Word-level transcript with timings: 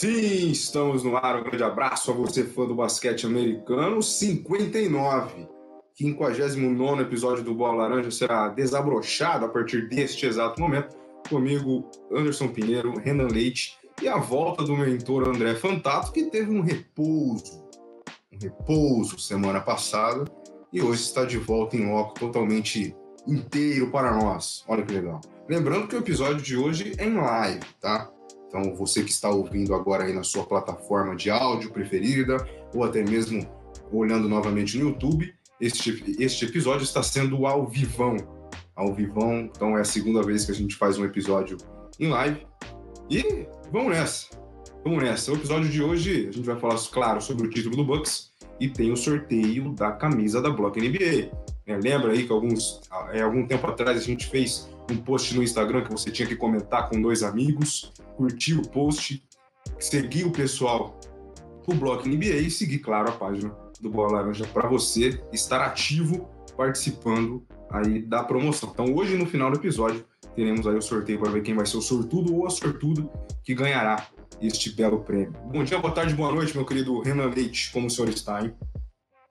Sim, 0.00 0.50
estamos 0.50 1.04
no 1.04 1.14
ar. 1.14 1.38
Um 1.38 1.44
grande 1.44 1.62
abraço 1.62 2.10
a 2.10 2.14
você, 2.14 2.42
fã 2.42 2.64
do 2.64 2.74
basquete 2.74 3.26
americano. 3.26 4.02
59. 4.02 5.46
59 5.94 7.02
episódio 7.02 7.44
do 7.44 7.54
Bola 7.54 7.82
Laranja 7.82 8.10
será 8.10 8.48
desabrochado 8.48 9.44
a 9.44 9.48
partir 9.50 9.90
deste 9.90 10.24
exato 10.24 10.58
momento. 10.58 10.96
Comigo, 11.28 11.90
Anderson 12.10 12.48
Pinheiro, 12.48 12.98
Renan 12.98 13.26
Leite 13.26 13.76
e 14.00 14.08
a 14.08 14.16
volta 14.16 14.64
do 14.64 14.74
mentor 14.74 15.28
André 15.28 15.54
Fantato, 15.54 16.12
que 16.12 16.30
teve 16.30 16.50
um 16.50 16.62
repouso, 16.62 17.62
um 18.32 18.38
repouso 18.40 19.18
semana 19.18 19.60
passada 19.60 20.24
e 20.72 20.80
hoje 20.80 21.02
está 21.02 21.26
de 21.26 21.36
volta 21.36 21.76
em 21.76 21.92
loco 21.92 22.18
totalmente 22.18 22.96
inteiro 23.28 23.90
para 23.90 24.16
nós. 24.16 24.64
Olha 24.66 24.82
que 24.82 24.94
legal. 24.94 25.20
Lembrando 25.46 25.88
que 25.88 25.94
o 25.94 25.98
episódio 25.98 26.40
de 26.40 26.56
hoje 26.56 26.94
é 26.96 27.04
em 27.04 27.16
live, 27.18 27.66
tá? 27.82 28.10
Então, 28.50 28.74
você 28.74 29.04
que 29.04 29.12
está 29.12 29.30
ouvindo 29.30 29.72
agora 29.72 30.04
aí 30.04 30.12
na 30.12 30.24
sua 30.24 30.44
plataforma 30.44 31.14
de 31.14 31.30
áudio 31.30 31.70
preferida, 31.70 32.36
ou 32.74 32.82
até 32.82 33.00
mesmo 33.00 33.48
olhando 33.92 34.28
novamente 34.28 34.76
no 34.76 34.88
YouTube, 34.88 35.32
este, 35.60 36.16
este 36.18 36.46
episódio 36.46 36.82
está 36.82 37.00
sendo 37.00 37.46
ao 37.46 37.64
vivão. 37.68 38.16
Ao 38.74 38.92
vivão, 38.92 39.42
então 39.42 39.78
é 39.78 39.82
a 39.82 39.84
segunda 39.84 40.20
vez 40.22 40.44
que 40.44 40.50
a 40.50 40.54
gente 40.54 40.74
faz 40.74 40.98
um 40.98 41.04
episódio 41.04 41.58
em 42.00 42.08
live. 42.08 42.44
E 43.08 43.46
vamos 43.70 43.92
nessa. 43.92 44.30
Vamos 44.82 45.00
nessa. 45.04 45.30
O 45.30 45.36
episódio 45.36 45.68
de 45.68 45.80
hoje 45.80 46.26
a 46.28 46.32
gente 46.32 46.46
vai 46.46 46.58
falar, 46.58 46.76
claro, 46.90 47.20
sobre 47.20 47.46
o 47.46 47.50
título 47.50 47.76
do 47.76 47.84
Bucks 47.84 48.32
e 48.58 48.68
tem 48.68 48.90
o 48.90 48.96
sorteio 48.96 49.72
da 49.74 49.92
camisa 49.92 50.42
da 50.42 50.50
Block 50.50 50.80
NBA. 50.80 51.30
É, 51.66 51.76
lembra 51.76 52.12
aí 52.12 52.26
que 52.26 52.32
alguns, 52.32 52.80
é, 53.12 53.22
algum 53.22 53.46
tempo 53.46 53.64
atrás 53.68 53.96
a 53.96 54.02
gente 54.02 54.26
fez 54.28 54.68
um 54.90 54.96
post 54.96 55.34
no 55.34 55.42
Instagram 55.42 55.84
que 55.84 55.92
você 55.92 56.10
tinha 56.10 56.26
que 56.26 56.36
comentar 56.36 56.88
com 56.88 57.00
dois 57.00 57.22
amigos, 57.22 57.92
curtir 58.16 58.54
o 58.54 58.68
post, 58.68 59.22
seguir 59.78 60.24
o 60.24 60.32
pessoal 60.32 60.98
do 61.66 61.74
Block 61.74 62.08
NBA 62.08 62.36
e 62.36 62.50
seguir, 62.50 62.78
claro, 62.78 63.08
a 63.08 63.12
página 63.12 63.54
do 63.80 63.88
Bola 63.88 64.18
Laranja 64.18 64.46
para 64.46 64.68
você 64.68 65.22
estar 65.32 65.64
ativo 65.64 66.28
participando 66.56 67.46
aí 67.70 68.02
da 68.02 68.22
promoção. 68.22 68.70
Então 68.72 68.94
hoje 68.94 69.16
no 69.16 69.26
final 69.26 69.50
do 69.50 69.58
episódio 69.58 70.04
teremos 70.34 70.66
aí 70.66 70.74
o 70.74 70.82
sorteio 70.82 71.18
para 71.18 71.30
ver 71.30 71.42
quem 71.42 71.54
vai 71.54 71.66
ser 71.66 71.76
o 71.76 71.82
sortudo 71.82 72.34
ou 72.34 72.46
a 72.46 72.50
sortuda 72.50 73.08
que 73.42 73.54
ganhará 73.54 74.06
este 74.40 74.70
belo 74.70 75.00
prêmio. 75.00 75.32
Bom 75.52 75.62
dia, 75.64 75.78
boa 75.78 75.92
tarde, 75.92 76.14
boa 76.14 76.32
noite, 76.32 76.56
meu 76.56 76.66
querido 76.66 77.00
Renan 77.00 77.30
Leite. 77.30 77.72
Como 77.72 77.86
o 77.86 77.90
senhor 77.90 78.08
está, 78.08 78.42
hein? 78.42 78.54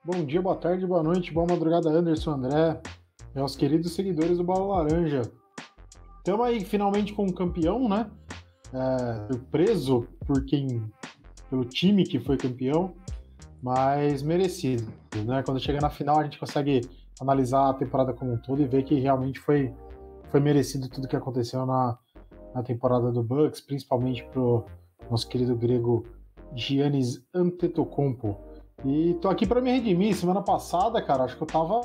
Bom 0.04 0.24
dia, 0.24 0.42
boa 0.42 0.56
tarde, 0.56 0.86
boa 0.86 1.04
noite, 1.04 1.32
boa 1.32 1.46
madrugada, 1.48 1.90
Anderson 1.90 2.32
André, 2.32 2.82
meus 3.36 3.56
queridos 3.56 3.94
seguidores 3.94 4.38
do 4.38 4.44
Bola 4.44 4.84
Laranja. 4.84 5.22
Estamos 6.30 6.45
aí 6.45 6.63
finalmente 6.63 7.11
com 7.11 7.23
um 7.23 7.33
campeão, 7.33 7.89
né? 7.89 8.08
É, 8.72 9.33
surpreso 9.33 10.08
por 10.27 10.45
quem, 10.45 10.80
pelo 11.49 11.66
time 11.66 12.03
que 12.03 12.19
foi 12.19 12.38
campeão, 12.38 12.94
mas 13.63 14.22
merecido, 14.22 14.94
né? 15.25 15.41
Quando 15.41 15.59
chega 15.59 15.81
na 15.81 15.89
final 15.89 16.19
a 16.19 16.23
gente 16.23 16.38
consegue 16.38 16.81
analisar 17.19 17.72
a 17.72 17.73
temporada 17.73 18.13
como 18.13 18.33
um 18.33 18.38
todo 18.38 18.61
e 18.61 18.67
ver 18.67 18.83
que 18.83 19.00
realmente 19.00 19.39
foi, 19.39 19.73
foi 20.30 20.39
merecido 20.39 20.88
tudo 20.88 21.07
que 21.07 21.16
aconteceu 21.16 21.66
na, 21.66 21.97
na 22.53 22.61
temporada 22.61 23.11
do 23.11 23.23
Bucks, 23.23 23.61
principalmente 23.61 24.23
pro 24.25 24.66
nosso 25.09 25.27
querido 25.27 25.55
grego 25.55 26.05
Giannis 26.53 27.25
Antetokounmpo 27.33 28.38
e 28.85 29.16
tô 29.16 29.30
aqui 29.30 29.47
para 29.47 29.61
me 29.61 29.72
redimir. 29.72 30.16
Semana 30.16 30.44
passada, 30.44 31.02
cara, 31.02 31.23
acho 31.23 31.35
que 31.35 31.41
eu 31.41 31.47
tava 31.47 31.81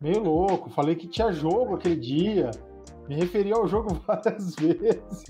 meio 0.00 0.22
louco. 0.22 0.70
Falei 0.70 0.94
que 0.94 1.06
tinha 1.06 1.32
jogo 1.32 1.74
aquele 1.74 1.96
dia. 1.96 2.50
Me 3.08 3.14
referi 3.14 3.52
ao 3.52 3.66
jogo 3.66 4.00
várias 4.06 4.54
vezes. 4.56 5.24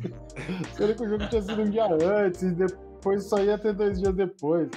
Falei 0.77 0.95
que 0.95 1.03
o 1.03 1.09
jogo 1.09 1.29
tinha 1.29 1.43
sido 1.43 1.63
um 1.63 1.71
dia 1.71 1.87
antes 1.87 2.43
e 2.43 2.51
depois 2.53 3.25
só 3.25 3.39
ia 3.39 3.59
ter 3.59 3.75
dois 3.75 4.01
dias 4.01 4.15
depois. 4.15 4.69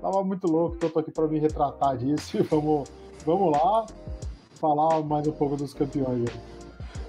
Tava 0.00 0.22
muito 0.22 0.46
louco, 0.46 0.76
então 0.76 0.90
tô 0.90 1.00
aqui 1.00 1.10
para 1.10 1.26
me 1.26 1.38
retratar 1.38 1.96
disso. 1.96 2.42
Vamos, 2.50 2.88
vamos 3.26 3.52
lá 3.52 3.86
falar 4.60 5.02
mais 5.02 5.26
um 5.26 5.32
pouco 5.32 5.56
dos 5.56 5.74
campeões. 5.74 6.30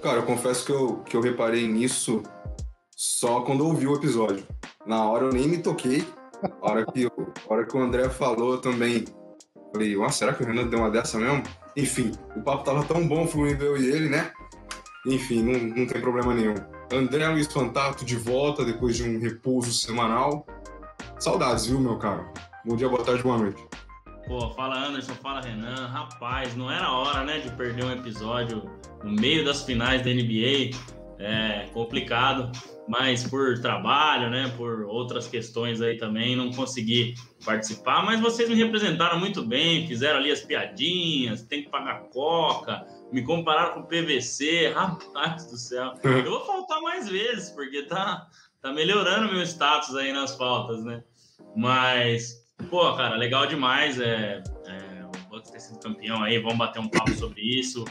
Cara, 0.01 0.17
eu 0.17 0.25
confesso 0.25 0.66
que 0.66 0.72
eu, 0.72 0.97
que 1.03 1.16
eu 1.16 1.22
reparei 1.22 1.67
nisso 1.67 2.23
só 2.96 3.41
quando 3.41 3.66
ouvi 3.66 3.88
o 3.88 3.96
episódio. 3.96 4.46
Na 4.85 5.09
hora 5.09 5.25
eu 5.25 5.31
nem 5.31 5.47
me 5.47 5.57
toquei 5.57 6.06
a 6.61 6.69
hora 6.69 6.85
que, 6.85 7.06
a 7.06 7.53
hora 7.53 7.66
que 7.66 7.75
o 7.75 7.81
André 7.81 8.09
falou 8.09 8.57
também, 8.59 9.06
falei, 9.73 9.96
Nossa, 9.96 10.19
será 10.19 10.34
que 10.34 10.44
o 10.44 10.46
Renan 10.46 10.67
deu 10.67 10.79
uma 10.79 10.90
dessa 10.90 11.17
mesmo? 11.17 11.44
Enfim, 11.79 12.12
o 12.35 12.41
papo 12.41 12.66
tava 12.66 12.84
tão 12.84 13.07
bom 13.07 13.25
fluindo 13.25 13.63
eu 13.63 13.78
e 13.78 13.90
ele, 13.90 14.09
né? 14.09 14.31
Enfim, 15.06 15.41
não, 15.41 15.57
não 15.78 15.88
tem 15.88 16.01
problema 16.01 16.34
nenhum. 16.34 16.56
André 16.91 17.25
Luiz 17.29 17.47
Fantato 17.47 18.03
de 18.03 18.17
volta 18.17 18.66
depois 18.66 18.97
de 18.97 19.03
um 19.03 19.17
repouso 19.17 19.72
semanal. 19.72 20.45
Saudades, 21.17 21.67
viu, 21.67 21.79
meu 21.79 21.97
caro? 21.97 22.28
Bom 22.66 22.75
dia, 22.75 22.90
boa 22.90 23.03
tarde, 23.03 23.23
boa 23.23 23.38
noite. 23.38 23.63
Pô, 24.28 24.50
fala 24.51 24.88
Anderson, 24.88 25.13
fala 25.23 25.40
Renan. 25.40 25.88
Rapaz, 25.88 26.53
não 26.56 26.69
era 26.69 26.91
hora, 26.91 27.23
né, 27.23 27.40
de 27.40 27.50
perder 27.51 27.85
um 27.85 27.91
episódio 27.91 28.69
no 29.01 29.11
meio 29.11 29.46
das 29.46 29.63
finais 29.63 30.03
da 30.03 30.09
NBA. 30.09 30.75
É 31.17 31.69
complicado 31.73 32.51
mas 32.89 33.23
por 33.23 33.59
trabalho, 33.59 34.31
né, 34.31 34.51
por 34.57 34.81
outras 34.81 35.27
questões 35.27 35.79
aí 35.79 35.95
também, 35.95 36.35
não 36.35 36.51
consegui 36.51 37.13
participar, 37.45 38.03
mas 38.03 38.19
vocês 38.19 38.50
me 38.50 38.55
representaram 38.55 39.19
muito 39.19 39.45
bem, 39.45 39.88
fizeram 39.88 40.17
ali 40.17 40.31
as 40.31 40.41
piadinhas, 40.41 41.44
tem 41.44 41.61
que 41.61 41.69
pagar 41.69 42.05
coca, 42.11 42.83
me 43.11 43.22
compararam 43.22 43.75
com 43.75 43.79
o 43.81 43.88
PVC, 43.88 44.69
rapaz 44.73 45.45
do 45.45 45.55
céu. 45.55 45.94
Eu 46.01 46.31
vou 46.31 46.44
faltar 46.44 46.81
mais 46.81 47.07
vezes, 47.07 47.51
porque 47.51 47.83
tá, 47.83 48.28
tá 48.59 48.73
melhorando 48.73 49.31
meu 49.31 49.44
status 49.44 49.95
aí 49.95 50.11
nas 50.11 50.35
faltas, 50.35 50.83
né? 50.83 51.03
Mas, 51.55 52.44
pô, 52.72 52.91
cara, 52.95 53.16
legal 53.17 53.45
demais, 53.45 53.99
é, 54.01 54.41
é 54.66 55.05
o 55.05 55.29
Bucks 55.29 55.51
ter 55.51 55.59
sido 55.59 55.79
campeão 55.79 56.23
aí, 56.23 56.39
vamos 56.39 56.57
bater 56.57 56.79
um 56.79 56.88
papo 56.88 57.11
sobre 57.11 57.41
isso. 57.41 57.85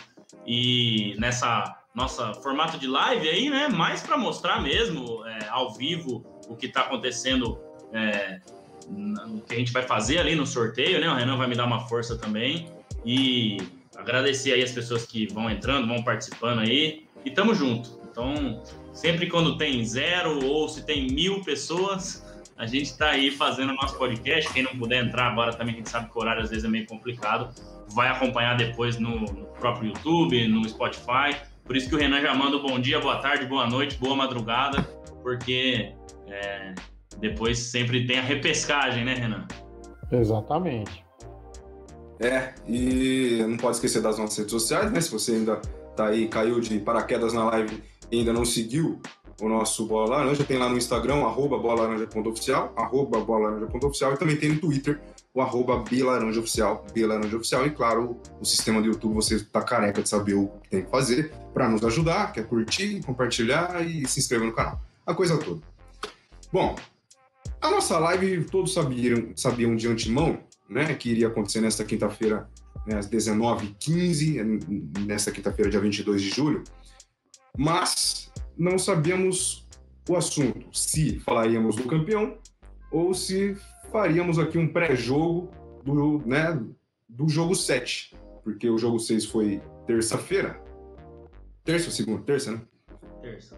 E 0.44 1.14
nessa 1.20 1.78
nossa 1.98 2.32
formato 2.34 2.78
de 2.78 2.86
live 2.86 3.28
aí, 3.28 3.50
né? 3.50 3.69
Mais 3.69 4.00
para 4.00 4.16
mostrar 4.16 4.62
mesmo 4.62 5.26
é, 5.26 5.48
ao 5.48 5.75
vivo 5.75 6.25
o 6.48 6.54
que 6.54 6.66
está 6.66 6.82
acontecendo, 6.82 7.59
é, 7.92 8.41
o 8.88 9.41
que 9.41 9.54
a 9.54 9.59
gente 9.59 9.72
vai 9.72 9.82
fazer 9.82 10.19
ali 10.19 10.37
no 10.37 10.47
sorteio, 10.47 11.00
né? 11.00 11.10
O 11.10 11.14
Renan 11.14 11.37
vai 11.37 11.48
me 11.48 11.56
dar 11.56 11.66
uma 11.66 11.81
força 11.88 12.16
também. 12.16 12.69
E 13.04 13.58
agradecer 13.97 14.53
aí 14.53 14.62
as 14.62 14.70
pessoas 14.70 15.04
que 15.04 15.26
vão 15.26 15.50
entrando, 15.50 15.88
vão 15.88 16.03
participando 16.03 16.60
aí. 16.60 17.06
E 17.25 17.31
tamo 17.32 17.53
junto. 17.53 18.00
Então, 18.08 18.62
sempre 18.92 19.26
quando 19.26 19.58
tem 19.58 19.84
zero 19.84 20.44
ou 20.47 20.69
se 20.69 20.87
tem 20.87 21.08
mil 21.08 21.42
pessoas, 21.42 22.25
a 22.56 22.64
gente 22.64 22.87
está 22.87 23.10
aí 23.10 23.32
fazendo 23.32 23.70
o 23.70 23.75
nosso 23.75 23.98
podcast. 23.98 24.53
Quem 24.53 24.62
não 24.62 24.76
puder 24.78 25.04
entrar 25.04 25.32
agora 25.32 25.53
também, 25.53 25.75
a 25.75 25.78
gente 25.78 25.91
sabe 25.91 26.08
que 26.10 26.16
o 26.16 26.20
horário 26.20 26.42
às 26.42 26.50
vezes 26.50 26.64
é 26.64 26.69
meio 26.69 26.87
complicado. 26.87 27.53
Vai 27.88 28.08
acompanhar 28.08 28.56
depois 28.56 28.98
no, 28.98 29.20
no 29.20 29.47
próprio 29.58 29.88
YouTube, 29.88 30.47
no 30.47 30.69
Spotify. 30.69 31.37
Por 31.69 31.77
isso 31.77 31.91
que 31.91 31.95
o 31.95 31.99
Renan 31.99 32.23
já 32.23 32.34
manda 32.34 32.56
um 32.56 32.62
bom 32.62 32.81
dia, 32.81 32.99
boa 32.99 33.19
tarde, 33.19 33.45
boa 33.45 33.69
noite, 33.69 33.99
boa 33.99 34.17
madrugada, 34.17 34.81
porque 35.23 35.93
é, 36.27 36.75
depois 37.21 37.59
sempre 37.59 38.06
tem 38.06 38.19
a 38.19 38.23
repescagem, 38.23 39.05
né, 39.05 39.12
Renan? 39.12 39.47
Exatamente. 40.11 41.05
É, 42.19 42.55
e 42.67 43.45
não 43.47 43.59
pode 43.59 43.77
esquecer 43.77 44.01
das 44.01 44.19
nossas 44.19 44.39
redes 44.39 44.51
sociais, 44.51 44.91
né? 44.91 44.99
Se 45.03 45.11
você 45.11 45.33
ainda 45.33 45.56
tá 45.95 46.06
aí, 46.06 46.27
caiu 46.27 46.59
de 46.59 46.79
paraquedas 46.79 47.34
na 47.34 47.45
live 47.51 47.83
e 48.11 48.21
ainda 48.21 48.33
não 48.33 48.47
seguiu 48.47 48.99
o 49.39 49.47
nosso 49.47 49.87
Bola 49.87 50.17
Laranja, 50.17 50.45
tem 50.45 50.56
lá 50.56 50.71
no 50.71 50.79
Instagram, 50.79 51.17
arroba 51.17 51.59
bolalaranja.oficial, 51.59 52.73
arroba 52.79 53.21
bolalaranja.oficial, 53.21 54.14
e 54.14 54.17
também 54.17 54.37
tem 54.37 54.49
no 54.49 54.59
Twitter, 54.59 54.99
o 55.38 55.40
arroba 55.40 55.76
Oficial, 55.76 56.85
Oficial, 57.37 57.64
e 57.64 57.70
claro, 57.70 58.20
o 58.40 58.44
sistema 58.44 58.82
do 58.82 58.88
YouTube 58.88 59.14
você 59.14 59.38
tá 59.38 59.62
careca 59.62 60.02
de 60.02 60.08
saber 60.08 60.35
o 60.35 60.49
que 60.64 60.69
tem 60.69 60.82
que 60.82 60.90
fazer 60.90 61.32
para 61.55 61.69
nos 61.69 61.85
ajudar, 61.85 62.32
que 62.32 62.40
é 62.40 62.43
curtir, 62.43 63.00
compartilhar 63.05 63.87
e 63.87 64.05
se 64.08 64.19
inscrever 64.19 64.49
no 64.49 64.52
canal. 64.52 64.81
A 65.06 65.14
coisa 65.14 65.38
toda. 65.38 65.62
Bom, 66.52 66.75
a 67.61 67.70
nossa 67.70 68.00
live 68.00 68.46
todos 68.46 68.75
sabiam, 68.75 69.32
sabiam 69.37 69.76
de 69.76 69.87
antemão, 69.87 70.40
né, 70.69 70.93
que 70.94 71.08
iria 71.08 71.29
acontecer 71.29 71.61
nesta 71.61 71.85
quinta-feira, 71.85 72.50
né, 72.85 72.96
às 72.96 73.08
19h15, 73.08 75.05
nesta 75.06 75.31
quinta-feira, 75.31 75.70
dia 75.70 75.81
22 75.81 76.20
de 76.20 76.31
julho, 76.31 76.64
mas 77.56 78.32
não 78.56 78.76
sabíamos 78.76 79.69
o 80.08 80.17
assunto, 80.17 80.67
se 80.76 81.20
falaríamos 81.20 81.76
do 81.76 81.85
campeão 81.85 82.37
ou 82.90 83.14
se 83.14 83.56
faríamos 83.90 84.38
aqui 84.38 84.58
um 84.58 84.69
pré-jogo 84.69 85.50
do, 85.85 86.23
né, 86.26 86.61
do 87.08 87.29
jogo 87.29 87.55
7, 87.55 88.14
porque 88.44 88.69
o 88.69 88.79
jogo 88.79 88.99
6 88.99 89.26
foi 89.26 89.62
terça-feira. 89.87 90.61
Terça 91.64 91.87
ou 91.87 91.93
segunda? 91.93 92.23
Terça, 92.23 92.52
né? 92.52 92.61
Terça. 93.23 93.56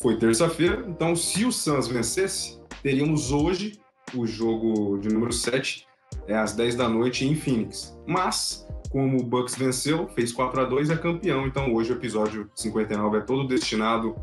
Foi 0.00 0.16
terça-feira, 0.16 0.84
então 0.88 1.14
se 1.14 1.44
o 1.44 1.52
Suns 1.52 1.86
vencesse, 1.86 2.60
teríamos 2.82 3.30
hoje 3.30 3.80
o 4.14 4.26
jogo 4.26 4.98
de 4.98 5.08
número 5.08 5.32
7 5.32 5.86
é 6.26 6.34
às 6.36 6.54
10 6.54 6.74
da 6.74 6.88
noite 6.88 7.24
em 7.26 7.34
Phoenix. 7.34 7.96
Mas, 8.06 8.66
como 8.90 9.20
o 9.20 9.24
Bucks 9.24 9.54
venceu, 9.54 10.08
fez 10.08 10.32
4 10.32 10.60
a 10.60 10.64
2 10.64 10.90
é 10.90 10.96
campeão, 10.96 11.46
então 11.46 11.72
hoje 11.72 11.92
o 11.92 11.96
episódio 11.96 12.50
59 12.54 13.18
é 13.18 13.20
todo 13.20 13.46
destinado 13.46 14.14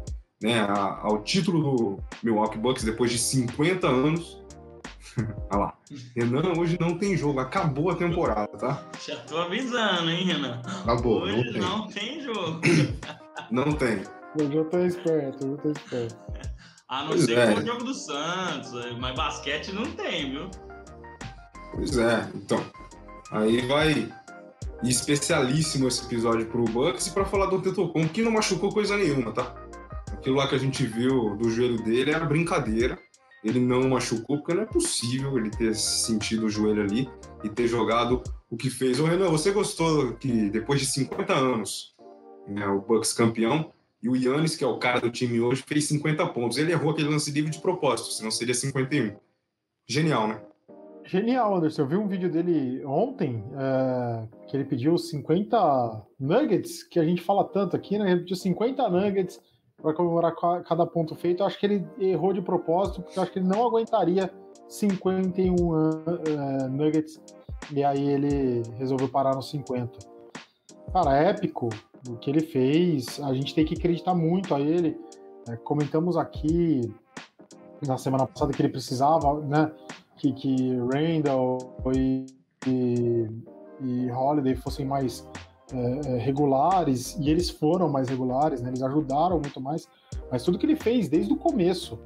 né, 0.42 0.66
ao 1.02 1.22
título 1.22 1.62
do 1.62 2.04
Milwaukee 2.24 2.58
Bucks 2.58 2.84
depois 2.84 3.12
de 3.12 3.18
50 3.20 3.88
anos. 3.88 4.39
Olha 5.52 5.60
lá. 5.60 5.78
Renan, 6.16 6.54
hoje 6.58 6.78
não 6.80 6.98
tem 6.98 7.18
jogo, 7.18 7.40
acabou 7.40 7.90
a 7.90 7.96
temporada, 7.96 8.58
tá? 8.58 8.86
Já 9.06 9.18
tô 9.18 9.38
avisando, 9.38 10.10
hein, 10.10 10.26
Renan? 10.26 10.62
Acabou. 10.84 11.24
Hoje 11.24 11.36
não 11.36 11.52
tem, 11.52 11.62
não 11.62 11.88
tem 11.88 12.22
jogo. 12.22 12.62
não 13.52 13.72
tem. 13.74 14.04
Eu 14.38 14.52
já 14.52 14.64
tô 14.66 14.80
esperto, 14.80 15.46
eu 15.46 15.56
já 15.56 15.62
tô 15.62 15.72
esperto. 15.72 16.18
A 16.88 17.02
não 17.04 17.10
pois 17.10 17.26
ser 17.26 17.38
é. 17.38 17.54
que 17.54 17.60
o 17.60 17.66
jogo 17.66 17.84
do 17.84 17.94
Santos, 17.94 18.72
mas 19.00 19.16
basquete 19.16 19.72
não 19.72 19.86
tem, 19.92 20.32
viu? 20.32 20.50
Pois 21.74 21.98
é, 21.98 22.28
então. 22.34 22.64
Aí 23.32 23.68
vai 23.68 24.12
especialíssimo 24.84 25.88
esse 25.88 26.06
episódio 26.06 26.46
pro 26.48 26.64
Bucks 26.64 27.08
e 27.08 27.12
para 27.12 27.26
falar 27.26 27.48
do 27.48 27.62
Tetocompo, 27.62 28.10
que 28.10 28.22
não 28.22 28.32
machucou 28.32 28.72
coisa 28.72 28.98
nenhuma, 28.98 29.32
tá? 29.32 29.54
Aquilo 30.12 30.38
lá 30.38 30.48
que 30.48 30.56
a 30.56 30.60
gente 30.60 30.86
viu 30.86 31.36
do 31.36 31.50
joelho 31.50 31.82
dele 31.84 32.12
era 32.12 32.26
brincadeira. 32.26 32.98
Ele 33.44 33.60
não 33.60 33.88
machucou, 33.90 34.38
porque 34.38 34.54
não 34.54 34.64
é 34.64 34.66
possível 34.66 35.38
ele 35.38 35.50
ter 35.50 35.74
sentido 35.76 36.46
o 36.46 36.50
joelho 36.50 36.84
ali 36.84 37.10
e 37.44 37.50
ter 37.50 37.68
jogado 37.68 38.22
o 38.50 38.58
que 38.58 38.70
fez. 38.70 39.00
Ô 39.00 39.06
Renan, 39.06 39.30
você 39.30 39.52
gostou 39.52 40.14
que 40.14 40.50
depois 40.50 40.80
de 40.80 40.88
50 40.88 41.34
anos, 41.34 41.96
né, 42.48 42.68
o 42.68 42.82
Bucks 42.82 43.14
campeão, 43.14 43.72
e 44.02 44.08
o 44.08 44.16
Yannis, 44.16 44.56
que 44.56 44.64
é 44.64 44.68
o 44.68 44.78
cara 44.78 45.02
do 45.02 45.12
time 45.12 45.42
hoje, 45.42 45.64
fez 45.68 45.86
50 45.88 46.26
pontos. 46.28 46.58
Ele 46.58 46.72
errou 46.72 46.92
aquele 46.92 47.10
lance 47.10 47.32
livre 47.32 47.52
de 47.52 47.60
propósito, 47.60 48.12
senão 48.14 48.32
seria 48.32 48.54
51. 48.54 49.16
Genial, 49.86 50.28
né? 50.28 50.42
Genial, 51.06 51.56
Anderson. 51.56 51.82
Eu 51.82 51.88
vi 51.88 51.96
um 51.98 52.08
vídeo 52.08 52.32
dele 52.32 52.86
ontem, 52.86 53.44
é, 53.58 54.28
que 54.48 54.56
ele 54.56 54.64
pediu 54.64 54.98
50 54.98 56.06
nuggets, 56.20 56.84
que 56.84 57.00
a 57.00 57.04
gente 57.04 57.22
fala 57.22 57.44
tanto 57.44 57.76
aqui, 57.76 57.98
né? 57.98 58.12
Ele 58.12 58.20
pediu 58.22 58.36
50 58.36 58.90
nuggets 58.90 59.42
para 59.82 59.94
comemorar 59.94 60.36
cada 60.64 60.86
ponto 60.86 61.16
feito. 61.16 61.42
Eu 61.42 61.48
acho 61.48 61.60
que 61.60 61.66
ele 61.66 61.88
errou 62.00 62.34
de 62.34 62.42
propósito, 62.42 63.02
porque 63.02 63.18
eu 63.18 63.24
acho 63.24 63.32
que 63.32 63.40
ele 63.40 63.48
não 63.48 63.66
aguentaria 63.66 64.32
51 64.68 65.56
uh, 65.56 66.70
nuggets. 66.70 67.20
E 67.72 67.84
aí 67.84 68.10
ele 68.10 68.64
resolveu 68.78 69.10
parar 69.10 69.36
nos 69.36 69.50
50. 69.50 70.00
Cara, 70.92 71.16
épico 71.18 71.70
o 72.08 72.18
que 72.18 72.30
ele 72.30 72.42
fez. 72.42 73.20
A 73.22 73.34
gente 73.34 73.54
tem 73.54 73.66
que 73.66 73.76
acreditar 73.76 74.16
muito 74.16 74.54
a 74.56 74.60
ele. 74.60 75.00
É, 75.48 75.56
comentamos 75.56 76.18
aqui 76.18 76.94
na 77.86 77.98
semana 77.98 78.26
passada 78.26 78.52
que 78.54 78.62
ele 78.62 78.70
precisava, 78.70 79.40
né? 79.42 79.72
Que, 80.18 80.34
que 80.34 80.76
Randall 80.78 81.58
e, 81.96 82.26
e, 82.68 83.28
e 83.82 84.12
Holiday 84.12 84.56
fossem 84.56 84.86
mais 84.86 85.28
é, 85.74 86.14
é, 86.14 86.18
regulares, 86.18 87.18
e 87.20 87.30
eles 87.30 87.50
foram 87.50 87.90
mais 87.90 88.10
regulares, 88.10 88.62
né? 88.62 88.70
Eles 88.70 88.82
ajudaram 88.82 89.40
muito 89.40 89.62
mais. 89.62 89.88
Mas 90.32 90.44
tudo 90.44 90.58
que 90.58 90.66
ele 90.66 90.76
fez 90.76 91.08
desde 91.08 91.32
o 91.32 91.38
começo, 91.38 92.00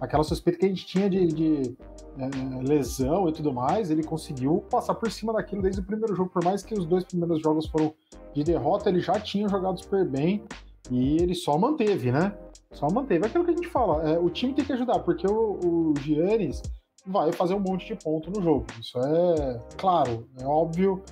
aquela 0.00 0.24
suspeita 0.24 0.60
que 0.60 0.66
a 0.66 0.68
gente 0.68 0.86
tinha 0.86 1.08
de, 1.08 1.26
de 1.26 1.76
é, 2.18 2.62
lesão 2.66 3.28
e 3.28 3.32
tudo 3.32 3.52
mais, 3.52 3.90
ele 3.90 4.02
conseguiu 4.02 4.64
passar 4.70 4.94
por 4.94 5.10
cima 5.10 5.32
daquilo 5.32 5.62
desde 5.62 5.80
o 5.80 5.84
primeiro 5.84 6.14
jogo, 6.14 6.30
por 6.30 6.44
mais 6.44 6.62
que 6.62 6.74
os 6.74 6.84
dois 6.84 7.04
primeiros 7.04 7.40
jogos 7.40 7.66
foram 7.66 7.92
de 8.34 8.42
derrota, 8.42 8.88
ele 8.88 9.00
já 9.00 9.20
tinha 9.20 9.48
jogado 9.48 9.80
super 9.80 10.06
bem 10.06 10.42
e 10.90 11.16
ele 11.16 11.34
só 11.34 11.58
manteve, 11.58 12.10
né? 12.10 12.34
Só 12.72 12.88
manteve. 12.90 13.24
É 13.24 13.28
aquilo 13.28 13.44
que 13.44 13.50
a 13.50 13.54
gente 13.54 13.68
fala, 13.68 14.02
é, 14.08 14.18
o 14.18 14.30
time 14.30 14.54
tem 14.54 14.64
que 14.64 14.72
ajudar, 14.72 15.00
porque 15.00 15.26
o, 15.26 15.58
o 15.62 15.94
Giannis 16.00 16.62
vai 17.06 17.32
fazer 17.32 17.54
um 17.54 17.60
monte 17.60 17.86
de 17.86 17.94
ponto 18.02 18.30
no 18.30 18.42
jogo. 18.42 18.66
Isso 18.80 18.98
é 18.98 19.60
claro, 19.76 20.26
é 20.40 20.44
óbvio. 20.44 21.02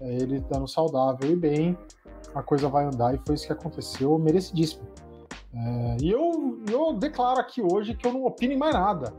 É, 0.00 0.14
ele 0.14 0.38
estando 0.38 0.66
saudável 0.68 1.30
e 1.30 1.36
bem, 1.36 1.78
a 2.34 2.42
coisa 2.42 2.68
vai 2.68 2.84
andar 2.84 3.14
e 3.14 3.20
foi 3.24 3.34
isso 3.34 3.46
que 3.46 3.52
aconteceu, 3.52 4.18
merecidíssimo. 4.18 4.86
É, 5.54 5.96
e 6.02 6.10
eu, 6.10 6.60
eu 6.70 6.92
declaro 6.92 7.40
aqui 7.40 7.62
hoje 7.62 7.94
que 7.94 8.06
eu 8.06 8.12
não 8.12 8.24
opino 8.24 8.52
em 8.52 8.58
mais 8.58 8.74
nada. 8.74 9.14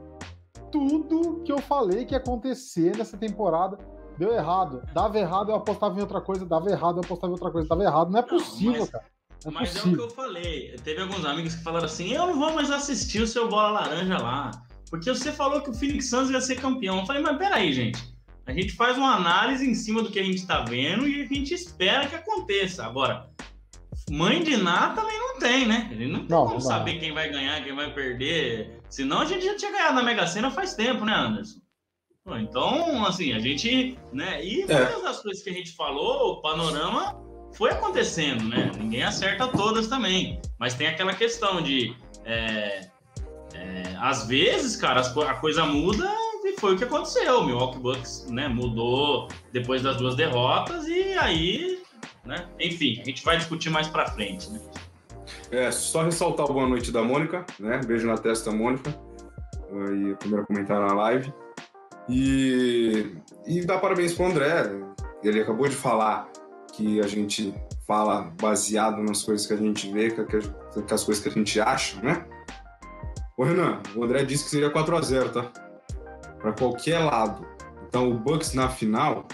Tudo 0.71 1.41
que 1.43 1.51
eu 1.51 1.59
falei 1.59 2.05
que 2.05 2.13
ia 2.13 2.19
acontecer 2.19 2.95
nessa 2.95 3.17
temporada 3.17 3.77
deu 4.17 4.33
errado. 4.33 4.83
Dava 4.93 5.17
errado, 5.17 5.49
eu 5.49 5.55
apostava 5.55 5.97
em 5.97 6.01
outra 6.01 6.21
coisa, 6.21 6.45
dava 6.45 6.69
errado, 6.69 6.97
eu 6.97 7.03
apostava 7.03 7.31
em 7.31 7.35
outra 7.35 7.51
coisa, 7.51 7.67
dava 7.67 7.83
errado. 7.83 8.11
Não 8.11 8.19
é 8.19 8.23
possível, 8.23 8.73
não, 8.73 8.79
mas, 8.79 8.89
cara. 8.89 9.05
É 9.45 9.51
mas 9.51 9.69
possível. 9.69 9.89
é 9.89 9.93
o 9.93 9.97
que 9.97 10.03
eu 10.03 10.15
falei. 10.15 10.75
Teve 10.83 11.01
alguns 11.01 11.25
amigos 11.25 11.55
que 11.55 11.63
falaram 11.63 11.85
assim: 11.85 12.11
eu 12.11 12.27
não 12.27 12.37
vou 12.37 12.53
mais 12.53 12.69
assistir 12.69 13.21
o 13.21 13.27
seu 13.27 13.47
bola 13.47 13.69
laranja 13.69 14.17
lá. 14.17 14.51
Porque 14.89 15.09
você 15.09 15.31
falou 15.31 15.61
que 15.61 15.69
o 15.69 15.73
Phoenix 15.73 16.09
Suns 16.09 16.29
ia 16.29 16.41
ser 16.41 16.55
campeão. 16.55 16.99
Eu 16.99 17.05
falei, 17.05 17.21
mas 17.21 17.37
peraí, 17.37 17.73
gente. 17.73 18.16
A 18.47 18.53
gente 18.53 18.71
faz 18.71 18.97
uma 18.97 19.13
análise 19.13 19.69
em 19.69 19.75
cima 19.75 20.01
do 20.01 20.09
que 20.09 20.19
a 20.19 20.23
gente 20.23 20.38
está 20.38 20.61
vendo 20.61 21.05
e 21.05 21.21
a 21.21 21.25
gente 21.25 21.53
espera 21.53 22.07
que 22.07 22.15
aconteça. 22.15 22.85
Agora, 22.85 23.29
mãe 24.09 24.41
de 24.41 24.55
nada 24.55 25.01
também 25.01 25.19
não 25.19 25.38
tem, 25.38 25.67
né? 25.67 25.89
Ele 25.91 26.07
não 26.07 26.19
tem 26.19 26.29
não, 26.29 26.44
como 26.44 26.53
não 26.53 26.61
saber 26.61 26.97
quem 26.97 27.13
vai 27.13 27.29
ganhar, 27.29 27.61
quem 27.61 27.75
vai 27.75 27.94
perder. 27.94 28.79
Senão 28.89 29.19
a 29.19 29.25
gente 29.25 29.45
já 29.45 29.57
tinha 29.57 29.71
ganhado 29.71 29.95
na 29.95 30.03
Mega 30.03 30.25
Sena 30.25 30.49
faz 30.49 30.73
tempo, 30.75 31.03
né, 31.03 31.13
Anderson? 31.13 31.59
Então, 32.39 33.05
assim, 33.05 33.33
a 33.33 33.39
gente, 33.39 33.97
né? 34.13 34.44
E 34.44 34.63
é. 34.63 34.85
todas 34.85 35.05
as 35.05 35.21
coisas 35.21 35.43
que 35.43 35.50
a 35.50 35.53
gente 35.53 35.73
falou, 35.75 36.33
o 36.33 36.41
panorama 36.41 37.21
foi 37.53 37.71
acontecendo, 37.71 38.45
né? 38.45 38.71
Ninguém 38.77 39.03
acerta 39.03 39.47
todas 39.47 39.88
também. 39.88 40.41
Mas 40.57 40.73
tem 40.73 40.88
aquela 40.88 41.13
questão 41.13 41.61
de. 41.61 41.93
É, 42.23 42.88
é, 43.53 43.95
às 44.00 44.27
vezes, 44.27 44.75
cara, 44.75 45.01
a 45.01 45.33
coisa 45.35 45.65
muda 45.65 46.09
foi 46.59 46.75
o 46.75 46.77
que 46.77 46.83
aconteceu. 46.83 47.39
O 47.39 47.45
Milwaukee 47.45 47.80
Bucks 47.80 48.27
né, 48.30 48.48
mudou 48.48 49.27
depois 49.51 49.81
das 49.81 49.98
duas 49.98 50.15
derrotas 50.15 50.88
e 50.88 51.13
aí, 51.18 51.81
né? 52.25 52.48
Enfim, 52.59 53.00
a 53.01 53.04
gente 53.04 53.24
vai 53.24 53.38
discutir 53.38 53.69
mais 53.69 53.88
pra 53.88 54.07
frente, 54.07 54.50
né? 54.50 54.59
É, 55.51 55.71
só 55.71 56.04
ressaltar 56.04 56.45
o 56.50 56.54
boa 56.54 56.68
noite 56.68 56.92
da 56.92 57.04
Mônica, 57.04 57.45
né? 57.59 57.80
Beijo 57.86 58.07
na 58.07 58.18
testa, 58.18 58.51
Mônica. 58.51 58.94
E 59.71 60.12
o 60.12 60.18
primeiro 60.18 60.45
comentário 60.45 60.88
na 60.88 60.94
live. 60.94 61.33
E, 62.09 63.15
e 63.45 63.65
dá 63.65 63.77
parabéns 63.77 64.13
pro 64.13 64.25
André. 64.25 64.71
Ele 65.24 65.42
acabou 65.42 65.68
de 65.68 65.75
falar 65.75 66.30
que 66.74 67.00
a 67.01 67.07
gente 67.07 67.53
fala 67.86 68.33
baseado 68.39 69.01
nas 69.01 69.24
coisas 69.24 69.45
que 69.45 69.53
a 69.53 69.57
gente 69.57 69.92
vê, 69.92 70.12
que, 70.12 70.24
que 70.24 70.94
as 70.94 71.03
coisas 71.03 71.21
que 71.21 71.30
a 71.30 71.31
gente 71.31 71.60
acha, 71.60 72.01
né? 72.01 72.25
Ô 73.38 73.44
Renan, 73.44 73.81
o 73.95 74.03
André 74.03 74.24
disse 74.24 74.45
que 74.45 74.50
seria 74.50 74.69
4 74.69 74.98
a 74.98 75.01
0 75.01 75.30
tá? 75.30 75.66
Para 76.39 76.53
qualquer 76.53 77.00
lado. 77.00 77.46
Então 77.88 78.10
o 78.10 78.13
Bucks 78.13 78.53
na 78.53 78.70
final, 78.70 79.27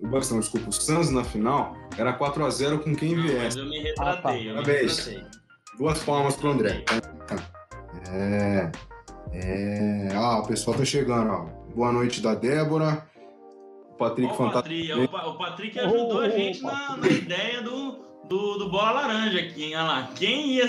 o 0.00 0.06
Bucks 0.06 0.30
não, 0.30 0.40
desculpa, 0.40 0.68
o 0.68 0.72
Suns 0.72 1.10
na 1.10 1.24
final, 1.24 1.76
era 1.96 2.12
4 2.12 2.44
a 2.44 2.50
0 2.50 2.80
com 2.80 2.94
quem 2.94 3.14
viesse. 3.14 3.38
Mas 3.38 3.56
eu 3.56 3.66
me 3.66 3.78
retratei, 3.80 4.08
ah, 4.08 4.22
tá. 4.22 4.36
eu 4.38 4.54
Parabéns. 4.54 5.06
me 5.06 5.14
retratei. 5.14 5.40
Duas 5.78 5.98
palmas 6.04 6.36
pro 6.36 6.50
André. 6.50 6.84
É. 8.10 8.70
É. 9.32 10.08
Ah, 10.14 10.38
o 10.38 10.46
pessoal 10.46 10.76
tá 10.76 10.84
chegando, 10.84 11.30
ó. 11.30 11.44
Boa 11.74 11.92
noite 11.92 12.20
da 12.22 12.34
Débora. 12.34 13.06
O 13.90 13.96
Patrick 13.96 14.32
oh, 14.32 14.36
Fantástico. 14.36 15.00
O, 15.00 15.30
o, 15.30 15.38
Patrick 15.38 15.78
ajudou 15.78 16.16
oh, 16.16 16.20
a 16.20 16.28
gente 16.30 16.60
oh, 16.62 16.66
na, 16.66 16.96
na, 16.96 17.08
ideia 17.08 17.60
do, 17.62 17.98
do, 18.24 18.58
do, 18.58 18.70
Bola 18.70 18.92
Laranja 18.92 19.40
aqui, 19.40 19.64
hein? 19.64 19.76
Olha 19.76 19.84
lá. 19.84 20.10
Quem 20.14 20.54
ia 20.54 20.66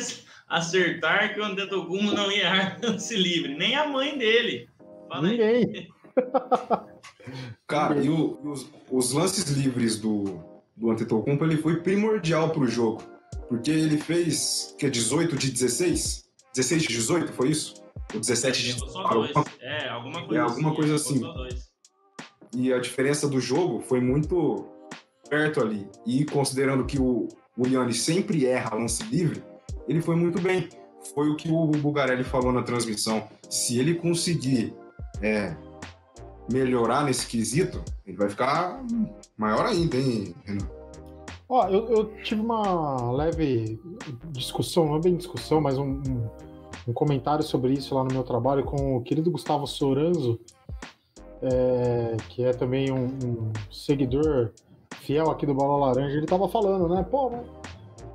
acertar 0.49 1.33
que 1.33 1.39
o 1.39 1.45
Antetokounmpo 1.45 2.13
não 2.13 2.29
ia 2.31 2.43
errar 2.47 2.77
lance 2.83 3.15
livre? 3.15 3.55
Nem 3.55 3.75
a 3.75 3.87
mãe 3.87 4.17
dele. 4.17 4.66
Fala 5.07 5.27
Ninguém. 5.27 5.87
Cara, 7.67 8.01
e 8.01 8.09
o, 8.09 8.39
os, 8.43 8.69
os, 8.89 9.11
lances 9.11 9.45
livres 9.49 9.99
do, 9.99 10.39
do 10.75 10.89
Antetokounmpo, 10.91 11.43
ele 11.43 11.57
foi 11.57 11.81
primordial 11.81 12.49
pro 12.49 12.67
jogo. 12.67 13.03
Porque 13.49 13.71
ele 13.71 13.97
fez, 13.97 14.75
que 14.77 14.85
é 14.85 14.89
18 14.89 15.35
de 15.35 15.51
16? 15.51 16.25
16 16.53 16.81
de 16.83 16.87
18, 16.87 17.33
foi 17.33 17.49
isso? 17.49 17.83
O 18.13 18.19
17 18.19 18.63
de 18.63 18.83
alguma, 18.95 19.45
é, 19.61 19.89
alguma 19.89 20.25
coisa 20.25 20.35
é, 20.35 20.39
alguma 20.39 20.69
assim. 20.69 20.75
Coisa 20.75 20.95
assim. 20.95 21.21
E 22.55 22.71
a 22.71 22.79
diferença 22.79 23.27
do 23.27 23.39
jogo 23.39 23.81
foi 23.81 23.99
muito 23.99 24.65
perto 25.29 25.61
ali. 25.61 25.87
E 26.05 26.25
considerando 26.25 26.85
que 26.85 26.99
o, 26.99 27.27
o 27.57 27.93
sempre 27.93 28.45
erra 28.45 28.75
lance 28.75 29.03
livre, 29.03 29.43
ele 29.87 30.01
foi 30.01 30.15
muito 30.15 30.41
bem. 30.41 30.69
Foi 31.13 31.29
o 31.29 31.35
que 31.35 31.49
o 31.49 31.67
Bugarelli 31.67 32.23
falou 32.23 32.51
na 32.51 32.63
transmissão. 32.63 33.27
Se 33.49 33.79
ele 33.79 33.95
conseguir 33.95 34.73
é, 35.21 35.55
melhorar 36.51 37.03
nesse 37.03 37.27
quesito, 37.27 37.83
ele 38.05 38.17
vai 38.17 38.29
ficar 38.29 38.83
maior 39.37 39.65
ainda, 39.65 39.97
hein, 39.97 40.35
Renan? 40.45 40.67
Ó, 41.49 41.67
eu, 41.69 41.87
eu, 41.89 42.05
tive 42.23 42.41
uma 42.41 43.11
leve 43.11 43.79
discussão, 44.31 44.85
não 44.85 44.97
é 44.97 44.99
bem 44.99 45.15
discussão, 45.15 45.61
mas 45.61 45.77
um, 45.77 46.01
um 46.05 46.29
um 46.87 46.93
comentário 46.93 47.43
sobre 47.43 47.73
isso 47.73 47.93
lá 47.93 48.03
no 48.03 48.13
meu 48.13 48.23
trabalho 48.23 48.63
com 48.63 48.95
o 48.95 49.01
querido 49.01 49.29
Gustavo 49.29 49.67
Soranzo, 49.67 50.39
é, 51.41 52.15
que 52.29 52.43
é 52.43 52.53
também 52.53 52.91
um, 52.91 53.05
um, 53.05 53.51
seguidor 53.69 54.51
fiel 55.01 55.29
aqui 55.29 55.45
do 55.45 55.53
Bola 55.53 55.87
Laranja. 55.87 56.15
Ele 56.15 56.25
tava 56.25 56.47
falando, 56.47 56.87
né? 56.87 57.03
Pô, 57.03 57.29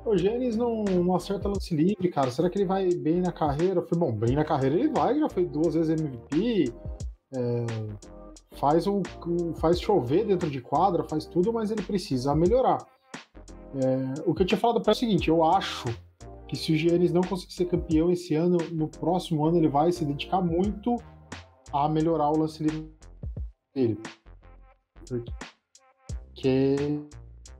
o 0.05 0.17
Gênesis 0.17 0.57
não, 0.57 0.83
não 0.83 1.15
acerta 1.15 1.47
lance 1.47 1.75
livre, 1.75 2.09
cara. 2.09 2.29
Será 2.31 2.49
que 2.49 2.57
ele 2.57 2.65
vai 2.65 2.89
bem 2.93 3.21
na 3.21 3.31
carreira? 3.31 3.79
Eu 3.79 3.87
falei, 3.87 4.11
bom, 4.11 4.17
bem 4.17 4.35
na 4.35 4.43
carreira 4.43 4.75
ele 4.75 4.89
vai, 4.89 5.17
já 5.19 5.29
foi 5.29 5.45
duas 5.45 5.73
vezes 5.73 5.99
MVP, 5.99 6.73
é, 7.33 7.65
faz, 8.57 8.85
o, 8.87 9.01
faz 9.55 9.79
chover 9.79 10.25
dentro 10.25 10.49
de 10.49 10.61
quadra, 10.61 11.03
faz 11.03 11.25
tudo, 11.25 11.53
mas 11.53 11.71
ele 11.71 11.81
precisa 11.81 12.35
melhorar. 12.35 12.85
É, 13.75 14.21
o 14.25 14.33
que 14.33 14.43
eu 14.43 14.45
tinha 14.45 14.59
falado 14.59 14.81
para 14.81 14.91
é 14.91 14.95
o 14.95 14.97
seguinte, 14.97 15.29
eu 15.29 15.43
acho 15.43 15.85
que 16.47 16.55
se 16.55 16.71
o 16.71 16.77
Giannis 16.77 17.11
não 17.11 17.21
conseguir 17.21 17.53
ser 17.53 17.65
campeão 17.65 18.11
esse 18.11 18.35
ano, 18.35 18.57
no 18.71 18.87
próximo 18.87 19.45
ano 19.45 19.57
ele 19.57 19.67
vai 19.67 19.91
se 19.91 20.05
dedicar 20.05 20.41
muito 20.41 20.97
a 21.71 21.89
melhorar 21.89 22.29
o 22.29 22.37
lance 22.37 22.61
livre 22.61 22.91
dele. 23.73 23.99
Porque 26.35 26.99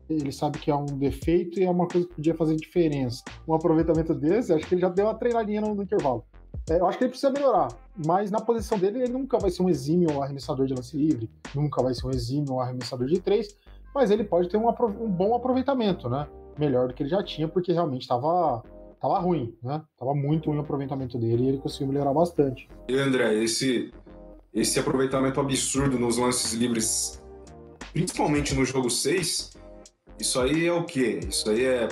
ele 0.10 0.32
sabe 0.32 0.60
que 0.60 0.70
é 0.70 0.76
um 0.76 0.86
defeito 0.86 1.60
e 1.60 1.64
é 1.64 1.70
uma 1.70 1.88
coisa 1.88 2.08
que 2.08 2.16
podia 2.16 2.36
fazer 2.36 2.56
diferença. 2.56 3.24
Um 3.48 3.54
aproveitamento 3.54 4.14
desse, 4.14 4.54
acho 4.54 4.68
que 4.68 4.76
ele 4.76 4.82
já 4.82 4.90
deu 4.90 5.06
uma 5.06 5.16
treinadinha 5.16 5.62
no, 5.62 5.74
no 5.74 5.84
intervalo. 5.84 6.26
É, 6.70 6.80
eu 6.80 6.86
acho 6.86 6.98
que 6.98 7.04
ele 7.04 7.10
precisa 7.10 7.32
melhorar, 7.32 7.70
mas 8.06 8.32
na 8.32 8.40
posição 8.40 8.78
dele 8.78 9.00
ele 9.00 9.12
nunca 9.12 9.38
vai 9.38 9.52
ser 9.52 9.64
um 9.64 9.70
exímio 9.70 10.22
arremessador 10.22 10.66
de 10.66 10.74
lance 10.74 10.96
livre, 10.96 11.30
nunca 11.54 11.82
vai 11.84 11.94
ser 11.94 12.08
um 12.08 12.12
exímio 12.12 12.60
arremessador 12.60 13.08
de 13.08 13.20
três, 13.20 13.58
mas 13.94 14.12
ele 14.12 14.24
pode 14.24 14.48
ter 14.50 14.58
um, 14.58 14.70
um 14.70 15.10
bom 15.10 15.36
aproveitamento, 15.36 16.10
né? 16.10 16.28
Melhor 16.58 16.88
do 16.88 16.94
que 16.94 17.04
ele 17.04 17.10
já 17.10 17.24
tinha, 17.24 17.48
porque 17.48 17.74
realmente 17.74 18.04
estava 18.04 18.64
tava 19.02 19.20
ruim, 19.20 19.54
né? 19.62 19.82
Tava 20.00 20.16
muito 20.16 20.50
ruim 20.50 20.60
o 20.60 20.62
aproveitamento 20.62 21.18
dele 21.18 21.44
e 21.44 21.48
ele 21.50 21.58
conseguiu 21.58 21.88
melhorar 21.90 22.14
bastante. 22.14 22.70
E 22.88 22.98
André, 22.98 23.34
esse, 23.44 23.92
esse 24.54 24.80
aproveitamento 24.80 25.42
absurdo 25.42 26.00
nos 26.00 26.18
lances 26.18 26.54
livres, 26.54 27.22
principalmente 27.92 28.56
no 28.56 28.64
jogo 28.64 28.90
6, 28.90 29.52
isso 30.24 30.40
aí 30.40 30.66
é 30.66 30.74
o 30.74 30.84
quê? 30.84 31.20
Isso 31.28 31.50
aí 31.50 31.66
é 31.66 31.90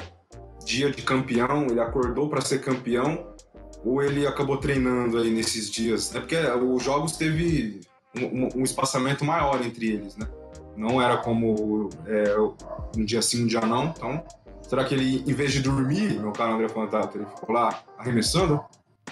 dia 0.66 0.90
de 0.90 1.02
campeão, 1.02 1.68
ele 1.68 1.80
acordou 1.80 2.30
para 2.30 2.42
ser 2.42 2.62
campeão 2.62 3.28
ou 3.84 4.02
ele 4.02 4.26
acabou 4.26 4.58
treinando 4.58 5.18
aí 5.18 5.30
nesses 5.30 5.70
dias? 5.70 6.12
Né? 6.12 6.20
Porque 6.20 6.38
os 6.38 6.84
jogos 6.84 7.18
teve 7.18 7.82
um, 8.16 8.62
um 8.62 8.64
espaçamento 8.64 9.26
maior 9.26 9.62
entre 9.66 9.92
eles, 9.92 10.16
né? 10.16 10.28
Não 10.78 11.02
era 11.02 11.18
como 11.18 11.90
é, 12.08 12.36
um 12.98 13.04
dia 13.04 13.22
sim, 13.22 13.44
um 13.44 13.48
dia 13.48 13.62
não, 13.62 13.86
então 13.86 14.24
Será 14.72 14.86
que 14.86 14.94
ele, 14.94 15.22
em 15.28 15.34
vez 15.34 15.52
de 15.52 15.62
dormir, 15.62 16.18
meu 16.18 16.32
caro 16.32 16.54
André 16.54 16.70
Fantato, 16.70 17.18
ele 17.18 17.26
ficou 17.26 17.54
lá 17.54 17.84
arremessando? 17.98 18.64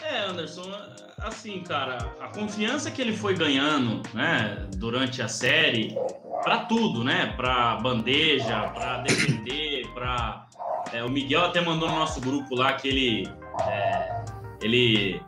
É, 0.02 0.22
Anderson, 0.22 0.72
assim, 1.18 1.62
cara, 1.64 1.98
a 2.22 2.30
confiança 2.30 2.90
que 2.90 3.02
ele 3.02 3.12
foi 3.12 3.36
ganhando, 3.36 4.02
né, 4.14 4.70
durante 4.78 5.22
a 5.22 5.28
série, 5.28 5.98
para 6.44 6.60
tudo, 6.66 7.04
né, 7.04 7.34
para 7.36 7.76
bandeja, 7.76 8.70
para 8.74 9.00
defender, 9.00 9.88
para 9.94 10.48
é, 10.94 11.04
o 11.04 11.10
Miguel 11.10 11.46
até 11.46 11.62
mandou 11.62 11.90
no 11.90 11.96
nosso 11.96 12.20
grupo 12.22 12.56
lá 12.56 12.74
que 12.74 12.88
ele 12.88 13.30
é, 13.68 14.26
ele 14.62 15.22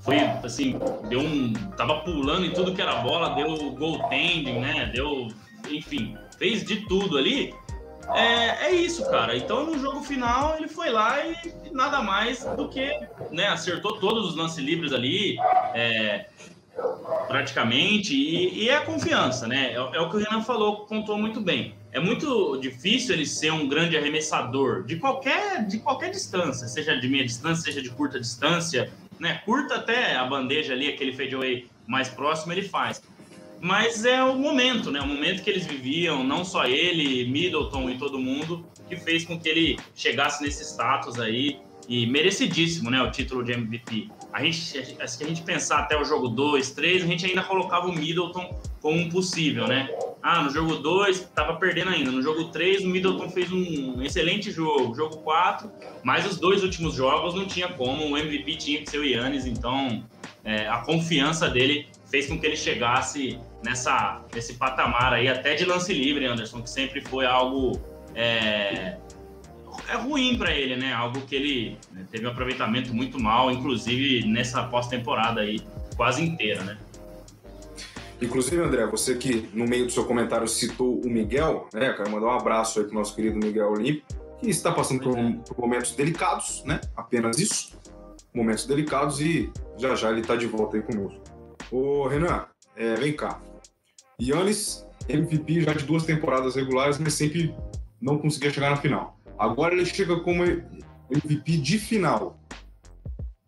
foi 0.00 0.20
assim, 0.20 0.78
deu 1.08 1.20
um 1.20 1.52
tava 1.76 2.00
pulando 2.00 2.46
em 2.46 2.52
tudo 2.52 2.74
que 2.74 2.80
era 2.80 2.96
bola, 2.96 3.34
deu 3.34 3.72
goaltending, 3.72 4.60
né, 4.60 4.90
deu, 4.94 5.28
enfim, 5.68 6.16
fez 6.38 6.64
de 6.64 6.86
tudo 6.86 7.18
ali. 7.18 7.54
É, 8.14 8.66
é 8.66 8.70
isso, 8.70 9.04
cara. 9.10 9.36
Então 9.36 9.66
no 9.66 9.78
jogo 9.80 10.00
final 10.02 10.56
ele 10.56 10.68
foi 10.68 10.90
lá 10.90 11.26
e, 11.26 11.36
nada 11.72 12.00
mais 12.02 12.44
do 12.56 12.68
que 12.68 12.88
né, 13.32 13.48
acertou 13.48 13.98
todos 13.98 14.28
os 14.28 14.36
lances 14.36 14.58
livres 14.58 14.92
ali, 14.92 15.36
é, 15.74 16.26
praticamente, 17.28 18.14
e, 18.14 18.64
e, 18.64 18.68
é 18.68 18.76
a 18.76 18.80
confiança, 18.82 19.46
né? 19.46 19.72
É, 19.72 19.74
é, 19.74 20.00
o 20.00 20.10
que 20.10 20.16
o 20.16 20.18
Renan 20.18 20.42
falou, 20.42 20.86
contou 20.86 21.18
muito 21.18 21.40
bem. 21.40 21.74
É 21.92 21.98
muito 21.98 22.58
difícil 22.58 23.14
ele 23.14 23.26
ser 23.26 23.52
um 23.52 23.68
grande 23.68 23.96
arremessador 23.96 24.84
de 24.84 24.96
qualquer, 24.96 25.66
de 25.66 25.78
qualquer 25.78 26.10
distância, 26.10 26.68
seja 26.68 26.98
de 26.98 27.08
meia 27.08 27.24
distância, 27.24 27.64
seja 27.64 27.82
de 27.82 27.90
curta 27.90 28.20
distância, 28.20 28.92
né? 29.18 29.40
Curta 29.44 29.76
até 29.76 30.14
a 30.16 30.24
bandeja 30.24 30.74
ali, 30.74 30.88
aquele 30.88 31.12
fadeaway 31.12 31.66
mais 31.86 32.08
próximo, 32.08 32.52
ele 32.52 32.62
faz 32.62 33.02
mas 33.60 34.04
é 34.04 34.22
o 34.22 34.36
momento, 34.36 34.90
né? 34.90 35.00
O 35.00 35.06
momento 35.06 35.42
que 35.42 35.50
eles 35.50 35.66
viviam, 35.66 36.22
não 36.22 36.44
só 36.44 36.66
ele, 36.66 37.26
Middleton 37.28 37.90
e 37.90 37.98
todo 37.98 38.18
mundo, 38.18 38.64
que 38.88 38.96
fez 38.96 39.24
com 39.24 39.38
que 39.38 39.48
ele 39.48 39.78
chegasse 39.94 40.42
nesse 40.42 40.62
status 40.62 41.18
aí 41.18 41.58
e 41.88 42.06
merecidíssimo, 42.06 42.90
né? 42.90 43.02
O 43.02 43.10
título 43.10 43.42
de 43.42 43.52
MVP. 43.52 44.10
A 44.36 44.42
gente, 44.42 44.58
se 44.58 45.24
a 45.24 45.26
gente 45.26 45.40
pensar 45.40 45.78
até 45.78 45.98
o 45.98 46.04
jogo 46.04 46.28
2, 46.28 46.72
3, 46.72 47.04
a 47.04 47.06
gente 47.06 47.24
ainda 47.24 47.42
colocava 47.42 47.86
o 47.86 47.92
Middleton 47.94 48.54
como 48.82 48.98
um 48.98 49.08
possível, 49.08 49.66
né? 49.66 49.88
Ah, 50.22 50.42
no 50.42 50.50
jogo 50.50 50.74
2 50.74 51.22
estava 51.22 51.56
perdendo 51.56 51.88
ainda. 51.88 52.10
No 52.10 52.20
jogo 52.20 52.44
3, 52.48 52.84
o 52.84 52.86
Middleton 52.86 53.30
fez 53.30 53.50
um 53.50 54.02
excelente 54.02 54.50
jogo. 54.50 54.94
Jogo 54.94 55.16
4, 55.22 55.72
mas 56.04 56.26
os 56.26 56.36
dois 56.36 56.62
últimos 56.62 56.92
jogos 56.92 57.34
não 57.34 57.46
tinha 57.46 57.66
como. 57.68 58.04
O 58.10 58.18
MVP 58.18 58.56
tinha 58.56 58.82
que 58.82 58.90
ser 58.90 58.98
o 58.98 59.04
Yannis, 59.06 59.46
então 59.46 60.04
é, 60.44 60.68
a 60.68 60.82
confiança 60.82 61.48
dele 61.48 61.88
fez 62.10 62.26
com 62.26 62.38
que 62.38 62.44
ele 62.44 62.58
chegasse 62.58 63.38
nessa, 63.64 64.22
nesse 64.34 64.58
patamar 64.58 65.14
aí, 65.14 65.28
até 65.28 65.54
de 65.54 65.64
lance 65.64 65.94
livre, 65.94 66.26
Anderson, 66.26 66.60
que 66.60 66.68
sempre 66.68 67.00
foi 67.00 67.24
algo 67.24 67.80
é, 68.14 68.98
é 69.88 69.96
ruim 69.96 70.36
para 70.36 70.52
ele, 70.52 70.76
né? 70.76 70.92
Algo 70.92 71.20
que 71.22 71.34
ele 71.34 71.78
né, 71.92 72.06
teve 72.10 72.26
um 72.26 72.30
aproveitamento 72.30 72.94
muito 72.94 73.18
mal, 73.18 73.50
inclusive 73.50 74.26
nessa 74.26 74.62
pós-temporada 74.64 75.40
aí, 75.40 75.60
quase 75.96 76.22
inteira, 76.22 76.62
né? 76.62 76.78
Inclusive, 78.20 78.62
André, 78.62 78.86
você 78.86 79.14
que 79.14 79.48
no 79.52 79.66
meio 79.66 79.86
do 79.86 79.92
seu 79.92 80.04
comentário 80.04 80.48
citou 80.48 81.00
o 81.00 81.08
Miguel, 81.08 81.68
né? 81.72 81.92
Quero 81.92 82.10
mandar 82.10 82.26
um 82.26 82.38
abraço 82.38 82.80
aí 82.80 82.86
pro 82.86 82.94
nosso 82.94 83.14
querido 83.14 83.36
Miguel 83.36 83.70
Olímpio, 83.70 84.02
que 84.40 84.48
está 84.48 84.72
passando 84.72 85.02
por, 85.02 85.18
é. 85.18 85.32
por 85.46 85.58
momentos 85.58 85.94
delicados, 85.94 86.64
né? 86.64 86.80
Apenas 86.96 87.38
isso. 87.38 87.76
Momentos 88.32 88.66
delicados 88.66 89.20
e 89.20 89.50
já 89.78 89.94
já 89.94 90.10
ele 90.10 90.20
está 90.20 90.36
de 90.36 90.46
volta 90.46 90.76
aí 90.76 90.82
conosco. 90.82 91.20
Ô, 91.70 92.06
Renan, 92.06 92.46
é, 92.74 92.94
vem 92.94 93.12
cá. 93.12 93.40
Yannis, 94.20 94.86
MVP 95.08 95.62
já 95.62 95.72
de 95.74 95.84
duas 95.84 96.04
temporadas 96.04 96.54
regulares, 96.54 96.98
mas 96.98 97.14
sempre 97.14 97.54
não 98.00 98.18
conseguia 98.18 98.50
chegar 98.50 98.70
na 98.70 98.76
final. 98.76 99.15
Agora 99.38 99.74
ele 99.74 99.86
chega 99.86 100.18
como 100.20 100.44
MVP 100.44 101.58
de 101.58 101.78
final. 101.78 102.38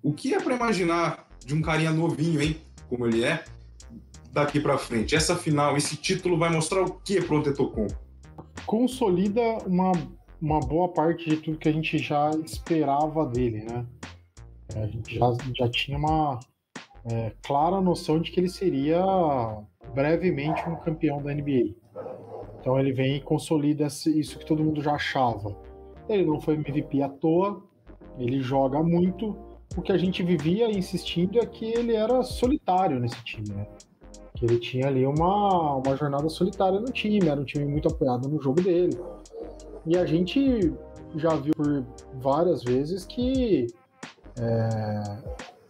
O 0.02 0.12
que 0.12 0.34
é 0.34 0.40
para 0.40 0.54
imaginar 0.54 1.26
de 1.44 1.54
um 1.54 1.62
carinha 1.62 1.90
novinho, 1.90 2.40
hein? 2.40 2.56
Como 2.88 3.06
ele 3.06 3.24
é, 3.24 3.44
daqui 4.32 4.60
para 4.60 4.78
frente? 4.78 5.14
Essa 5.14 5.36
final, 5.36 5.76
esse 5.76 5.96
título 5.96 6.38
vai 6.38 6.50
mostrar 6.50 6.82
o 6.82 6.94
que 7.00 7.20
pro 7.20 7.38
Antetokounmpo? 7.38 7.96
Consolida 8.64 9.40
uma, 9.66 9.92
uma 10.40 10.60
boa 10.60 10.88
parte 10.88 11.28
de 11.28 11.36
tudo 11.38 11.58
que 11.58 11.68
a 11.68 11.72
gente 11.72 11.98
já 11.98 12.30
esperava 12.44 13.26
dele, 13.26 13.64
né? 13.64 13.86
A 14.76 14.86
gente 14.86 15.18
já, 15.18 15.26
já 15.56 15.68
tinha 15.70 15.96
uma, 15.96 16.38
é, 17.10 17.32
clara 17.42 17.80
noção 17.80 18.20
de 18.20 18.30
que 18.30 18.40
ele 18.40 18.48
seria 18.48 19.02
brevemente 19.94 20.68
um 20.68 20.76
campeão 20.76 21.22
da 21.22 21.32
NBA. 21.32 21.74
Então 22.60 22.78
ele 22.78 22.92
vem 22.92 23.16
e 23.16 23.20
consolida 23.20 23.86
isso 23.86 24.38
que 24.38 24.44
todo 24.44 24.62
mundo 24.62 24.82
já 24.82 24.94
achava. 24.94 25.56
Ele 26.08 26.24
não 26.24 26.40
foi 26.40 26.54
MVP 26.54 27.02
à 27.02 27.08
toa, 27.08 27.62
ele 28.18 28.40
joga 28.40 28.82
muito. 28.82 29.36
O 29.76 29.82
que 29.82 29.92
a 29.92 29.98
gente 29.98 30.22
vivia 30.22 30.70
insistindo 30.70 31.38
é 31.38 31.46
que 31.46 31.66
ele 31.66 31.94
era 31.94 32.22
solitário 32.22 32.98
nesse 32.98 33.22
time, 33.24 33.50
né? 33.50 33.66
Que 34.34 34.44
ele 34.44 34.58
tinha 34.58 34.86
ali 34.86 35.06
uma, 35.06 35.76
uma 35.76 35.96
jornada 35.96 36.28
solitária 36.28 36.80
no 36.80 36.86
time, 36.86 37.28
era 37.28 37.40
um 37.40 37.44
time 37.44 37.64
muito 37.64 37.88
apoiado 37.88 38.28
no 38.28 38.40
jogo 38.40 38.60
dele. 38.62 38.98
E 39.86 39.96
a 39.96 40.06
gente 40.06 40.72
já 41.16 41.34
viu 41.34 41.52
por 41.54 41.84
várias 42.20 42.62
vezes 42.62 43.04
que 43.04 43.66
é, 44.38 45.02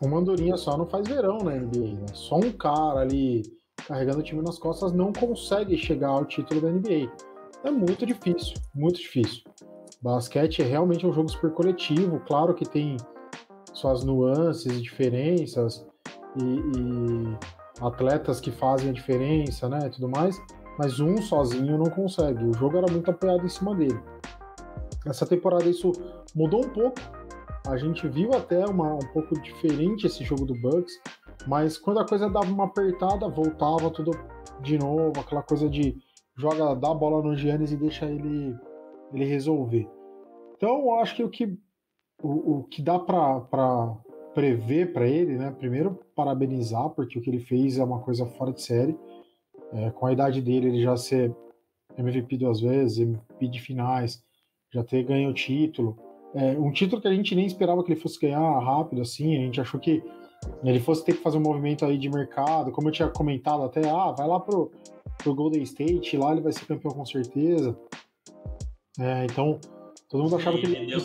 uma 0.01 0.19
andorinha 0.19 0.57
só 0.57 0.77
não 0.77 0.87
faz 0.87 1.07
verão 1.07 1.39
na 1.39 1.53
NBA, 1.53 1.95
né? 1.95 2.07
Só 2.15 2.37
um 2.37 2.53
cara 2.53 3.01
ali 3.01 3.43
carregando 3.87 4.21
o 4.21 4.23
time 4.23 4.43
nas 4.43 4.59
costas 4.59 4.93
não 4.93 5.13
consegue 5.13 5.77
chegar 5.77 6.09
ao 6.09 6.25
título 6.25 6.61
da 6.61 6.71
NBA. 6.71 7.11
É 7.65 7.71
muito 7.71 8.07
difícil, 8.07 8.55
muito 8.75 9.01
difícil. 9.01 9.43
Basquete 10.01 10.63
é 10.63 10.65
realmente 10.65 11.07
um 11.07 11.13
jogo 11.13 11.29
super 11.29 11.51
coletivo, 11.53 12.21
claro 12.21 12.55
que 12.55 12.65
tem 12.65 12.97
suas 13.73 14.05
nuances 14.05 14.81
diferenças 14.83 15.87
e, 16.37 16.45
e 16.45 17.39
atletas 17.81 18.41
que 18.41 18.51
fazem 18.51 18.91
a 18.91 18.93
diferença, 18.93 19.69
né, 19.69 19.89
tudo 19.89 20.09
mais, 20.09 20.41
mas 20.79 21.01
um 21.01 21.17
sozinho 21.19 21.77
não 21.77 21.91
consegue. 21.91 22.45
O 22.45 22.55
jogo 22.55 22.79
era 22.79 22.91
muito 22.91 23.11
apoiado 23.11 23.45
em 23.45 23.49
cima 23.49 23.75
dele. 23.75 24.01
Essa 25.07 25.27
temporada 25.27 25.65
isso 25.65 25.93
mudou 26.35 26.65
um 26.65 26.69
pouco, 26.71 27.01
a 27.67 27.77
gente 27.77 28.07
viu 28.09 28.33
até 28.35 28.65
uma, 28.67 28.95
um 28.95 29.13
pouco 29.13 29.41
diferente 29.41 30.07
esse 30.07 30.25
jogo 30.25 30.45
do 30.45 30.55
Bucks, 30.55 30.93
mas 31.47 31.77
quando 31.79 32.01
a 32.01 32.07
coisa 32.07 32.29
dava 32.29 32.47
uma 32.47 32.65
apertada, 32.65 33.29
voltava 33.29 33.91
tudo 33.91 34.13
de 34.61 34.79
novo, 34.79 35.13
aquela 35.19 35.43
coisa 35.43 35.69
de 35.69 35.97
joga, 36.37 36.75
dá 36.75 36.91
a 36.91 36.95
bola 36.95 37.23
no 37.23 37.37
Giannis 37.37 37.73
e 37.73 37.77
deixa 37.77 38.07
ele, 38.07 38.55
ele 39.13 39.25
resolver. 39.25 39.89
Então, 40.57 40.81
eu 40.81 40.95
acho 40.97 41.17
que 41.17 41.25
o 41.25 41.29
que, 41.29 41.59
o, 42.23 42.59
o 42.59 42.63
que 42.65 42.83
dá 42.83 42.99
para 42.99 43.97
prever 44.35 44.93
para 44.93 45.07
ele, 45.07 45.37
né? 45.37 45.51
Primeiro, 45.51 45.99
parabenizar, 46.15 46.91
porque 46.91 47.19
o 47.19 47.23
que 47.23 47.31
ele 47.31 47.41
fez 47.41 47.79
é 47.79 47.85
uma 47.85 48.01
coisa 48.01 48.27
fora 48.27 48.53
de 48.53 48.63
série. 48.63 48.97
É, 49.73 49.91
com 49.91 50.07
a 50.07 50.13
idade 50.13 50.41
dele, 50.41 50.69
ele 50.69 50.83
já 50.83 50.97
ser 50.97 51.35
MVP 51.97 52.39
duas 52.39 52.61
vezes, 52.61 52.99
MVP 52.99 53.49
de 53.49 53.61
finais, 53.61 54.23
já 54.73 54.83
ter 54.83 55.03
ganho 55.03 55.31
o 55.31 55.35
título. 55.35 55.97
É, 56.35 56.59
um 56.59 56.71
título 56.71 57.01
que 57.01 57.09
a 57.09 57.15
gente 57.15 57.35
nem 57.35 57.47
esperava 57.47 57.83
que 57.83 57.93
ele 57.93 58.01
fosse 58.01 58.19
ganhar 58.21 58.59
rápido, 58.61 59.03
assim, 59.03 59.37
a 59.37 59.41
gente 59.41 59.61
achou 59.61 59.81
que 59.81 60.03
ele 60.63 60.81
fosse 60.81 61.05
ter 61.05 61.15
que 61.15 61.23
fazer 61.23 61.39
um 61.39 61.43
movimento 61.43 61.85
aí 61.85 61.99
de 61.99 62.09
mercado, 62.09 62.71
como 62.71 62.89
eu 62.89 62.93
tinha 62.93 63.09
comentado 63.09 63.63
até, 63.63 63.89
ah, 63.89 64.13
vai 64.13 64.29
lá 64.29 64.39
pro, 64.39 64.71
pro 65.19 65.35
Golden 65.35 65.63
State, 65.63 66.17
lá 66.17 66.33
ele 66.33 66.41
vai 66.41 66.53
ser 66.53 66.67
campeão 66.67 66.93
com 66.93 67.05
certeza. 67.05 67.77
É, 68.99 69.25
então, 69.25 69.61
todo 70.09 70.25
mundo 70.25 70.37
achava 70.37 70.59
que 70.59 70.67
ele... 70.67 70.87
Deu, 70.87 71.01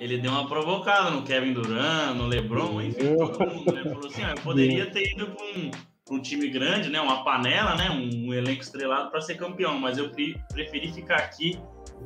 ele 0.00 0.18
deu 0.18 0.30
uma 0.30 0.46
provocada 0.46 1.10
no 1.10 1.22
Kevin 1.22 1.52
Durant, 1.52 2.16
no 2.16 2.26
LeBron, 2.26 2.82
enfim, 2.82 3.16
todo 3.16 3.54
mundo, 3.54 3.72
né? 3.72 3.82
Falou 3.84 4.06
assim, 4.06 4.22
ah, 4.22 4.34
eu 4.36 4.42
poderia 4.42 4.90
ter 4.90 5.12
ido 5.12 5.26
com 5.28 5.42
um, 5.58 6.16
um 6.16 6.20
time 6.20 6.48
grande, 6.48 6.90
né? 6.90 7.00
Uma 7.00 7.24
panela, 7.24 7.76
né? 7.76 7.90
Um, 7.90 8.28
um 8.28 8.34
elenco 8.34 8.62
estrelado 8.62 9.10
para 9.10 9.20
ser 9.20 9.36
campeão, 9.36 9.78
mas 9.78 9.96
eu 9.96 10.10
pre 10.10 10.36
preferi 10.52 10.92
ficar 10.92 11.16
aqui 11.16 11.58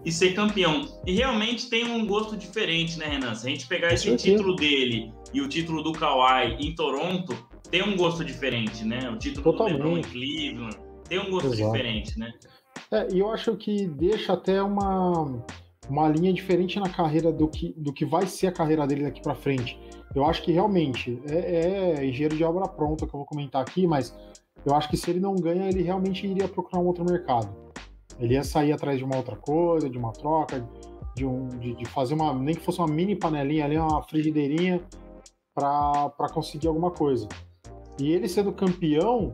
e 0.05 0.13
ser 0.13 0.35
campeão. 0.35 0.87
E 1.07 1.13
realmente 1.13 1.69
tem 1.69 1.85
um 1.85 2.07
gosto 2.07 2.37
diferente, 2.37 2.99
né, 2.99 3.07
Renan? 3.07 3.35
Se 3.35 3.47
a 3.47 3.51
gente 3.51 3.67
pegar 3.67 3.93
esse 3.93 4.15
título 4.17 4.55
dele 4.55 5.13
e 5.33 5.41
o 5.41 5.49
título 5.49 5.83
do 5.83 5.93
Kawhi 5.93 6.57
em 6.61 6.75
Toronto, 6.75 7.35
tem 7.71 7.83
um 7.83 7.97
gosto 7.97 8.25
diferente, 8.25 8.85
né? 8.85 9.11
O 9.11 9.17
título 9.17 9.45
Totalmente. 9.45 9.79
do 9.79 9.85
LeBron 9.85 9.99
em 9.99 10.03
Cleveland 10.03 10.89
tem 11.09 11.19
um 11.19 11.31
gosto 11.31 11.53
Exato. 11.55 11.73
diferente, 11.73 12.19
né? 12.19 12.31
É, 12.91 13.09
e 13.13 13.19
eu 13.19 13.31
acho 13.31 13.57
que 13.57 13.87
deixa 13.87 14.33
até 14.33 14.63
uma, 14.63 15.45
uma 15.89 16.09
linha 16.09 16.33
diferente 16.33 16.79
na 16.79 16.89
carreira 16.89 17.33
do 17.33 17.49
que, 17.49 17.75
do 17.77 17.93
que 17.93 18.05
vai 18.05 18.27
ser 18.27 18.49
a 18.49 18.53
carreira 18.53 18.87
dele 18.87 19.05
daqui 19.05 19.21
para 19.21 19.35
frente. 19.35 19.79
Eu 20.15 20.25
acho 20.25 20.43
que 20.43 20.53
realmente 20.53 21.21
é, 21.27 22.01
é 22.01 22.07
engenheiro 22.07 22.37
de 22.37 22.45
obra 22.45 22.67
pronta 22.69 23.07
que 23.07 23.15
eu 23.15 23.19
vou 23.19 23.27
comentar 23.27 23.63
aqui, 23.63 23.87
mas 23.87 24.15
eu 24.65 24.75
acho 24.75 24.89
que 24.89 24.97
se 24.97 25.11
ele 25.11 25.21
não 25.21 25.35
ganha, 25.35 25.69
ele 25.69 25.83
realmente 25.83 26.27
iria 26.27 26.49
procurar 26.49 26.83
um 26.83 26.87
outro 26.87 27.05
mercado. 27.05 27.49
Ele 28.19 28.35
ia 28.35 28.43
sair 28.43 28.73
atrás 28.73 28.99
de 28.99 29.05
uma 29.05 29.17
outra 29.17 29.37
coisa, 29.37 29.89
de 29.89 29.97
uma 29.97 30.13
troca, 30.13 30.67
de, 31.15 31.25
um, 31.25 31.49
de, 31.49 31.75
de 31.75 31.85
fazer 31.85 32.15
uma, 32.15 32.35
nem 32.35 32.55
que 32.55 32.61
fosse 32.61 32.79
uma 32.79 32.89
mini 32.89 33.15
panelinha 33.15 33.65
ali, 33.65 33.79
uma 33.79 34.03
frigideirinha, 34.03 34.83
para 35.55 36.29
conseguir 36.33 36.69
alguma 36.69 36.91
coisa. 36.91 37.29
E 37.99 38.13
ele 38.13 38.29
sendo 38.29 38.53
campeão, 38.53 39.33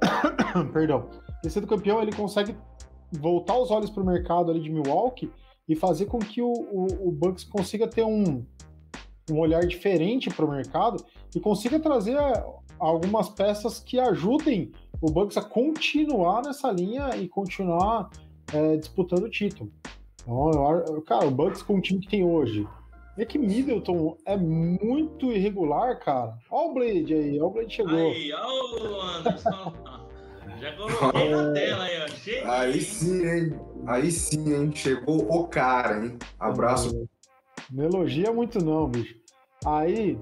perdão, 0.72 1.08
ele 1.44 1.52
sendo 1.52 1.66
campeão, 1.66 2.02
ele 2.02 2.12
consegue 2.12 2.56
voltar 3.12 3.58
os 3.58 3.70
olhos 3.70 3.90
para 3.90 4.02
o 4.02 4.06
mercado 4.06 4.50
ali 4.50 4.60
de 4.60 4.70
Milwaukee 4.70 5.30
e 5.68 5.74
fazer 5.74 6.06
com 6.06 6.18
que 6.18 6.42
o, 6.42 6.52
o, 6.52 7.08
o 7.08 7.12
Bucks 7.12 7.44
consiga 7.44 7.86
ter 7.86 8.04
um, 8.04 8.44
um 9.30 9.38
olhar 9.38 9.66
diferente 9.66 10.30
para 10.30 10.44
o 10.44 10.50
mercado 10.50 11.04
e 11.34 11.40
consiga 11.40 11.78
trazer 11.78 12.16
algumas 12.78 13.28
peças 13.28 13.80
que 13.80 13.98
ajudem 13.98 14.72
o 15.00 15.10
Bucks 15.10 15.36
a 15.36 15.42
continuar 15.42 16.42
nessa 16.42 16.70
linha 16.70 17.16
e 17.16 17.28
continuar 17.28 18.10
é, 18.52 18.76
disputando 18.76 19.24
o 19.24 19.30
título. 19.30 19.70
Então, 20.22 20.50
eu, 20.88 21.02
cara, 21.02 21.26
o 21.26 21.30
Bucks 21.30 21.62
com 21.62 21.76
o 21.76 21.80
time 21.80 22.00
que 22.00 22.08
tem 22.08 22.24
hoje. 22.24 22.66
É 23.16 23.24
que 23.24 23.38
Middleton 23.38 24.16
é 24.26 24.36
muito 24.36 25.30
irregular, 25.30 26.00
cara. 26.00 26.36
Olha 26.50 26.70
o 26.70 26.74
Blade 26.74 27.14
aí, 27.14 27.38
olha 27.38 27.46
o 27.46 27.50
Blade 27.50 27.72
chegou. 27.72 27.94
Aí, 27.94 28.32
olha 28.32 28.90
o 28.90 29.00
Anderson. 29.00 29.72
Já 30.64 30.72
coloquei 30.72 31.30
na 31.30 31.52
tela 31.52 31.84
aí, 31.84 32.02
ó. 32.02 32.08
Cheio. 32.08 32.50
Aí 32.50 32.80
sim, 32.80 33.26
hein? 33.26 33.60
Aí 33.86 34.10
sim, 34.10 34.54
hein? 34.54 34.72
Chegou 34.74 35.30
o 35.30 35.46
cara, 35.46 36.02
hein? 36.02 36.18
Abraço. 36.40 37.06
Não 37.70 37.84
elogia 37.84 38.32
muito, 38.32 38.64
não, 38.64 38.88
bicho. 38.88 39.14
Aí, 39.66 40.18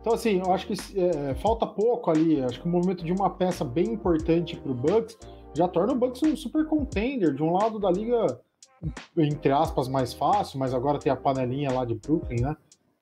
então, 0.00 0.14
assim, 0.14 0.40
eu 0.42 0.50
acho 0.50 0.66
que 0.66 0.74
é, 0.98 1.34
falta 1.34 1.66
pouco 1.66 2.10
ali. 2.10 2.42
Acho 2.42 2.62
que 2.62 2.66
o 2.66 2.70
movimento 2.70 3.04
de 3.04 3.12
uma 3.12 3.28
peça 3.28 3.66
bem 3.66 3.92
importante 3.92 4.56
para 4.56 4.72
o 4.72 4.74
Bucks 4.74 5.18
já 5.52 5.68
torna 5.68 5.92
o 5.92 5.96
Bucks 5.96 6.22
um 6.22 6.34
super 6.34 6.64
contender. 6.64 7.34
De 7.34 7.42
um 7.42 7.52
lado 7.52 7.78
da 7.78 7.90
liga, 7.90 8.40
entre 9.14 9.52
aspas, 9.52 9.88
mais 9.88 10.14
fácil, 10.14 10.58
mas 10.58 10.72
agora 10.72 10.98
tem 10.98 11.12
a 11.12 11.16
panelinha 11.16 11.70
lá 11.70 11.84
de 11.84 11.96
Brooklyn, 11.96 12.40
né? 12.40 12.56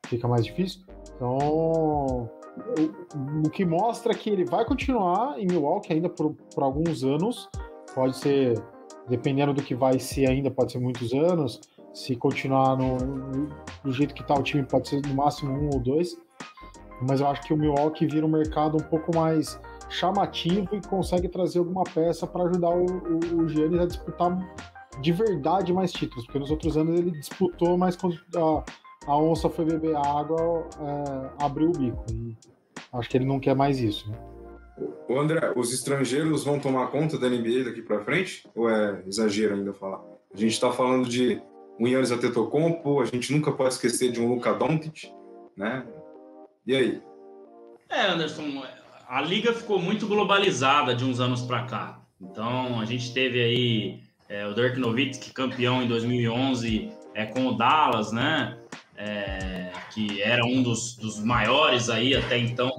Fica 0.07 0.27
mais 0.27 0.45
difícil. 0.45 0.81
Então, 1.15 2.29
o, 3.45 3.51
que 3.51 3.65
mostra 3.65 4.15
que 4.15 4.31
ele 4.31 4.45
vai 4.45 4.65
continuar 4.65 5.39
em 5.39 5.47
Milwaukee 5.47 5.93
ainda 5.93 6.09
por, 6.09 6.35
por 6.55 6.63
alguns 6.63 7.05
anos. 7.05 7.49
Pode 7.95 8.17
ser, 8.17 8.61
dependendo 9.09 9.53
do 9.53 9.63
que 9.63 9.75
vai 9.75 9.99
ser 9.99 10.29
ainda, 10.29 10.51
pode 10.51 10.73
ser 10.73 10.79
muitos 10.79 11.13
anos. 11.13 11.61
Se 11.93 12.17
continuar 12.17 12.77
no, 12.77 12.97
do 13.85 13.93
jeito 13.93 14.15
que 14.15 14.23
está 14.23 14.35
o 14.35 14.43
time, 14.43 14.65
pode 14.65 14.89
ser 14.89 15.01
no 15.07 15.15
máximo 15.15 15.53
um 15.53 15.71
ou 15.73 15.81
dois 15.81 16.17
mas 17.01 17.21
eu 17.21 17.27
acho 17.27 17.43
que 17.43 17.53
o 17.53 17.57
Milwaukee 17.57 18.07
vira 18.07 18.25
um 18.25 18.29
mercado 18.29 18.77
um 18.77 18.83
pouco 18.83 19.15
mais 19.15 19.61
chamativo 19.89 20.75
e 20.75 20.81
consegue 20.81 21.29
trazer 21.29 21.59
alguma 21.59 21.85
peça 21.85 22.27
para 22.27 22.45
ajudar 22.45 22.71
o, 22.71 22.87
o, 22.87 23.43
o 23.43 23.49
Giannis 23.49 23.81
a 23.81 23.87
disputar 23.87 24.39
de 25.01 25.13
verdade 25.13 25.73
mais 25.73 25.93
títulos, 25.93 26.25
porque 26.25 26.39
nos 26.39 26.51
outros 26.51 26.77
anos 26.77 26.99
ele 26.99 27.11
disputou, 27.11 27.77
mas 27.77 27.97
quando 27.97 28.19
a, 29.07 29.17
onça 29.17 29.49
foi 29.49 29.65
beber 29.65 29.97
água, 29.97 30.69
é, 30.81 31.45
abriu 31.45 31.69
o 31.69 31.73
bico. 31.73 32.05
E 32.11 32.37
acho 32.93 33.09
que 33.09 33.17
ele 33.17 33.25
não 33.25 33.41
quer 33.41 33.55
mais 33.55 33.81
isso. 33.81 34.11
Né? 34.11 34.19
O 35.09 35.19
André, 35.19 35.53
os 35.55 35.73
estrangeiros 35.73 36.45
vão 36.45 36.59
tomar 36.59 36.89
conta 36.89 37.19
da 37.19 37.29
NBA 37.29 37.65
daqui 37.65 37.83
para 37.83 38.01
frente? 38.01 38.49
Ou 38.55 38.69
é 38.69 39.03
exagero 39.07 39.55
ainda 39.55 39.73
falar? 39.73 40.01
A 40.33 40.37
gente 40.37 40.53
está 40.53 40.73
falando 40.73 41.09
de 41.09 41.41
um 41.79 41.87
Yannis 41.87 42.11
Antetokounmpo, 42.11 43.01
a 43.01 43.05
gente 43.05 43.33
nunca 43.33 43.53
pode 43.53 43.75
esquecer 43.75 44.11
de 44.11 44.21
um 44.21 44.29
Luka 44.29 44.53
Doncic, 44.53 45.13
né? 45.57 45.85
E 46.67 46.75
aí? 46.75 47.03
É, 47.89 48.07
Anderson, 48.07 48.65
a 49.09 49.21
liga 49.21 49.53
ficou 49.53 49.79
muito 49.79 50.07
globalizada 50.07 50.95
de 50.95 51.05
uns 51.05 51.21
anos 51.21 51.43
para 51.43 51.65
cá. 51.65 52.01
Então, 52.21 52.81
a 52.81 52.85
gente 52.85 53.13
teve 53.13 53.41
aí 53.41 54.01
é, 54.29 54.47
o 54.47 54.55
Dirk 54.55 54.79
Nowitzki 54.79 55.33
campeão 55.33 55.83
em 55.83 55.89
2011 55.89 56.91
é, 57.15 57.27
com 57.27 57.47
o 57.47 57.57
Dallas, 57.57 58.11
né? 58.11 58.59
É, 58.97 59.73
que 59.93 60.23
era 60.23 60.45
um 60.45 60.63
dos, 60.63 60.97
dos, 60.97 61.19
maiores 61.19 61.91
aí 61.91 62.15
até 62.17 62.39
então. 62.39 62.71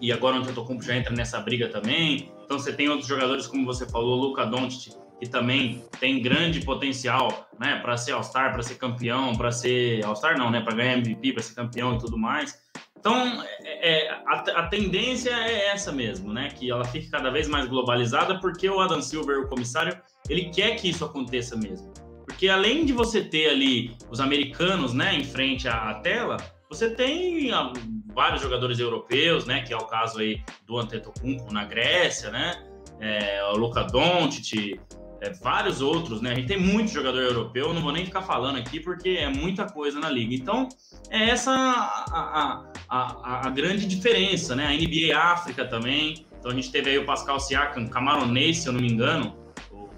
E 0.00 0.12
agora 0.12 0.36
o 0.36 0.38
Antetokounmpo 0.40 0.82
já 0.82 0.96
entra 0.96 1.14
nessa 1.14 1.40
briga 1.40 1.68
também. 1.68 2.30
Então, 2.44 2.58
você 2.58 2.72
tem 2.72 2.88
outros 2.88 3.08
jogadores, 3.08 3.46
como 3.46 3.64
você 3.64 3.88
falou, 3.88 4.18
o 4.18 4.20
Luka 4.20 4.44
Doncic, 4.44 4.94
que 5.18 5.28
também 5.28 5.82
tem 5.98 6.20
grande 6.20 6.60
potencial, 6.60 7.48
né, 7.58 7.78
para 7.80 7.96
ser 7.96 8.12
All-Star, 8.12 8.52
para 8.52 8.62
ser 8.62 8.74
campeão, 8.74 9.34
para 9.34 9.50
ser 9.50 10.04
All-Star 10.04 10.36
não, 10.36 10.50
né, 10.50 10.60
para 10.60 10.74
ganhar 10.74 10.98
MVP, 10.98 11.32
para 11.32 11.42
ser 11.42 11.54
campeão 11.54 11.94
e 11.94 11.98
tudo 11.98 12.18
mais. 12.18 12.58
Então, 13.04 13.44
é, 13.62 14.06
é, 14.06 14.10
a, 14.26 14.32
a, 14.60 14.66
tendência 14.68 15.28
é 15.28 15.66
essa 15.66 15.92
mesmo, 15.92 16.32
né? 16.32 16.48
Que 16.48 16.70
ela 16.70 16.86
fique 16.86 17.10
cada 17.10 17.30
vez 17.30 17.46
mais 17.46 17.68
globalizada, 17.68 18.40
porque 18.40 18.66
o 18.66 18.80
Adam 18.80 19.02
Silver, 19.02 19.40
o 19.40 19.46
comissário, 19.46 19.94
ele 20.26 20.48
quer 20.48 20.74
que 20.76 20.88
isso 20.88 21.04
aconteça 21.04 21.54
mesmo. 21.54 21.92
Porque 22.34 22.48
além 22.48 22.84
de 22.84 22.92
você 22.92 23.22
ter 23.22 23.48
ali 23.48 23.96
os 24.10 24.18
americanos, 24.18 24.92
né, 24.92 25.14
em 25.14 25.22
frente 25.22 25.68
à, 25.68 25.94
tela, 25.94 26.36
você 26.68 26.90
tem 26.90 27.52
ah, 27.52 27.72
vários 28.12 28.42
jogadores 28.42 28.80
europeus, 28.80 29.46
né? 29.46 29.62
Que 29.62 29.72
é 29.72 29.76
o 29.76 29.86
caso 29.86 30.18
aí 30.18 30.42
do 30.66 30.76
Antetokounmpo 30.76 31.52
na 31.52 31.64
Grécia, 31.64 32.30
né? 32.30 32.60
É, 32.98 33.40
o 33.52 33.56
Luka 33.56 33.84
Doncic, 33.84 34.80
é, 35.20 35.30
vários 35.34 35.80
outros, 35.80 36.20
né? 36.20 36.32
A 36.32 36.34
gente 36.34 36.48
tem 36.48 36.58
muito 36.58 36.90
jogador 36.90 37.20
europeu, 37.20 37.72
não 37.72 37.80
vou 37.80 37.92
nem 37.92 38.04
ficar 38.04 38.22
falando 38.22 38.58
aqui 38.58 38.80
porque 38.80 39.10
é 39.10 39.28
muita 39.28 39.66
coisa 39.66 40.00
na 40.00 40.10
liga. 40.10 40.34
Então, 40.34 40.68
é 41.10 41.30
essa 41.30 41.52
a, 41.52 42.10
a, 42.10 42.72
a, 42.88 43.46
a 43.46 43.50
grande 43.50 43.86
diferença, 43.86 44.56
né? 44.56 44.66
A 44.66 44.72
NBA 44.72 45.16
África 45.16 45.64
também. 45.64 46.26
Então, 46.40 46.50
a 46.50 46.54
gente 46.54 46.72
teve 46.72 46.90
aí 46.90 46.98
o 46.98 47.06
Pascal 47.06 47.38
Siakam, 47.38 47.86
camaronês, 47.86 48.58
se 48.58 48.68
eu 48.68 48.72
não 48.72 48.80
me 48.80 48.90
engano, 48.90 49.43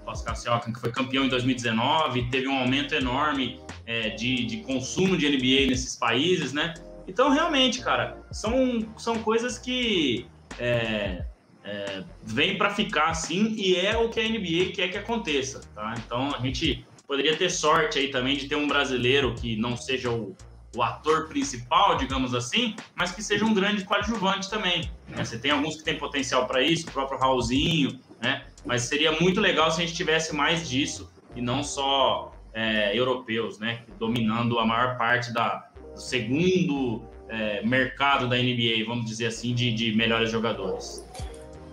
o 0.07 0.11
Pascal 0.11 0.35
Siakam, 0.35 0.73
que 0.73 0.79
foi 0.79 0.91
campeão 0.91 1.25
em 1.25 1.29
2019, 1.29 2.29
teve 2.29 2.47
um 2.47 2.57
aumento 2.57 2.95
enorme 2.95 3.59
é, 3.85 4.09
de, 4.11 4.45
de 4.45 4.57
consumo 4.57 5.17
de 5.17 5.27
NBA 5.29 5.67
nesses 5.69 5.95
países, 5.95 6.53
né? 6.53 6.73
Então, 7.07 7.29
realmente, 7.29 7.81
cara, 7.81 8.17
são, 8.31 8.87
são 8.97 9.19
coisas 9.19 9.57
que. 9.57 10.25
É, 10.57 11.25
é, 11.63 12.03
vem 12.23 12.57
para 12.57 12.69
ficar 12.69 13.09
assim 13.09 13.53
e 13.57 13.75
é 13.75 13.97
o 13.97 14.09
que 14.09 14.21
a 14.21 14.23
NBA 14.23 14.71
quer 14.73 14.87
que 14.87 14.97
aconteça, 14.97 15.59
tá? 15.75 15.93
Então 15.97 16.33
a 16.33 16.39
gente 16.39 16.87
poderia 17.05 17.35
ter 17.35 17.49
sorte 17.49 17.99
aí 17.99 18.07
também 18.07 18.37
de 18.37 18.47
ter 18.47 18.55
um 18.55 18.69
brasileiro 18.69 19.35
que 19.35 19.57
não 19.57 19.75
seja 19.75 20.09
o, 20.09 20.33
o 20.73 20.81
ator 20.81 21.27
principal, 21.27 21.97
digamos 21.97 22.33
assim, 22.33 22.73
mas 22.95 23.11
que 23.11 23.21
seja 23.21 23.43
um 23.43 23.53
grande 23.53 23.83
coadjuvante 23.83 24.49
também. 24.49 24.89
Né? 25.09 25.25
Você 25.25 25.37
tem 25.37 25.51
alguns 25.51 25.75
que 25.75 25.83
têm 25.83 25.97
potencial 25.97 26.47
para 26.47 26.61
isso, 26.61 26.87
o 26.87 26.91
próprio 26.91 27.19
Raulzinho, 27.19 27.99
né? 28.21 28.45
Mas 28.67 28.83
seria 28.83 29.13
muito 29.13 29.39
legal 29.39 29.71
se 29.71 29.81
a 29.81 29.85
gente 29.85 29.95
tivesse 29.95 30.35
mais 30.35 30.67
disso 30.67 31.09
e 31.35 31.41
não 31.41 31.63
só 31.63 32.33
é, 32.53 32.97
europeus, 32.97 33.59
né? 33.59 33.83
Dominando 33.97 34.59
a 34.59 34.65
maior 34.65 34.97
parte 34.97 35.33
da, 35.33 35.69
do 35.93 36.01
segundo 36.01 37.01
é, 37.29 37.65
mercado 37.65 38.27
da 38.27 38.35
NBA, 38.35 38.85
vamos 38.85 39.05
dizer 39.05 39.27
assim, 39.27 39.53
de, 39.53 39.73
de 39.73 39.95
melhores 39.95 40.29
jogadores. 40.29 41.05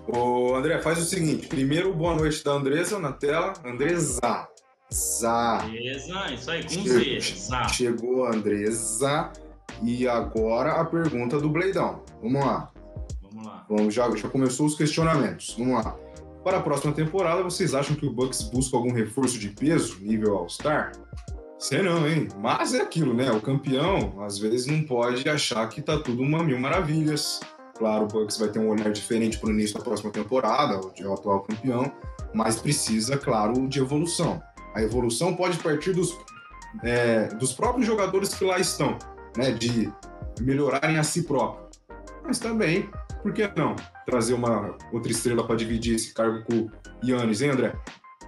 Ô, 0.07 0.55
André, 0.55 0.79
faz 0.81 0.99
o 0.99 1.05
seguinte. 1.05 1.47
Primeiro, 1.47 1.93
boa 1.93 2.15
noite 2.15 2.45
da 2.45 2.53
Andresa 2.53 2.99
na 2.99 3.13
tela. 3.13 3.55
Andresa. 3.65 4.49
Zá. 4.93 5.65
Andresa, 5.65 6.33
isso 6.33 6.51
aí, 6.51 6.63
com 6.63 6.85
Z. 6.85 7.21
Zá. 7.21 7.69
Chegou 7.69 8.27
a 8.27 8.35
Andresa. 8.35 9.33
E 9.83 10.07
agora 10.07 10.73
a 10.73 10.85
pergunta 10.85 11.41
do 11.41 11.49
Bleidão. 11.49 12.03
Vamos 12.23 12.45
lá. 12.45 12.71
Vamos 13.23 13.47
lá. 13.47 13.67
Vamos, 13.69 13.95
já, 13.95 14.09
já 14.15 14.29
começou 14.29 14.67
os 14.67 14.77
questionamentos. 14.77 15.57
Vamos 15.59 15.85
lá. 15.85 15.97
Para 16.45 16.59
a 16.59 16.61
próxima 16.61 16.93
temporada, 16.93 17.43
vocês 17.43 17.75
acham 17.75 17.97
que 17.97 18.05
o 18.05 18.13
Bucks 18.13 18.43
busca 18.43 18.77
algum 18.77 18.93
reforço 18.93 19.39
de 19.39 19.49
peso, 19.49 19.97
nível 20.03 20.37
All-Star? 20.37 20.93
Sei 21.59 21.81
não, 21.81 22.07
hein? 22.07 22.29
Mas 22.39 22.75
é 22.75 22.83
aquilo, 22.83 23.15
né? 23.15 23.33
O 23.33 23.41
campeão, 23.41 24.23
às 24.23 24.39
vezes, 24.39 24.67
não 24.67 24.83
pode 24.83 25.27
achar 25.27 25.67
que 25.71 25.81
tá 25.81 25.99
tudo 25.99 26.23
uma 26.23 26.43
mil 26.43 26.61
maravilhas. 26.61 27.41
Claro, 27.79 28.05
o 28.05 28.09
Bucks 28.09 28.37
vai 28.37 28.51
ter 28.51 28.59
um 28.59 28.69
olhar 28.69 28.93
diferente 28.93 29.39
para 29.39 29.49
o 29.49 29.53
início 29.53 29.79
da 29.79 29.83
próxima 29.83 30.11
temporada, 30.11 30.79
o 30.79 30.93
de 30.93 31.03
atual 31.03 31.41
campeão, 31.41 31.91
mas 32.35 32.57
precisa, 32.57 33.17
claro, 33.17 33.67
de 33.67 33.81
evolução. 33.81 34.43
A 34.75 34.83
evolução 34.83 35.35
pode 35.35 35.57
partir 35.59 35.95
dos 35.95 36.15
é, 36.83 37.29
dos 37.37 37.55
próprios 37.55 37.87
jogadores 37.87 38.35
que 38.35 38.45
lá 38.45 38.59
estão, 38.59 38.99
né? 39.35 39.51
De 39.51 39.91
melhorarem 40.43 40.99
a 40.99 41.03
si 41.03 41.23
próprio. 41.23 41.65
Mas 42.23 42.39
também, 42.39 42.89
por 43.25 43.33
que 43.33 43.51
não 43.57 43.75
trazer 44.05 44.35
uma 44.35 44.77
outra 44.93 45.11
estrela 45.11 45.47
para 45.47 45.57
dividir 45.57 45.95
esse 45.95 46.13
cargo 46.13 46.45
com 46.45 46.55
o 46.55 46.71
Yannis, 47.03 47.41
hein, 47.41 47.53
André? 47.53 47.75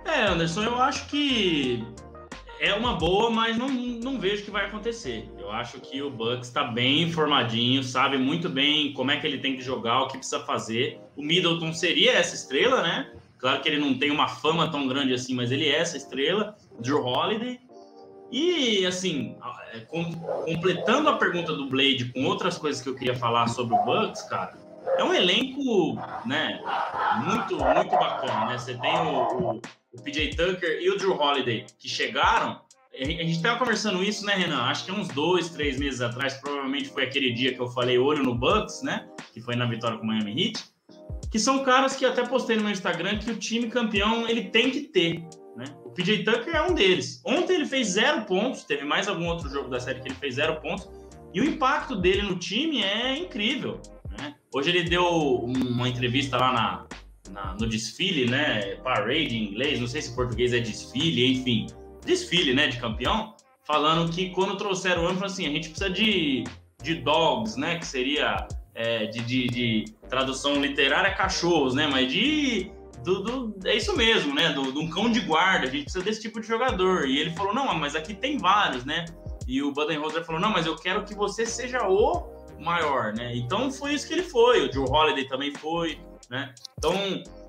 É, 0.06 0.22
Anderson, 0.22 0.62
eu 0.62 0.80
acho 0.80 1.06
que 1.09 1.85
é 2.59 2.72
uma 2.72 2.94
boa, 2.94 3.28
mas 3.28 3.59
não, 3.59 3.68
não 3.68 4.18
vejo 4.18 4.42
que 4.42 4.50
vai 4.50 4.64
acontecer. 4.64 5.30
Eu 5.38 5.52
acho 5.52 5.78
que 5.80 6.00
o 6.00 6.09
Bucks 6.09 6.48
está 6.48 6.64
bem 6.64 7.02
informadinho, 7.02 7.85
sabe 7.85 8.16
muito 8.16 8.48
bem 8.48 8.94
como 8.94 9.11
é 9.11 9.18
que 9.18 9.26
ele 9.26 9.37
tem 9.37 9.54
que 9.54 9.61
jogar, 9.61 10.00
o 10.00 10.09
que 10.09 10.16
precisa 10.16 10.40
fazer. 10.40 10.98
O 11.14 11.22
Middleton 11.22 11.74
seria 11.74 12.12
essa 12.12 12.35
estrela, 12.35 12.82
né? 12.82 13.12
Claro 13.37 13.61
que 13.61 13.68
ele 13.68 13.78
não 13.78 13.98
tem 13.98 14.11
uma 14.11 14.28
fama 14.28 14.70
tão 14.70 14.88
grande 14.88 15.12
assim, 15.12 15.35
mas 15.35 15.52
ele 15.52 15.68
é 15.68 15.76
essa 15.76 15.98
estrela. 15.98 16.56
Drew 16.80 17.04
Holiday. 17.04 17.61
E, 18.32 18.87
assim, 18.87 19.37
é, 19.74 19.80
completando 19.80 21.11
a 21.11 21.18
pergunta 21.18 21.52
do 21.52 21.68
Blade 21.68 22.06
com 22.14 22.24
outras 22.24 22.56
coisas 22.56 22.80
que 22.80 22.88
eu 22.88 22.94
queria 22.94 23.14
falar 23.14 23.46
sobre 23.48 23.76
o 23.76 23.85
Bucks, 23.85 24.22
cara, 24.22 24.65
é 24.96 25.05
um 25.05 25.12
elenco, 25.12 25.94
né, 26.25 26.61
muito, 27.25 27.57
muito 27.57 27.90
bacana, 27.90 28.46
né? 28.46 28.59
Você 28.59 28.75
tem 28.75 28.94
o, 28.99 29.55
o, 29.55 29.61
o 29.92 30.03
PJ 30.03 30.37
Tucker 30.37 30.81
e 30.81 30.90
o 30.90 30.96
Drew 30.96 31.16
Holiday 31.18 31.66
que 31.79 31.88
chegaram. 31.88 32.61
A 32.99 33.05
gente 33.05 33.33
estava 33.33 33.59
conversando 33.59 34.03
isso, 34.03 34.25
né, 34.25 34.35
Renan? 34.35 34.62
Acho 34.62 34.87
que 34.87 34.92
uns 34.92 35.09
dois, 35.09 35.51
três 35.51 35.79
meses 35.79 36.01
atrás, 36.01 36.35
provavelmente 36.35 36.88
foi 36.88 37.05
aquele 37.05 37.31
dia 37.33 37.53
que 37.53 37.61
eu 37.61 37.68
falei 37.68 37.99
olho 37.99 38.22
no 38.22 38.35
Bucks, 38.35 38.83
né? 38.83 39.07
Que 39.35 39.40
foi 39.40 39.55
na 39.55 39.66
vitória 39.66 39.99
com 39.99 40.05
o 40.05 40.07
Miami 40.07 40.46
Heat. 40.46 40.64
Que 41.31 41.38
são 41.38 41.62
caras 41.62 41.94
que 41.94 42.07
até 42.07 42.25
postei 42.25 42.57
no 42.57 42.62
meu 42.62 42.72
Instagram 42.72 43.18
que 43.18 43.31
o 43.31 43.37
time 43.37 43.68
campeão 43.68 44.27
ele 44.27 44.44
tem 44.44 44.70
que 44.70 44.81
ter. 44.81 45.22
Né? 45.57 45.66
O 45.85 45.90
PJ 45.90 46.25
Tucker 46.25 46.55
é 46.55 46.62
um 46.62 46.75
deles. 46.75 47.20
Ontem 47.25 47.55
ele 47.55 47.66
fez 47.66 47.88
zero 47.88 48.22
pontos, 48.22 48.64
teve 48.64 48.85
mais 48.85 49.09
algum 49.09 49.27
outro 49.27 49.49
jogo 49.51 49.68
da 49.68 49.79
série 49.79 50.01
que 50.01 50.09
ele 50.09 50.14
fez 50.14 50.37
zero 50.37 50.61
pontos, 50.62 50.88
e 51.35 51.40
o 51.40 51.44
impacto 51.44 51.96
dele 51.96 52.22
no 52.22 52.38
time 52.38 52.83
é 52.83 53.16
incrível. 53.16 53.81
Né? 54.18 54.35
Hoje 54.55 54.70
ele 54.70 54.85
deu 54.85 55.07
uma 55.07 55.88
entrevista 55.88 56.37
lá 56.37 56.52
na, 56.52 56.87
na, 57.31 57.55
no 57.55 57.66
desfile, 57.66 58.31
né? 58.31 58.76
Parade 58.76 59.37
em 59.37 59.50
inglês, 59.50 59.81
não 59.81 59.87
sei 59.87 60.02
se 60.02 60.14
português 60.14 60.52
é 60.52 60.61
desfile, 60.61 61.33
enfim, 61.33 61.66
desfile, 62.05 62.55
né? 62.55 62.68
De 62.68 62.79
campeão, 62.79 63.35
falando 63.64 64.11
que 64.11 64.31
quando 64.31 64.57
trouxeram 64.57 65.05
o 65.05 65.07
ano, 65.09 65.24
assim, 65.24 65.46
a 65.46 65.50
gente 65.50 65.68
precisa 65.68 65.90
de, 65.90 66.44
de 66.83 66.94
dogs, 66.96 67.59
né? 67.59 67.79
Que 67.79 67.87
seria 67.87 68.46
é, 68.74 69.07
de, 69.07 69.20
de, 69.20 69.46
de, 69.48 69.85
tradução 70.09 70.61
literária 70.61 71.14
cachorros, 71.14 71.74
né? 71.74 71.87
Mas 71.87 72.11
de 72.11 72.70
do, 73.02 73.22
do, 73.22 73.68
é 73.68 73.76
isso 73.76 73.96
mesmo, 73.96 74.35
né? 74.35 74.52
Do, 74.52 74.72
de 74.72 74.79
um 74.79 74.88
cão 74.88 75.11
de 75.11 75.20
guarda. 75.20 75.66
A 75.66 75.70
gente 75.70 75.85
precisa 75.85 76.05
desse 76.05 76.22
tipo 76.22 76.40
de 76.40 76.46
jogador. 76.46 77.07
E 77.07 77.18
ele 77.18 77.31
falou: 77.31 77.55
não, 77.55 77.74
mas 77.74 77.94
aqui 77.94 78.14
tem 78.14 78.38
vários, 78.38 78.85
né? 78.85 79.05
E 79.46 79.62
o 79.62 79.72
Budenholzer 79.72 80.24
falou: 80.24 80.40
não, 80.40 80.50
mas 80.50 80.66
eu 80.66 80.76
quero 80.76 81.05
que 81.05 81.14
você 81.14 81.46
seja 81.46 81.88
o 81.88 82.36
maior, 82.61 83.12
né? 83.14 83.37
Então 83.37 83.71
foi 83.71 83.95
isso 83.95 84.07
que 84.07 84.14
ele 84.14 84.23
foi. 84.23 84.69
O 84.69 84.73
Joe 84.73 84.88
Holiday 84.88 85.29
também 85.29 85.53
foi, 85.55 85.99
né? 86.31 86.55
Então 86.79 86.95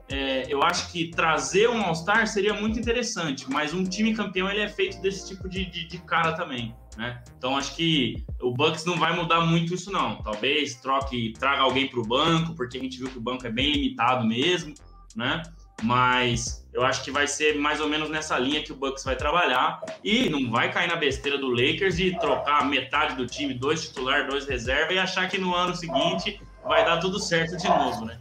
é, 0.09 0.45
eu 0.47 0.63
acho 0.63 0.91
que 0.91 1.11
trazer 1.11 1.69
um 1.69 1.81
All-Star 1.81 2.25
seria 2.27 2.53
muito 2.53 2.79
interessante, 2.79 3.49
mas 3.49 3.73
um 3.73 3.83
time 3.83 4.13
campeão 4.13 4.49
ele 4.49 4.61
é 4.61 4.69
feito 4.69 5.01
desse 5.01 5.27
tipo 5.27 5.49
de, 5.49 5.65
de, 5.65 5.85
de, 5.85 5.97
cara 5.97 6.31
também, 6.33 6.73
né? 6.95 7.21
Então 7.37 7.57
acho 7.57 7.75
que 7.75 8.23
o 8.41 8.53
Bucks 8.53 8.85
não 8.85 8.97
vai 8.97 9.13
mudar 9.13 9.41
muito 9.41 9.73
isso 9.73 9.91
não. 9.91 10.21
Talvez 10.23 10.75
troque, 10.75 11.33
traga 11.37 11.61
alguém 11.61 11.87
para 11.87 11.99
o 11.99 12.07
banco, 12.07 12.55
porque 12.55 12.77
a 12.77 12.81
gente 12.81 12.97
viu 12.97 13.09
que 13.09 13.17
o 13.17 13.21
banco 13.21 13.45
é 13.45 13.51
bem 13.51 13.73
limitado 13.73 14.25
mesmo, 14.25 14.73
né? 15.13 15.43
Mas 15.83 16.66
eu 16.77 16.85
acho 16.85 17.03
que 17.03 17.09
vai 17.09 17.25
ser 17.25 17.57
mais 17.57 17.81
ou 17.81 17.89
menos 17.89 18.07
nessa 18.07 18.37
linha 18.37 18.61
que 18.61 18.71
o 18.71 18.75
Bucks 18.75 19.03
vai 19.03 19.15
trabalhar 19.15 19.81
e 20.03 20.29
não 20.29 20.51
vai 20.51 20.71
cair 20.71 20.87
na 20.87 20.95
besteira 20.95 21.35
do 21.35 21.49
Lakers 21.49 21.97
de 21.97 22.17
trocar 22.19 22.69
metade 22.69 23.15
do 23.15 23.25
time, 23.25 23.51
dois 23.55 23.81
titular, 23.81 24.27
dois 24.27 24.45
reserva 24.45 24.93
e 24.93 24.99
achar 24.99 25.27
que 25.27 25.39
no 25.39 25.55
ano 25.55 25.75
seguinte 25.75 26.39
vai 26.63 26.85
dar 26.85 26.99
tudo 26.99 27.19
certo 27.19 27.57
de 27.57 27.67
novo, 27.67 28.05
né? 28.05 28.19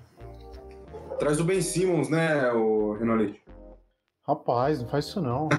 Traz 1.18 1.38
o 1.38 1.44
Ben 1.44 1.60
Simmons, 1.60 2.08
né, 2.08 2.50
o 2.52 2.94
Renolite? 2.94 3.42
Rapaz, 4.26 4.80
não 4.80 4.88
faz 4.88 5.04
isso 5.04 5.20
não. 5.20 5.50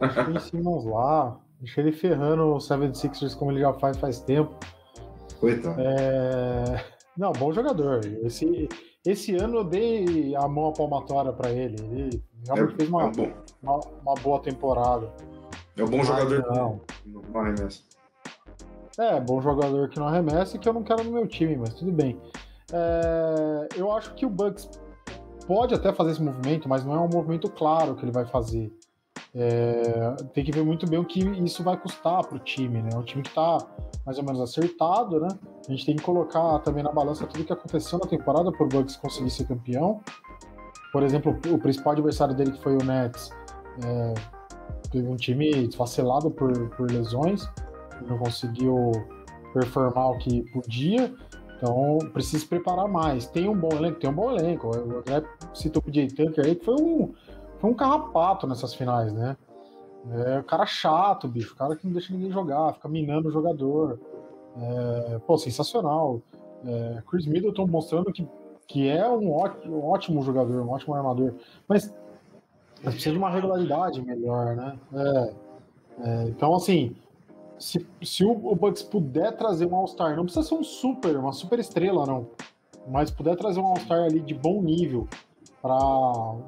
Deixa 0.00 0.22
o 0.22 0.24
Ben 0.24 0.40
Simmons 0.40 0.84
lá, 0.84 1.38
deixa 1.60 1.80
ele 1.80 1.92
ferrando 1.92 2.42
o 2.42 2.58
76ers 2.58 3.38
como 3.38 3.52
ele 3.52 3.60
já 3.60 3.72
faz 3.74 3.96
faz 3.98 4.18
tempo. 4.18 4.58
Coitado. 5.38 5.80
É... 5.80 6.84
Não, 7.16 7.30
bom 7.30 7.52
jogador. 7.52 8.00
Esse, 8.24 8.68
esse 9.04 9.34
ano 9.34 9.58
eu 9.58 9.64
dei 9.64 10.34
a 10.36 10.46
mão 10.46 10.68
à 10.68 10.72
palmatória 10.72 11.32
para 11.32 11.50
ele. 11.50 11.76
Ele 11.82 12.22
realmente 12.46 12.74
é, 12.74 12.76
fez 12.76 12.88
uma, 12.88 13.02
é 13.02 13.34
uma, 13.62 13.80
uma, 14.02 14.14
boa 14.14 14.40
temporada. 14.40 15.12
É 15.76 15.82
um 15.82 15.88
bom 15.88 15.98
Mas, 15.98 16.06
jogador 16.06 16.46
não. 16.54 16.80
não 17.06 17.40
arremessa. 17.40 17.82
É, 18.98 19.20
bom 19.20 19.40
jogador 19.40 19.88
que 19.88 19.98
não 19.98 20.06
arremessa 20.06 20.56
e 20.56 20.58
que 20.58 20.68
eu 20.68 20.72
não 20.72 20.82
quero 20.82 21.02
no 21.02 21.10
meu 21.10 21.26
time, 21.26 21.56
mas 21.56 21.74
tudo 21.74 21.90
bem. 21.90 22.20
É, 22.72 23.68
eu 23.76 23.90
acho 23.90 24.14
que 24.14 24.24
o 24.24 24.30
Bucks 24.30 24.70
pode 25.46 25.74
até 25.74 25.92
fazer 25.92 26.12
esse 26.12 26.22
movimento, 26.22 26.68
mas 26.68 26.84
não 26.84 26.94
é 26.94 27.00
um 27.00 27.08
movimento 27.08 27.50
claro 27.50 27.94
que 27.96 28.04
ele 28.04 28.12
vai 28.12 28.26
fazer. 28.26 28.72
É, 29.34 30.14
tem 30.34 30.44
que 30.44 30.52
ver 30.52 30.62
muito 30.62 30.86
bem 30.86 30.98
o 30.98 31.04
que 31.04 31.20
isso 31.20 31.64
vai 31.64 31.76
custar 31.76 32.26
para 32.26 32.36
o 32.36 32.38
time, 32.38 32.82
né? 32.82 32.90
Um 32.94 33.02
time 33.02 33.22
que 33.22 33.30
está 33.30 33.58
mais 34.04 34.18
ou 34.18 34.24
menos 34.24 34.40
acertado, 34.40 35.20
né? 35.20 35.28
A 35.66 35.70
gente 35.70 35.86
tem 35.86 35.96
que 35.96 36.02
colocar 36.02 36.58
também 36.58 36.82
na 36.82 36.92
balança 36.92 37.26
tudo 37.26 37.42
o 37.42 37.44
que 37.44 37.52
aconteceu 37.52 37.98
na 37.98 38.06
temporada 38.06 38.52
para 38.52 38.64
o 38.64 38.68
Bucks 38.68 38.96
conseguir 38.96 39.30
ser 39.30 39.46
campeão. 39.46 40.00
Por 40.92 41.02
exemplo, 41.02 41.34
o 41.50 41.58
principal 41.58 41.94
adversário 41.94 42.34
dele, 42.34 42.52
que 42.52 42.62
foi 42.62 42.74
o 42.76 42.84
Nets, 42.84 43.30
é, 43.82 44.14
teve 44.90 45.08
um 45.08 45.16
time 45.16 45.66
desfacelado 45.66 46.30
por, 46.30 46.68
por 46.70 46.90
lesões, 46.90 47.48
não 48.06 48.18
conseguiu 48.18 48.92
performar 49.54 50.10
o 50.10 50.18
que 50.18 50.42
podia. 50.52 51.12
Então 51.56 51.98
precisa 52.12 52.40
se 52.40 52.46
preparar 52.46 52.88
mais. 52.88 53.26
Tem 53.28 53.48
um 53.48 53.56
bom 53.56 53.70
elenco, 53.70 54.00
tem 54.00 54.10
um 54.10 54.14
bom 54.14 54.32
elenco. 54.32 54.66
O 54.66 54.98
André 54.98 55.22
citou 55.54 55.80
o 55.80 55.84
PJ 55.84 56.08
Tucker 56.08 56.44
aí, 56.44 56.56
que 56.56 56.64
foi 56.64 56.74
um, 56.74 57.14
foi 57.62 57.70
um 57.70 57.74
carrapato 57.74 58.44
nessas 58.44 58.74
finais, 58.74 59.12
né? 59.12 59.36
É 60.10 60.42
cara 60.42 60.66
chato, 60.66 61.28
bicho. 61.28 61.54
Cara 61.54 61.76
que 61.76 61.86
não 61.86 61.92
deixa 61.92 62.12
ninguém 62.12 62.32
jogar, 62.32 62.74
fica 62.74 62.88
minando 62.88 63.28
o 63.28 63.30
jogador. 63.30 64.00
É, 64.56 65.20
pô, 65.24 65.38
sensacional. 65.38 66.20
É, 66.66 67.00
Chris 67.08 67.24
Middleton 67.24 67.68
mostrando 67.68 68.12
que, 68.12 68.28
que 68.66 68.88
é 68.88 69.08
um 69.08 69.30
ótimo, 69.30 69.76
um 69.76 69.84
ótimo 69.84 70.22
jogador, 70.22 70.60
um 70.60 70.70
ótimo 70.70 70.92
armador. 70.92 71.34
Mas, 71.68 71.94
mas 72.82 72.94
precisa 72.94 73.12
de 73.12 73.18
uma 73.18 73.30
regularidade 73.30 74.02
melhor, 74.02 74.56
né? 74.56 74.76
É, 74.92 75.34
é, 76.00 76.24
então, 76.30 76.56
assim, 76.56 76.96
se, 77.60 77.86
se 78.02 78.24
o, 78.24 78.32
o 78.32 78.56
Bucks 78.56 78.82
puder 78.82 79.36
trazer 79.36 79.66
um 79.66 79.76
All-Star, 79.76 80.16
não 80.16 80.24
precisa 80.24 80.44
ser 80.44 80.56
um 80.56 80.64
super, 80.64 81.16
uma 81.16 81.32
super 81.32 81.60
estrela, 81.60 82.06
não. 82.06 82.26
Mas 82.88 83.08
puder 83.08 83.36
trazer 83.36 83.60
um 83.60 83.66
All-Star 83.66 84.02
ali 84.02 84.18
de 84.18 84.34
bom 84.34 84.60
nível, 84.60 85.06
para 85.62 85.78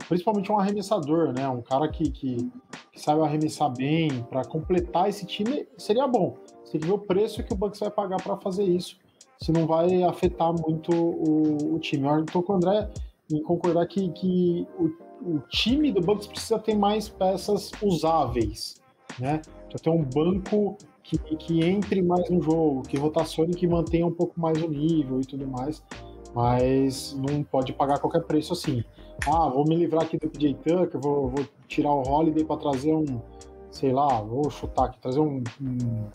principalmente 0.09 0.51
um 0.51 0.59
arremessador, 0.59 1.33
né? 1.33 1.49
Um 1.49 1.63
cara 1.63 1.89
que, 1.89 2.11
que, 2.11 2.51
que 2.93 3.01
sabe 3.01 3.23
arremessar 3.23 3.73
bem, 3.73 4.09
para 4.29 4.45
completar 4.45 5.09
esse 5.09 5.25
time, 5.25 5.69
seria 5.79 6.09
bom. 6.09 6.37
Você 6.65 6.73
tem 6.73 6.81
que 6.81 6.87
ver 6.89 6.93
o 6.95 6.99
preço 6.99 7.45
que 7.45 7.53
o 7.53 7.57
Bucks 7.57 7.79
vai 7.79 7.91
pagar 7.91 8.21
para 8.21 8.37
fazer 8.39 8.65
isso, 8.65 8.99
se 9.41 9.53
não 9.53 9.69
vai 9.69 10.03
afetar 10.03 10.53
muito 10.53 10.93
o, 10.93 11.75
o 11.75 11.79
time. 11.79 12.09
Eu 12.09 12.25
estou 12.25 12.43
com 12.43 12.55
o 12.55 12.57
André 12.57 12.91
em 13.31 13.41
concordar 13.41 13.87
que, 13.87 14.09
que 14.11 14.67
o, 14.77 15.37
o 15.37 15.39
time 15.49 15.93
do 15.93 16.01
Bucks 16.01 16.27
precisa 16.27 16.59
ter 16.59 16.75
mais 16.75 17.09
peças 17.09 17.71
usáveis, 17.81 18.83
né? 19.21 19.41
Precisa 19.69 19.85
ter 19.85 19.91
um 19.91 20.03
banco 20.03 20.77
que, 21.05 21.19
que 21.19 21.65
entre 21.65 22.03
mais 22.03 22.29
no 22.29 22.43
jogo, 22.43 22.83
que 22.83 22.97
rotacione, 22.97 23.55
que 23.55 23.67
mantenha 23.69 24.07
um 24.07 24.13
pouco 24.13 24.41
mais 24.41 24.61
o 24.61 24.69
nível 24.69 25.21
e 25.21 25.25
tudo 25.25 25.47
mais, 25.47 25.85
mas 26.35 27.17
não 27.17 27.45
pode 27.45 27.73
pagar 27.73 28.01
qualquer 28.01 28.25
preço 28.25 28.53
assim. 28.53 28.83
Ah, 29.27 29.49
vou 29.49 29.65
me 29.65 29.77
livrar 29.77 30.05
aqui 30.05 30.19
do 30.19 30.29
PJ 30.29 30.55
Tucker, 30.55 31.01
vou, 31.01 31.29
vou 31.29 31.47
tirar 31.69 31.93
o 31.93 32.03
Holiday 32.03 32.45
para 32.45 32.57
trazer 32.57 32.93
um, 32.93 33.21
sei 33.71 33.93
lá, 33.93 34.21
vou 34.21 34.51
chutar 34.51 34.87
aqui, 34.87 35.01
trazer 35.01 35.21
um, 35.21 35.43
um, 35.61 36.09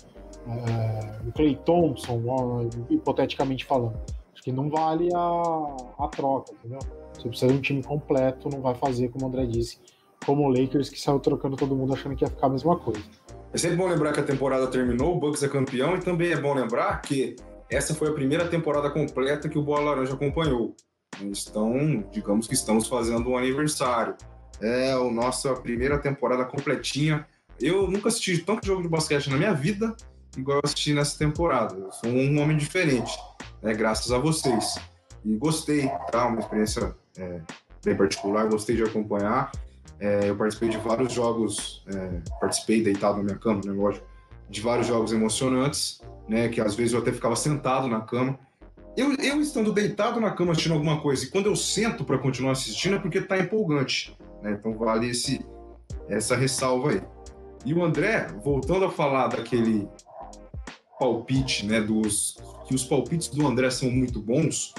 é, 0.47 1.19
um 1.25 1.31
Clay 1.31 1.55
Thompson, 1.65 2.69
hipoteticamente 2.89 3.65
falando. 3.65 3.99
Acho 4.33 4.43
que 4.43 4.51
não 4.51 4.69
vale 4.69 5.09
a, 5.13 5.77
a 5.99 6.07
troca, 6.07 6.53
entendeu? 6.53 6.79
Você 7.13 7.27
precisa 7.27 7.51
de 7.51 7.57
um 7.57 7.61
time 7.61 7.83
completo, 7.83 8.49
não 8.49 8.61
vai 8.61 8.75
fazer, 8.75 9.09
como 9.09 9.25
o 9.25 9.27
André 9.27 9.45
disse, 9.45 9.79
como 10.25 10.47
o 10.47 10.49
Lakers, 10.49 10.89
que 10.89 10.99
saiu 10.99 11.19
trocando 11.19 11.57
todo 11.57 11.75
mundo 11.75 11.93
achando 11.93 12.15
que 12.15 12.23
ia 12.23 12.29
ficar 12.29 12.47
a 12.47 12.49
mesma 12.51 12.77
coisa. 12.77 13.03
É 13.51 13.57
sempre 13.57 13.77
bom 13.77 13.87
lembrar 13.87 14.13
que 14.13 14.19
a 14.19 14.23
temporada 14.23 14.67
terminou, 14.67 15.15
o 15.15 15.19
Bucks 15.19 15.41
é 15.41 15.49
campeão, 15.49 15.95
e 15.95 15.99
também 15.99 16.31
é 16.31 16.39
bom 16.39 16.53
lembrar 16.53 17.01
que 17.01 17.35
essa 17.69 17.93
foi 17.93 18.09
a 18.09 18.13
primeira 18.13 18.47
temporada 18.47 18.89
completa 18.89 19.49
que 19.49 19.57
o 19.57 19.63
Bola 19.63 19.91
Laranja 19.91 20.13
acompanhou. 20.13 20.75
Então, 21.21 22.03
digamos 22.11 22.47
que 22.47 22.53
estamos 22.53 22.87
fazendo 22.87 23.29
um 23.29 23.37
aniversário. 23.37 24.15
É 24.61 24.91
a 24.91 24.99
nossa 25.11 25.53
primeira 25.53 25.97
temporada 25.97 26.45
completinha. 26.45 27.25
Eu 27.59 27.89
nunca 27.89 28.09
assisti 28.09 28.37
tanto 28.39 28.65
jogo 28.65 28.81
de 28.81 28.87
basquete 28.87 29.29
na 29.29 29.37
minha 29.37 29.53
vida 29.53 29.95
igual 30.37 30.57
eu 30.57 30.61
assisti 30.63 30.93
nessa 30.93 31.17
temporada. 31.17 31.75
Eu 31.75 31.91
sou 31.91 32.09
um 32.09 32.39
homem 32.41 32.57
diferente, 32.57 33.17
né, 33.61 33.73
graças 33.73 34.11
a 34.11 34.17
vocês. 34.17 34.75
E 35.25 35.35
gostei, 35.35 35.89
tá? 36.11 36.27
Uma 36.27 36.39
experiência 36.39 36.95
é, 37.17 37.41
bem 37.83 37.95
particular, 37.95 38.47
gostei 38.47 38.75
de 38.75 38.83
acompanhar. 38.83 39.51
É, 39.99 40.29
eu 40.29 40.35
participei 40.35 40.69
de 40.69 40.77
vários 40.77 41.11
jogos, 41.11 41.83
é, 41.87 42.21
participei 42.39 42.81
deitado 42.81 43.17
na 43.17 43.23
minha 43.23 43.37
cama, 43.37 43.61
né, 43.65 43.71
lógico, 43.71 44.05
de 44.49 44.61
vários 44.61 44.87
jogos 44.87 45.11
emocionantes, 45.11 46.01
né, 46.27 46.47
que 46.47 46.61
às 46.61 46.73
vezes 46.73 46.93
eu 46.93 46.99
até 46.99 47.11
ficava 47.11 47.35
sentado 47.35 47.87
na 47.87 48.01
cama. 48.01 48.39
Eu, 48.97 49.13
eu 49.15 49.39
estando 49.41 49.71
deitado 49.71 50.19
na 50.19 50.31
cama 50.31 50.51
assistindo 50.51 50.73
alguma 50.73 50.99
coisa, 51.01 51.23
e 51.23 51.27
quando 51.27 51.45
eu 51.45 51.55
sento 51.55 52.03
para 52.03 52.17
continuar 52.17 52.51
assistindo 52.51 52.95
é 52.95 52.99
porque 52.99 53.21
tá 53.21 53.37
empolgante, 53.37 54.17
né? 54.41 54.51
Então 54.51 54.73
vale 54.73 55.09
esse, 55.09 55.45
essa 56.07 56.35
ressalva 56.35 56.91
aí. 56.91 57.01
E 57.65 57.73
o 57.73 57.83
André, 57.83 58.27
voltando 58.43 58.85
a 58.85 58.91
falar 58.91 59.27
daquele 59.27 59.87
palpite, 60.99 61.65
né, 61.65 61.79
dos 61.79 62.37
que 62.67 62.75
os 62.75 62.83
palpites 62.83 63.29
do 63.29 63.47
André 63.47 63.69
são 63.69 63.89
muito 63.89 64.21
bons, 64.21 64.73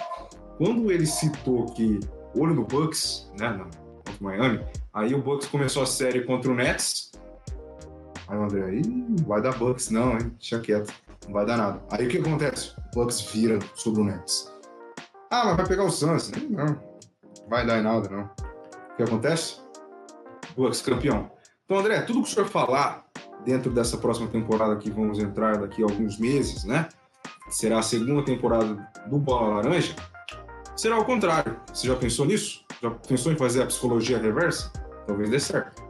quando 0.58 0.92
ele 0.92 1.06
citou 1.06 1.66
que 1.66 1.98
olho 2.36 2.54
no 2.54 2.64
Bucks, 2.64 3.30
né, 3.38 3.64
o 4.20 4.24
Miami, 4.24 4.64
aí 4.92 5.14
o 5.14 5.22
Bucks 5.22 5.48
começou 5.48 5.82
a 5.82 5.86
série 5.86 6.22
contra 6.22 6.50
o 6.50 6.54
Nets. 6.54 7.10
Aí 8.28 8.38
o 8.38 8.42
André, 8.42 8.64
aí 8.64 8.82
vai 9.26 9.42
dar 9.42 9.56
Bucks 9.56 9.90
não, 9.90 10.12
hein? 10.12 10.30
Deixa 10.38 10.60
quieto, 10.60 10.92
não 11.30 11.32
vai 11.32 11.46
dar 11.46 11.56
nada. 11.56 11.80
Aí 11.90 12.06
o 12.06 12.10
que 12.10 12.18
acontece? 12.18 12.74
O 12.92 13.00
Bucks 13.00 13.20
vira 13.32 13.58
sobre 13.74 14.02
o 14.02 14.04
Nets. 14.04 14.52
Ah, 15.30 15.44
mas 15.46 15.56
vai 15.56 15.66
pegar 15.68 15.84
o 15.84 15.90
Suns. 15.90 16.30
Não, 16.50 16.80
vai 17.48 17.64
dar 17.64 17.78
em 17.78 17.82
nada, 17.82 18.08
não. 18.08 18.24
O 18.24 18.96
que 18.96 19.02
acontece? 19.04 19.60
Bucks 20.56 20.82
campeão. 20.82 21.30
Então, 21.64 21.78
André, 21.78 22.02
tudo 22.02 22.22
que 22.22 22.28
o 22.28 22.32
senhor 22.32 22.48
falar 22.48 23.06
dentro 23.44 23.70
dessa 23.70 23.96
próxima 23.96 24.28
temporada 24.28 24.76
que 24.76 24.90
vamos 24.90 25.20
entrar 25.20 25.58
daqui 25.58 25.82
a 25.82 25.86
alguns 25.86 26.18
meses, 26.18 26.64
né? 26.64 26.88
Será 27.48 27.78
a 27.78 27.82
segunda 27.82 28.24
temporada 28.24 28.88
do 29.06 29.18
Bola 29.18 29.54
Laranja. 29.54 29.94
Será 30.76 30.98
o 30.98 31.04
contrário. 31.04 31.60
Você 31.72 31.86
já 31.86 31.94
pensou 31.94 32.26
nisso? 32.26 32.64
Já 32.82 32.90
pensou 32.90 33.32
em 33.32 33.36
fazer 33.36 33.62
a 33.62 33.66
psicologia 33.66 34.18
reversa? 34.18 34.72
Talvez 35.06 35.30
dê 35.30 35.38
certo. 35.38 35.89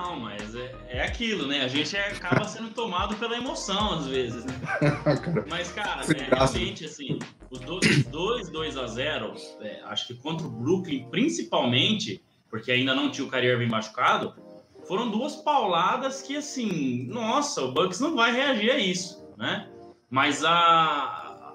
Não, 0.00 0.18
mas 0.18 0.54
é, 0.54 0.74
é 0.88 1.02
aquilo, 1.02 1.46
né? 1.46 1.60
A 1.60 1.68
gente 1.68 1.94
acaba 1.94 2.48
sendo 2.48 2.70
tomado 2.70 3.16
pela 3.16 3.36
emoção 3.36 3.98
às 3.98 4.06
vezes, 4.06 4.46
né? 4.46 4.54
mas, 5.46 5.70
cara, 5.72 6.02
é, 6.10 6.34
realmente, 6.34 6.86
assim, 6.86 7.18
os 7.50 7.60
dois, 7.60 8.04
dois 8.06 8.48
2 8.48 8.76
a 8.78 8.86
0 8.86 9.34
é, 9.60 9.82
acho 9.84 10.06
que 10.06 10.14
contra 10.14 10.46
o 10.46 10.50
Brooklyn, 10.50 11.06
principalmente, 11.10 12.24
porque 12.48 12.72
ainda 12.72 12.94
não 12.94 13.10
tinha 13.10 13.26
o 13.26 13.30
Kyrie 13.30 13.50
Irving 13.50 13.68
machucado, 13.68 14.34
foram 14.88 15.10
duas 15.10 15.36
pauladas 15.36 16.22
que, 16.22 16.34
assim, 16.34 17.06
nossa, 17.08 17.62
o 17.62 17.72
Bucks 17.72 18.00
não 18.00 18.16
vai 18.16 18.32
reagir 18.32 18.70
a 18.70 18.78
isso, 18.78 19.22
né? 19.36 19.68
Mas 20.08 20.42
a, 20.44 20.50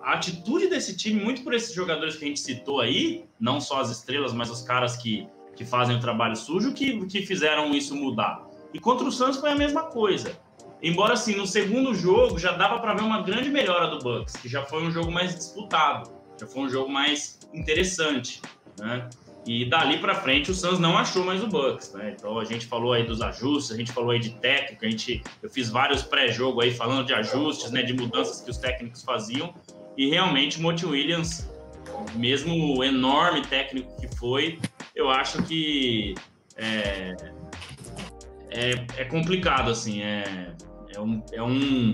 a 0.03 0.13
atitude 0.13 0.67
desse 0.67 0.95
time, 0.95 1.19
muito 1.19 1.43
por 1.43 1.55
esses 1.55 1.73
jogadores 1.73 2.15
que 2.15 2.23
a 2.23 2.27
gente 2.27 2.39
citou 2.39 2.79
aí, 2.79 3.25
não 3.39 3.60
só 3.60 3.81
as 3.81 3.89
estrelas, 3.89 4.34
mas 4.34 4.51
os 4.51 4.62
caras 4.62 4.95
que, 4.95 5.27
que 5.56 5.65
fazem 5.65 5.96
o 5.96 6.00
trabalho 6.00 6.36
sujo, 6.36 6.74
que, 6.74 7.06
que 7.06 7.26
fizeram 7.26 7.74
isso 7.74 7.96
mudar. 7.96 8.46
E 8.74 8.80
contra 8.80 9.08
o 9.08 9.12
Santos 9.12 9.39
foi 9.39 9.52
a 9.52 9.56
mesma 9.56 9.84
coisa. 9.84 10.38
Embora, 10.82 11.13
assim, 11.13 11.36
no 11.36 11.48
segundo 11.48 11.96
jogo 11.96 12.38
já 12.38 12.52
dava 12.52 12.80
para 12.80 12.94
ver 12.94 13.04
uma 13.04 13.22
grande 13.22 13.50
melhora 13.50 13.88
do 13.88 14.00
Bucks, 14.00 14.36
que 14.36 14.50
já 14.50 14.63
foi 14.63 14.84
um 14.84 14.91
jogo 14.91 15.12
mais 15.12 15.34
disputado, 15.34 16.12
já 16.39 16.46
foi 16.46 16.63
um 16.63 16.70
jogo 16.70 16.91
mais 16.91 17.39
interessante, 17.54 18.41
né? 18.78 19.10
E 19.48 19.63
dali 19.65 20.00
para 20.00 20.15
frente 20.15 20.50
o 20.50 20.56
Suns 20.56 20.80
não 20.80 20.98
achou 20.98 21.24
mais 21.24 21.44
o 21.44 21.48
Bucks, 21.48 21.94
né? 21.94 22.15
Então 22.18 22.38
a 22.39 22.44
gente 22.44 22.65
falou 22.65 22.94
aí 22.94 23.04
dos 23.04 23.22
ajustes, 23.22 23.72
a 23.72 23.78
gente 23.78 23.91
falou 23.91 24.12
aí 24.12 24.20
de 24.20 24.32
técnico, 24.32 24.86
a 24.86 24.89
gente 24.89 25.24
eu 25.41 25.50
fiz 25.50 25.70
vários 25.70 26.02
pré-jogo 26.02 26.62
aí 26.62 26.74
falando 26.74 27.06
de 27.06 27.13
ajustes, 27.13 27.72
né, 27.72 27.84
de 27.84 27.94
mudanças 27.94 28.41
que 28.41 28.50
os 28.50 28.58
técnicos 28.58 29.04
faziam 29.04 29.54
e 29.96 30.10
realmente 30.10 30.58
o 30.58 30.62
Monty 30.62 30.86
Williams, 30.86 31.50
mesmo 32.15 32.76
o 32.76 32.84
enorme 32.84 33.41
técnico 33.44 33.96
que 34.02 34.08
foi, 34.18 34.60
eu 34.95 35.10
acho 35.10 35.43
que 35.43 36.15
é, 36.55 37.15
é, 38.49 38.71
é 38.97 39.05
complicado 39.05 39.69
assim, 39.69 40.01
é, 40.01 40.53
é 40.95 40.99
um, 40.99 41.23
é 41.34 41.43
um 41.43 41.93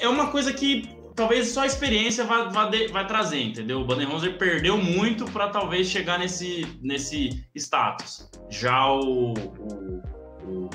é 0.00 0.08
uma 0.08 0.30
coisa 0.30 0.52
que 0.52 0.98
talvez 1.14 1.48
só 1.48 1.62
a 1.62 1.66
experiência 1.66 2.24
vai, 2.24 2.48
vai, 2.50 2.88
vai 2.88 3.06
trazer, 3.06 3.42
entendeu? 3.42 3.80
O 3.80 3.84
Budenholzer 3.84 4.38
perdeu 4.38 4.76
muito 4.76 5.24
para 5.26 5.48
talvez 5.48 5.88
chegar 5.88 6.18
nesse, 6.18 6.66
nesse 6.80 7.44
status. 7.56 8.30
Já 8.50 8.86
o, 8.92 9.32
o, 9.32 10.00
o, 10.46 10.70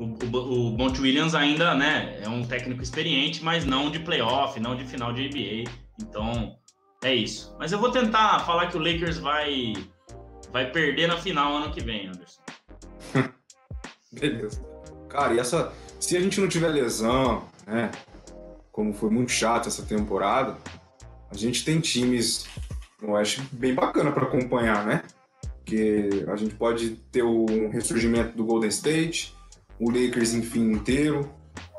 o, 0.00 0.76
o 0.76 1.00
Williams 1.00 1.34
ainda 1.34 1.74
né, 1.74 2.20
é 2.22 2.28
um 2.28 2.42
técnico 2.42 2.82
experiente, 2.82 3.44
mas 3.44 3.64
não 3.64 3.90
de 3.90 4.00
playoff, 4.00 4.58
não 4.58 4.74
de 4.74 4.84
final 4.84 5.12
de 5.12 5.28
NBA. 5.28 5.70
Então, 6.02 6.56
é 7.02 7.14
isso. 7.14 7.54
Mas 7.58 7.72
eu 7.72 7.78
vou 7.78 7.90
tentar 7.90 8.40
falar 8.40 8.68
que 8.68 8.76
o 8.76 8.80
Lakers 8.80 9.18
vai, 9.18 9.74
vai 10.52 10.70
perder 10.70 11.08
na 11.08 11.16
final 11.16 11.56
ano 11.56 11.72
que 11.72 11.80
vem, 11.80 12.08
Anderson. 12.08 12.40
Beleza. 14.12 14.62
Cara, 15.08 15.34
e 15.34 15.38
essa. 15.38 15.72
Se 15.98 16.16
a 16.16 16.20
gente 16.20 16.40
não 16.40 16.48
tiver 16.48 16.68
lesão, 16.68 17.44
né? 17.66 17.90
como 18.80 18.94
foi 18.94 19.10
muito 19.10 19.30
chato 19.30 19.68
essa 19.68 19.82
temporada, 19.82 20.56
a 21.30 21.36
gente 21.36 21.64
tem 21.64 21.80
times 21.80 22.46
no 23.02 23.12
Oeste 23.12 23.42
bem 23.52 23.74
bacana 23.74 24.10
para 24.10 24.24
acompanhar, 24.24 24.86
né? 24.86 25.02
Que 25.64 26.24
a 26.28 26.36
gente 26.36 26.54
pode 26.54 26.90
ter 27.12 27.22
o 27.22 27.68
ressurgimento 27.68 28.36
do 28.36 28.44
Golden 28.44 28.70
State, 28.70 29.36
o 29.78 29.90
Lakers, 29.90 30.32
enfim, 30.32 30.72
inteiro, 30.72 31.30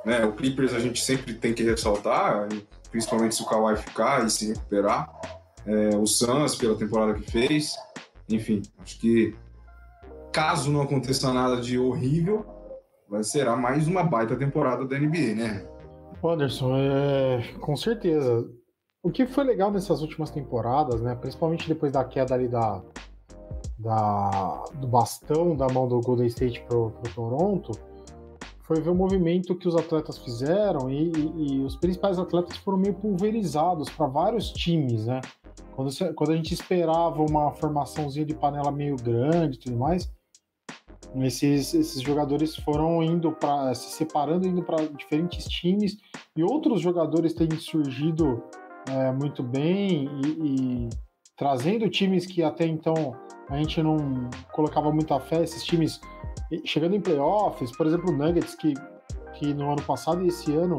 né? 0.06 0.24
O 0.26 0.34
Clippers 0.34 0.74
a 0.74 0.80
gente 0.80 1.04
sempre 1.04 1.34
tem 1.34 1.54
que 1.54 1.64
ressaltar, 1.64 2.48
principalmente 2.92 3.36
se 3.36 3.42
o 3.42 3.46
Kawhi 3.46 3.78
ficar 3.78 4.26
e 4.26 4.30
se 4.30 4.50
recuperar. 4.50 5.10
É, 5.66 5.96
o 5.96 6.06
Suns 6.06 6.56
pela 6.56 6.76
temporada 6.76 7.14
que 7.14 7.32
fez, 7.32 7.76
enfim, 8.30 8.62
acho 8.80 9.00
que 9.00 9.36
caso 10.32 10.72
não 10.72 10.82
aconteça 10.82 11.32
nada 11.32 11.62
de 11.62 11.80
horrível, 11.80 12.46
vai 13.08 13.24
ser 13.24 13.50
mais 13.56 13.88
uma 13.88 14.04
baita 14.04 14.36
temporada 14.36 14.86
da 14.86 14.98
NBA, 14.98 15.36
né? 15.36 15.68
Anderson, 16.24 16.76
é, 16.78 17.54
com 17.60 17.76
certeza. 17.76 18.48
O 19.04 19.10
que 19.10 19.26
foi 19.26 19.44
legal 19.44 19.72
nessas 19.72 20.02
últimas 20.02 20.30
temporadas, 20.30 21.02
né, 21.02 21.16
principalmente 21.16 21.68
depois 21.68 21.92
da 21.92 22.04
queda 22.04 22.36
ali 22.36 22.48
da, 22.48 22.82
da 23.80 24.64
do 24.76 24.88
bastão 24.88 25.56
da 25.56 25.68
mão 25.68 25.88
do 25.88 26.00
Golden 26.02 26.28
State 26.28 26.64
pro, 26.68 26.92
pro 26.92 27.14
Toronto, 27.14 27.72
foi 28.72 28.80
ver 28.80 28.90
o 28.90 28.96
movimento 28.96 29.54
que 29.54 29.68
os 29.68 29.76
atletas 29.76 30.18
fizeram 30.18 30.90
e, 30.90 31.12
e, 31.12 31.56
e 31.56 31.60
os 31.60 31.76
principais 31.76 32.18
atletas 32.18 32.56
foram 32.56 32.78
meio 32.78 32.94
pulverizados 32.94 33.90
para 33.90 34.08
vários 34.08 34.50
times, 34.50 35.08
né? 35.08 35.20
Quando, 35.76 35.92
quando 36.16 36.32
a 36.32 36.36
gente 36.38 36.54
esperava 36.54 37.22
uma 37.22 37.52
formaçãozinha 37.52 38.26
de 38.26 38.34
panela 38.34 38.72
meio 38.72 38.96
grande 38.96 39.58
e 39.58 39.60
tudo 39.60 39.76
mais, 39.76 40.10
esses, 41.18 41.74
esses 41.74 42.02
jogadores 42.02 42.56
foram 42.56 43.04
indo 43.04 43.34
para 43.34 43.76
se 43.76 43.92
separando, 43.92 44.48
indo 44.48 44.64
para 44.64 44.86
diferentes 44.86 45.44
times 45.50 45.98
e 46.34 46.42
outros 46.42 46.80
jogadores 46.80 47.34
têm 47.34 47.52
surgido 47.58 48.42
é, 48.90 49.12
muito 49.12 49.44
bem 49.44 50.10
e, 50.24 50.28
e, 50.30 50.90
trazendo 51.36 51.90
times 51.90 52.26
que 52.26 52.42
até 52.42 52.66
então 52.66 53.18
a 53.50 53.58
gente 53.58 53.84
não 53.84 53.98
colocava 54.54 54.94
muita 54.94 55.20
fé, 55.20 55.44
esses 55.44 55.62
times 55.62 56.00
chegando 56.66 56.96
em 56.96 57.02
playoffs, 57.02 57.76
por 57.76 57.88
exemplo, 57.88 58.12
o 58.12 58.18
Nuggets 58.18 58.56
que, 58.56 58.74
que 59.34 59.54
no 59.54 59.72
ano 59.72 59.82
passado 59.82 60.24
e 60.24 60.28
esse 60.28 60.54
ano 60.54 60.78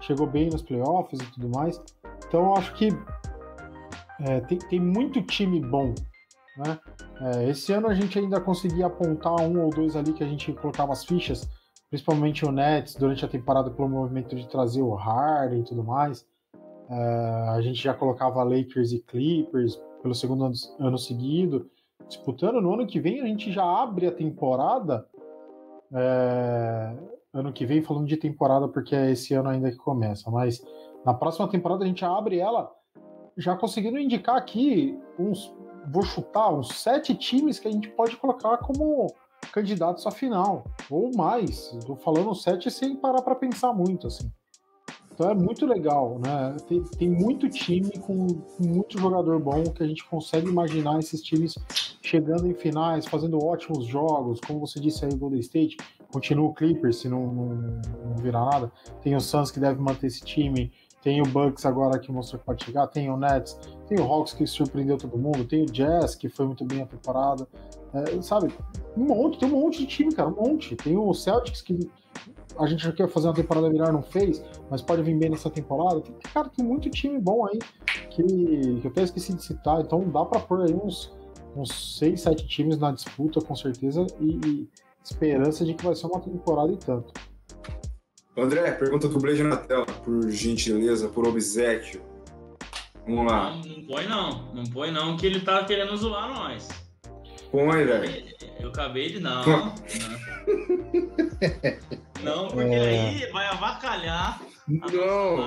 chegou 0.00 0.26
bem 0.26 0.48
nos 0.48 0.62
playoffs 0.62 1.20
e 1.20 1.32
tudo 1.32 1.48
mais. 1.48 1.80
Então 2.26 2.46
eu 2.46 2.54
acho 2.54 2.72
que 2.74 2.88
é, 4.20 4.40
tem, 4.40 4.58
tem 4.58 4.80
muito 4.80 5.22
time 5.22 5.60
bom 5.60 5.94
né? 6.56 6.78
É, 7.20 7.48
esse 7.48 7.72
ano 7.72 7.88
a 7.88 7.94
gente 7.94 8.18
ainda 8.18 8.40
conseguia 8.40 8.86
apontar 8.86 9.40
um 9.40 9.62
ou 9.62 9.70
dois 9.70 9.96
ali 9.96 10.12
que 10.12 10.24
a 10.24 10.26
gente 10.26 10.52
colocava 10.52 10.92
as 10.92 11.04
fichas, 11.04 11.48
principalmente 11.88 12.44
o 12.44 12.52
Nets 12.52 12.94
durante 12.94 13.24
a 13.24 13.28
temporada 13.28 13.70
pelo 13.70 13.88
movimento 13.88 14.34
de 14.34 14.48
trazer 14.48 14.82
o 14.82 14.94
Harden 14.94 15.60
e 15.60 15.64
tudo 15.64 15.84
mais. 15.84 16.26
É, 16.88 17.48
a 17.50 17.60
gente 17.60 17.82
já 17.82 17.94
colocava 17.94 18.42
Lakers 18.42 18.92
e 18.92 19.00
Clippers 19.00 19.80
pelo 20.02 20.14
segundo 20.14 20.44
ano, 20.44 20.54
ano, 20.78 20.98
seguido, 20.98 21.70
disputando. 22.10 22.60
No 22.60 22.74
ano 22.74 22.86
que 22.86 23.00
vem 23.00 23.20
a 23.20 23.26
gente 23.26 23.50
já 23.50 23.64
abre 23.64 24.06
a 24.06 24.12
temporada. 24.12 25.06
É, 25.92 26.96
ano 27.32 27.52
que 27.52 27.64
vem, 27.64 27.82
falando 27.82 28.06
de 28.06 28.16
temporada, 28.16 28.68
porque 28.68 28.94
é 28.94 29.10
esse 29.10 29.34
ano 29.34 29.48
ainda 29.48 29.70
que 29.70 29.76
começa, 29.76 30.30
mas 30.30 30.62
na 31.04 31.14
próxima 31.14 31.48
temporada 31.48 31.84
a 31.84 31.86
gente 31.86 32.04
abre 32.04 32.38
ela 32.38 32.70
já 33.36 33.56
conseguindo 33.56 33.98
indicar 33.98 34.36
aqui 34.36 34.98
uns 35.18 35.52
vou 35.88 36.02
chutar 36.02 36.52
uns 36.52 36.68
sete 36.74 37.14
times 37.14 37.58
que 37.58 37.68
a 37.68 37.70
gente 37.70 37.88
pode 37.88 38.16
colocar 38.16 38.58
como 38.58 39.06
candidatos 39.52 40.06
à 40.06 40.10
final, 40.10 40.64
ou 40.90 41.10
mais. 41.16 41.72
Estou 41.72 41.96
falando 41.96 42.34
sete 42.34 42.70
sem 42.70 42.94
parar 42.96 43.22
para 43.22 43.34
pensar 43.34 43.72
muito, 43.72 44.06
assim. 44.06 44.30
Então 45.20 45.32
é 45.32 45.34
muito 45.34 45.66
legal, 45.66 46.18
né? 46.18 46.56
Tem, 46.66 46.82
tem 46.82 47.10
muito 47.10 47.46
time 47.50 47.90
com, 47.98 48.26
com, 48.26 48.64
muito 48.66 48.98
jogador 48.98 49.38
bom 49.38 49.64
que 49.64 49.82
a 49.82 49.86
gente 49.86 50.02
consegue 50.08 50.48
imaginar 50.48 50.98
esses 50.98 51.20
times 51.20 51.58
chegando 52.00 52.46
em 52.46 52.54
finais, 52.54 53.04
fazendo 53.04 53.38
ótimos 53.38 53.84
jogos, 53.84 54.40
como 54.40 54.60
você 54.60 54.80
disse 54.80 55.04
aí, 55.04 55.14
Golden 55.14 55.40
State, 55.40 55.76
continua 56.10 56.48
o 56.48 56.54
Clippers 56.54 57.00
se 57.00 57.08
não, 57.10 57.26
não, 57.26 57.48
não 58.02 58.16
virar 58.16 58.46
nada. 58.46 58.72
Tem 59.02 59.14
o 59.14 59.20
Suns 59.20 59.50
que 59.50 59.60
deve 59.60 59.78
manter 59.78 60.06
esse 60.06 60.22
time, 60.22 60.72
tem 61.02 61.20
o 61.20 61.26
Bucks 61.26 61.66
agora 61.66 61.98
que 61.98 62.10
mostrou 62.10 62.40
que 62.40 62.46
pode 62.46 62.64
chegar, 62.64 62.86
tem 62.86 63.10
o 63.10 63.16
Nets, 63.18 63.58
tem 63.86 64.00
o 64.00 64.10
Hawks 64.10 64.32
que 64.32 64.46
surpreendeu 64.46 64.96
todo 64.96 65.18
mundo, 65.18 65.44
tem 65.44 65.64
o 65.64 65.66
Jazz 65.66 66.14
que 66.14 66.30
foi 66.30 66.46
muito 66.46 66.64
bem 66.64 66.80
a 66.80 66.86
temporada, 66.86 67.46
é, 67.92 68.22
sabe? 68.22 68.50
Um 68.96 69.04
monte, 69.04 69.38
tem 69.38 69.52
um 69.52 69.60
monte 69.60 69.80
de 69.80 69.86
time, 69.86 70.14
cara, 70.14 70.30
um 70.30 70.36
monte. 70.36 70.74
Tem 70.76 70.96
o 70.96 71.12
Celtics 71.12 71.60
que 71.60 71.90
a 72.58 72.66
gente 72.66 72.82
já 72.82 72.92
quer 72.92 73.08
fazer 73.08 73.28
uma 73.28 73.34
temporada 73.34 73.70
virar, 73.70 73.92
não 73.92 74.02
fez, 74.02 74.42
mas 74.70 74.82
pode 74.82 75.02
vir 75.02 75.16
bem 75.16 75.30
nessa 75.30 75.50
temporada. 75.50 76.00
Tem, 76.00 76.14
cara, 76.32 76.48
tem 76.48 76.64
muito 76.64 76.90
time 76.90 77.18
bom 77.18 77.46
aí 77.46 77.58
que, 78.10 78.22
que 78.22 78.86
eu 78.86 78.90
até 78.90 79.02
esqueci 79.02 79.34
de 79.34 79.42
citar, 79.42 79.80
então 79.80 80.08
dá 80.10 80.24
para 80.24 80.40
pôr 80.40 80.62
aí 80.62 80.74
uns, 80.74 81.12
uns 81.56 81.98
6, 81.98 82.20
7 82.20 82.46
times 82.46 82.78
na 82.78 82.92
disputa, 82.92 83.40
com 83.40 83.54
certeza, 83.54 84.06
e, 84.20 84.40
e 84.46 84.68
esperança 85.02 85.64
de 85.64 85.74
que 85.74 85.84
vai 85.84 85.94
ser 85.94 86.06
uma 86.06 86.20
temporada 86.20 86.72
e 86.72 86.76
tanto. 86.76 87.12
André, 88.36 88.70
pergunta 88.72 89.08
do 89.08 89.18
Blade 89.18 89.42
na 89.42 89.56
tela, 89.56 89.86
por 89.86 90.30
gentileza, 90.30 91.08
por 91.08 91.26
obsequio. 91.26 92.02
Vamos 93.06 93.30
lá. 93.30 93.50
Não, 93.50 93.62
não 93.62 93.82
põe 93.84 94.06
não, 94.06 94.54
não 94.54 94.64
põe 94.64 94.90
não, 94.90 95.16
que 95.16 95.26
ele 95.26 95.40
tá 95.40 95.64
querendo 95.64 95.96
zoar 95.96 96.32
nós. 96.32 96.68
Põe, 97.50 97.84
velho. 97.84 98.24
Eu 98.60 98.68
acabei 98.68 99.12
de 99.12 99.20
não. 99.20 99.44
não. 99.44 99.74
não, 102.22 102.48
porque 102.48 102.74
é... 102.74 103.00
aí 103.00 103.32
vai 103.32 103.46
avacalhar. 103.46 104.40
Não. 104.68 105.46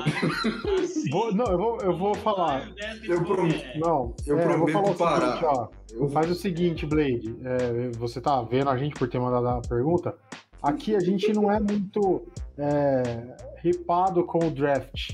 Assim, 0.83 1.09
vou, 1.09 1.33
não, 1.33 1.45
eu 1.45 1.57
vou, 1.57 1.77
eu 1.81 1.97
vou 1.97 2.13
falar. 2.15 2.69
Eu 3.03 3.23
prometo. 3.23 3.79
Não, 3.79 4.13
eu 4.27 4.37
é, 4.37 4.43
prometo 4.43 4.59
vou 4.59 4.95
falar 4.95 5.19
parar. 5.19 5.27
O 5.27 5.31
seguinte, 5.31 5.45
ó. 5.45 5.67
Eu... 5.93 6.09
Faz 6.09 6.31
o 6.31 6.35
seguinte, 6.35 6.85
Blade. 6.85 7.35
É, 7.43 7.89
você 7.97 8.19
tá 8.19 8.41
vendo 8.41 8.69
a 8.69 8.77
gente 8.77 8.95
por 8.95 9.07
ter 9.07 9.19
mandado 9.19 9.47
a 9.47 9.61
pergunta? 9.61 10.15
Aqui 10.61 10.95
a 10.95 10.99
gente 10.99 11.31
não 11.33 11.51
é 11.51 11.59
muito 11.59 12.25
é, 12.57 13.35
ripado 13.57 14.23
com 14.25 14.39
o 14.39 14.51
draft. 14.51 15.11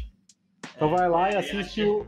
Então 0.75 0.89
vai 0.89 1.09
lá 1.09 1.29
e 1.29 1.35
é, 1.35 1.37
assiste 1.37 1.83
o. 1.83 2.05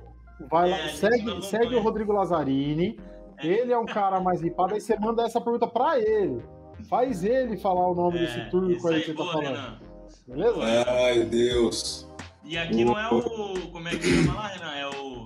Vai 0.50 0.70
lá, 0.72 0.78
é, 0.78 0.88
segue, 0.89 1.46
segue 1.46 1.76
o 1.76 1.82
Rodrigo 1.82 2.13
Lazzarini. 2.13 2.98
É. 3.43 3.47
Ele 3.47 3.73
é 3.73 3.77
um 3.77 3.86
cara 3.86 4.19
mais 4.19 4.41
ripado, 4.41 4.73
aí 4.73 4.82
você 4.82 4.97
manda 4.99 5.23
essa 5.23 5.39
pergunta 5.39 5.67
pra 5.67 5.99
ele. 5.99 6.43
Faz 6.89 7.23
ele 7.23 7.58
falar 7.58 7.88
o 7.88 7.95
nome 7.95 8.19
desse 8.19 8.49
turco 8.49 8.88
aí, 8.88 8.95
aí 8.95 9.01
que 9.01 9.13
você 9.13 9.17
tá 9.17 9.23
falando. 9.23 9.45
Renan. 9.45 9.80
Beleza? 10.27 10.91
Ai, 10.91 11.23
Deus. 11.25 12.08
E 12.43 12.58
aqui 12.58 12.84
não 12.84 12.97
é 12.97 13.08
o. 13.13 13.71
Como 13.71 13.88
é 13.88 13.91
que 13.91 14.04
chama 14.04 14.34
lá, 14.34 14.47
Renan? 14.47 14.73
É 14.73 14.88
o. 14.88 15.23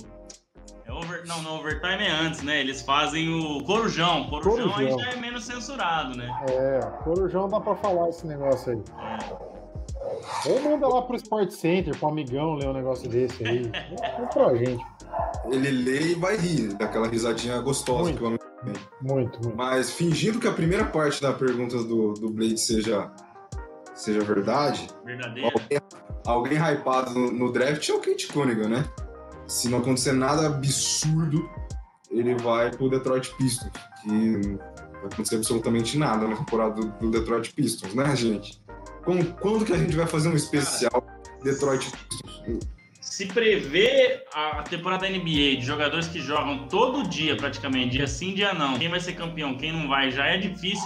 É 0.85 0.91
over, 0.91 1.25
não, 1.25 1.41
não, 1.41 1.59
overtime 1.59 2.03
é 2.03 2.11
antes, 2.11 2.43
né? 2.43 2.59
Eles 2.59 2.81
fazem 2.81 3.27
o 3.27 3.63
Corujão. 3.63 4.29
Corujão, 4.29 4.69
Corujão. 4.69 4.99
aí 4.99 5.03
já 5.03 5.11
é 5.11 5.15
menos 5.15 5.43
censurado, 5.45 6.15
né? 6.15 6.29
É, 6.47 6.79
Corujão 7.03 7.49
dá 7.49 7.59
pra 7.59 7.75
falar 7.75 8.09
esse 8.09 8.27
negócio 8.27 8.73
aí. 8.73 8.83
É. 8.99 9.55
Ou 10.47 10.61
manda 10.61 10.87
lá 10.87 11.01
pro 11.01 11.15
Sport 11.15 11.49
Center, 11.49 11.97
pro 11.97 12.09
amigão 12.09 12.53
ler 12.53 12.67
um 12.67 12.73
negócio 12.73 13.09
desse 13.09 13.45
aí. 13.45 13.71
É 13.73 14.25
pra 14.27 14.55
gente. 14.55 14.85
Ele 15.51 15.71
lê 15.71 16.11
e 16.11 16.15
vai 16.15 16.37
rir, 16.37 16.73
daquela 16.73 17.07
risadinha 17.07 17.59
gostosa 17.59 18.03
muito, 18.03 18.17
que 18.17 18.23
o 18.23 18.27
amigo 18.27 18.43
tem. 18.63 18.73
Muito, 19.01 19.41
muito. 19.41 19.57
Mas 19.57 19.91
fingindo 19.91 20.39
que 20.39 20.47
a 20.47 20.51
primeira 20.51 20.85
parte 20.85 21.21
da 21.21 21.33
pergunta 21.33 21.77
do, 21.83 22.13
do 22.13 22.29
Blade 22.29 22.59
seja, 22.59 23.11
seja 23.93 24.21
verdade. 24.21 24.87
Verdadeira. 25.05 25.51
Alguém, 25.53 25.81
alguém 26.25 26.57
hypado 26.57 27.13
no, 27.13 27.31
no 27.31 27.51
draft 27.51 27.87
é 27.87 27.93
o 27.93 27.99
Kate 27.99 28.27
Cunningham, 28.27 28.69
né? 28.69 28.85
Se 29.47 29.69
não 29.69 29.79
acontecer 29.79 30.13
nada 30.13 30.47
absurdo, 30.47 31.47
ele 32.09 32.35
vai 32.35 32.71
pro 32.71 32.89
Detroit 32.89 33.35
Pistons. 33.37 33.71
Que 34.01 34.09
não 34.09 34.57
vai 34.57 35.05
acontecer 35.11 35.35
absolutamente 35.35 35.97
nada 35.97 36.27
na 36.27 36.35
temporada 36.35 36.81
do, 36.81 36.87
do 36.99 37.11
Detroit 37.11 37.53
Pistons, 37.53 37.93
né, 37.93 38.15
gente? 38.15 38.63
quando 39.39 39.63
que 39.63 39.71
a 39.71 39.77
gente 39.77 39.95
vai 39.95 40.07
fazer 40.07 40.29
um 40.29 40.35
especial 40.35 41.05
Detroit 41.43 41.91
Se 43.15 43.25
prevê 43.27 44.25
a 44.33 44.61
temporada 44.63 45.07
da 45.07 45.09
NBA 45.09 45.55
de 45.55 45.61
jogadores 45.61 46.05
que 46.05 46.19
jogam 46.19 46.67
todo 46.67 47.07
dia, 47.07 47.37
praticamente, 47.37 47.91
dia 47.91 48.07
sim, 48.07 48.33
dia 48.33 48.53
não, 48.53 48.77
quem 48.77 48.89
vai 48.89 48.99
ser 48.99 49.13
campeão, 49.13 49.55
quem 49.55 49.71
não 49.71 49.87
vai, 49.87 50.11
já 50.11 50.25
é 50.25 50.37
difícil. 50.37 50.85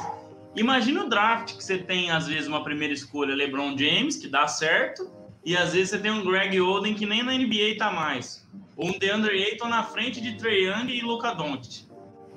Imagina 0.55 1.05
o 1.05 1.09
draft 1.09 1.55
que 1.57 1.63
você 1.63 1.79
tem, 1.79 2.11
às 2.11 2.27
vezes, 2.27 2.47
uma 2.47 2.63
primeira 2.63 2.93
escolha, 2.93 3.33
LeBron 3.33 3.75
James, 3.75 4.15
que 4.15 4.27
dá 4.27 4.47
certo, 4.47 5.09
e 5.43 5.57
às 5.57 5.73
vezes 5.73 5.89
você 5.89 5.97
tem 5.97 6.11
um 6.11 6.23
Greg 6.23 6.61
Oden 6.61 6.93
que 6.93 7.07
nem 7.07 7.23
na 7.23 7.33
NBA 7.33 7.79
tá 7.79 7.91
mais. 7.91 8.47
Ou 8.77 8.89
um 8.89 8.99
DeAndre 8.99 9.43
Ayton 9.45 9.67
na 9.67 9.81
frente 9.81 10.21
de 10.21 10.37
Trey 10.37 10.67
Young 10.67 10.87
e 10.87 11.01
Luca 11.01 11.33
Doncic. 11.33 11.87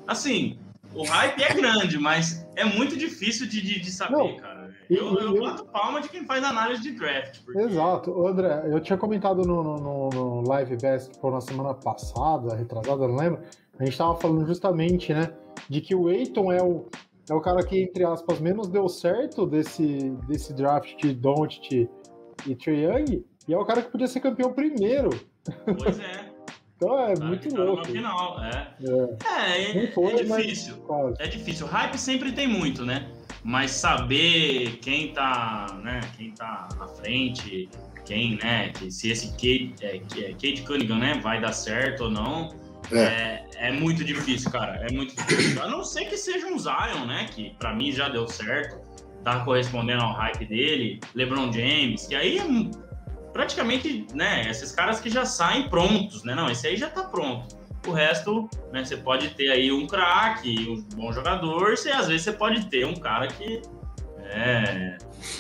Assim, 0.09 0.59
o 0.95 1.05
hype 1.05 1.43
é 1.43 1.53
grande, 1.53 1.99
mas 1.99 2.49
é 2.57 2.65
muito 2.65 2.97
difícil 2.97 3.47
de, 3.47 3.61
de, 3.61 3.81
de 3.81 3.91
saber, 3.91 4.17
não. 4.17 4.37
cara. 4.39 4.52
Eu, 4.91 5.19
eu, 5.19 5.37
eu 5.37 5.41
bato 5.41 5.65
palma 5.67 6.01
de 6.01 6.09
quem 6.09 6.25
faz 6.25 6.43
análise 6.45 6.83
de 6.83 6.93
draft. 6.93 7.41
Porque... 7.45 7.61
Exato. 7.61 8.27
André, 8.27 8.63
eu 8.67 8.81
tinha 8.81 8.99
comentado 8.99 9.43
no, 9.43 9.63
no, 9.63 10.09
no 10.11 10.49
Live 10.49 10.77
Basketball 10.77 11.33
na 11.33 11.41
semana 11.41 11.75
passada, 11.75 12.55
retrasada, 12.55 13.09
não 13.09 13.17
lembro. 13.17 13.41
A 13.79 13.85
gente 13.85 13.93
estava 13.93 14.15
falando 14.17 14.47
justamente, 14.47 15.15
né, 15.15 15.33
de 15.69 15.81
que 15.81 15.95
o 15.95 16.11
Eiton 16.11 16.53
é 16.53 16.63
o, 16.63 16.87
é 17.29 17.35
o 17.35 17.41
cara 17.41 17.65
que, 17.65 17.81
entre 17.83 18.05
aspas, 18.05 18.41
menos 18.41 18.69
deu 18.69 18.89
certo 18.89 19.47
desse, 19.47 20.11
desse 20.29 20.53
draft 20.53 20.97
de 20.97 21.15
Doncic 21.15 21.89
e 22.47 22.55
Trae 22.55 22.85
Young, 22.85 23.25
e 23.49 23.55
é 23.55 23.59
o 23.59 23.65
cara 23.65 23.83
que 23.83 23.91
podia 23.91 24.07
ser 24.07 24.21
campeão 24.21 24.53
primeiro. 24.53 25.11
Pois 25.79 25.99
é. 25.99 26.33
Então 26.83 26.99
é 26.99 27.15
tá, 27.15 27.25
muito 27.25 27.49
tá 27.49 27.63
louco. 27.63 27.85
Final, 27.87 28.43
é. 28.43 28.75
É, 28.83 29.63
é, 29.63 29.85
é, 29.85 29.93
foi, 29.93 30.15
é 30.15 30.25
difícil. 30.25 30.85
Mas... 30.89 31.21
É 31.21 31.29
difícil. 31.29 31.67
O 31.67 31.69
hype 31.69 31.97
sempre 31.97 32.33
tem 32.33 32.49
muito, 32.49 32.85
né? 32.85 33.09
Mas 33.43 33.71
saber 33.71 34.79
quem 34.81 35.13
tá, 35.13 35.67
né, 35.83 36.01
quem 36.17 36.31
tá 36.33 36.69
na 36.79 36.87
frente, 36.87 37.69
quem, 38.05 38.37
né, 38.37 38.71
que 38.71 38.91
se 38.91 39.11
esse 39.11 39.29
Kate, 39.33 39.75
é, 39.83 39.97
é, 39.97 40.33
Kate 40.33 40.63
Cunningham, 40.63 40.99
né, 40.99 41.21
vai 41.23 41.41
dar 41.41 41.53
certo 41.53 42.05
ou 42.05 42.11
não, 42.11 42.55
é. 42.91 42.99
é. 42.99 43.49
É, 43.57 43.73
muito 43.73 44.05
difícil, 44.05 44.51
cara, 44.51 44.85
é 44.89 44.93
muito 44.93 45.15
difícil. 45.15 45.63
A 45.63 45.69
não 45.69 45.85
ser 45.85 46.07
que 46.07 46.17
seja 46.17 46.47
um 46.47 46.59
Zion, 46.59 47.07
né, 47.07 47.29
que 47.33 47.51
para 47.59 47.75
mim 47.75 47.93
já 47.93 48.09
deu 48.09 48.27
certo, 48.27 48.81
tá 49.23 49.45
correspondendo 49.45 50.03
ao 50.03 50.13
hype 50.15 50.45
dele, 50.47 51.01
LeBron 51.15 51.53
James, 51.53 52.07
que 52.07 52.15
aí 52.15 52.39
é 52.39 52.45
praticamente, 53.33 54.07
né, 54.15 54.51
esses 54.51 54.73
caras 54.73 55.01
que 55.01 55.09
já 55.09 55.25
saem 55.25 55.69
prontos, 55.69 56.25
né, 56.25 56.35
não, 56.35 56.51
esse 56.51 56.67
aí 56.67 56.77
já 56.77 56.91
tá 56.91 57.05
pronto. 57.05 57.62
O 57.87 57.91
resto, 57.91 58.49
né, 58.73 58.85
você 58.85 58.97
pode 58.97 59.31
ter 59.31 59.51
aí 59.51 59.73
um 59.73 59.87
craque, 59.87 60.69
um 60.69 60.97
bom 60.97 61.13
jogador, 61.13 61.75
e 61.85 61.91
às 61.91 62.07
vezes 62.07 62.23
você 62.23 62.33
pode 62.33 62.67
ter 62.67 62.87
um 62.87 62.95
cara 62.95 63.27
que 63.27 63.61
é, 64.33 64.97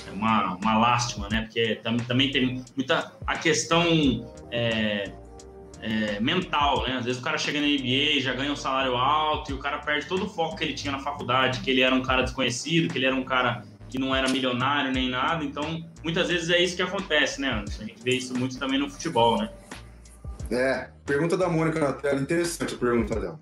é 0.09 0.11
uma, 0.13 0.55
uma 0.57 0.79
lástima, 0.79 1.29
né? 1.31 1.43
Porque 1.43 1.77
tam, 1.83 1.97
também 1.97 2.31
tem 2.31 2.63
muita 2.77 3.13
a 3.27 3.39
questão 3.39 3.85
é, 4.51 5.13
é, 5.81 6.21
mental, 6.21 6.83
né? 6.87 6.97
Às 6.97 7.05
vezes 7.05 7.21
o 7.21 7.25
cara 7.25 7.39
chega 7.39 7.61
na 7.61 7.67
NBA, 7.67 8.21
já 8.21 8.35
ganha 8.35 8.53
um 8.53 8.57
salário 8.57 8.97
alto 8.97 9.51
e 9.51 9.55
o 9.55 9.59
cara 9.59 9.79
perde 9.79 10.07
todo 10.07 10.25
o 10.25 10.29
foco 10.29 10.57
que 10.57 10.65
ele 10.65 10.75
tinha 10.75 10.93
na 10.93 11.01
faculdade, 11.01 11.61
que 11.61 11.71
ele 11.71 11.81
era 11.81 11.95
um 11.95 12.03
cara 12.03 12.23
desconhecido, 12.23 12.93
que 12.93 12.99
ele 12.99 13.07
era 13.07 13.17
um 13.17 13.25
cara 13.25 13.65
que 13.89 13.99
não 13.99 14.15
era 14.15 14.29
milionário 14.29 14.93
nem 14.93 15.09
nada. 15.09 15.45
Então, 15.45 15.85
muitas 16.03 16.29
vezes 16.29 16.49
é 16.51 16.59
isso 16.59 16.77
que 16.77 16.83
acontece, 16.83 17.41
né, 17.41 17.51
Anderson? 17.51 17.83
A 17.83 17.87
gente 17.87 18.03
vê 18.03 18.13
isso 18.13 18.37
muito 18.39 18.59
também 18.59 18.79
no 18.79 18.89
futebol, 18.89 19.39
né? 19.39 19.51
É, 20.51 20.89
pergunta 21.13 21.37
da 21.37 21.47
Mônica 21.47 21.79
na 21.79 21.93
tela, 21.93 22.19
interessante 22.19 22.75
a 22.75 22.79
pergunta 22.79 23.21
dela. 23.21 23.39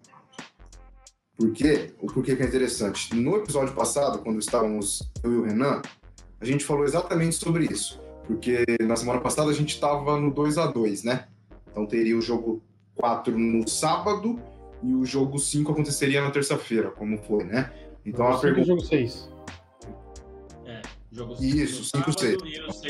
Por 1.36 1.52
quê? 1.52 1.92
O 2.00 2.08
porquê 2.08 2.34
que 2.34 2.42
é 2.42 2.46
interessante? 2.46 3.14
No 3.14 3.36
episódio 3.36 3.72
passado, 3.74 4.18
quando 4.18 4.40
estávamos 4.40 5.08
eu 5.22 5.32
e 5.32 5.36
o 5.36 5.42
Renan, 5.44 5.80
a 6.40 6.44
gente 6.44 6.64
falou 6.64 6.84
exatamente 6.84 7.36
sobre 7.36 7.66
isso. 7.66 8.00
Porque 8.26 8.64
na 8.82 8.96
semana 8.96 9.20
passada 9.20 9.50
a 9.50 9.54
gente 9.54 9.74
estava 9.74 10.18
no 10.18 10.32
2 10.32 10.58
a 10.58 10.66
2 10.66 11.04
né? 11.04 11.28
Então 11.70 11.86
teria 11.86 12.18
o 12.18 12.20
jogo 12.20 12.60
4 12.96 13.38
no 13.38 13.66
sábado 13.68 14.40
e 14.82 14.92
o 14.92 15.04
jogo 15.04 15.38
5 15.38 15.70
aconteceria 15.70 16.20
na 16.20 16.30
terça-feira, 16.32 16.90
como 16.90 17.18
foi, 17.18 17.44
né? 17.44 17.72
Então 18.04 18.26
a 18.26 18.38
pergunta. 18.38 18.66
jogo 18.66 18.84
6. 18.84 19.29
É, 21.12 21.16
jogo 21.16 21.36
Isso, 21.40 21.84
5 21.84 22.18
6. 22.18 22.36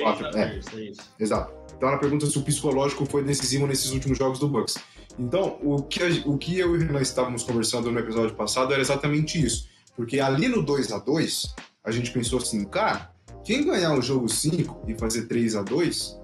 4, 0.00 0.26
é. 0.26 0.30
Terça, 0.30 0.70
Exato. 1.18 1.54
Então 1.76 1.88
ela 1.88 1.98
pergunta 1.98 2.26
se 2.26 2.38
o 2.38 2.42
psicológico 2.42 3.06
foi 3.06 3.24
decisivo 3.24 3.66
nesses 3.66 3.90
últimos 3.92 4.18
jogos 4.18 4.38
do 4.38 4.48
Bucks. 4.48 4.76
Então, 5.18 5.58
o 5.62 5.82
que, 5.82 6.02
a, 6.02 6.06
o 6.26 6.36
que 6.38 6.58
eu 6.58 6.74
e 6.74 6.78
o 6.78 6.80
Renan 6.80 7.00
estávamos 7.00 7.42
conversando 7.42 7.90
no 7.90 7.98
episódio 7.98 8.34
passado 8.34 8.72
era 8.72 8.82
exatamente 8.82 9.44
isso. 9.44 9.68
Porque 9.96 10.20
ali 10.20 10.48
no 10.48 10.62
2 10.62 10.92
a 10.92 10.98
2 10.98 11.54
a 11.84 11.90
gente 11.90 12.10
pensou 12.10 12.38
assim, 12.38 12.64
cara, 12.64 13.10
quem 13.44 13.64
ganhar 13.64 13.94
o 13.98 14.02
jogo 14.02 14.28
5 14.28 14.84
e 14.86 14.94
fazer 14.94 15.26
3 15.26 15.56
a 15.56 15.62
2 15.62 16.18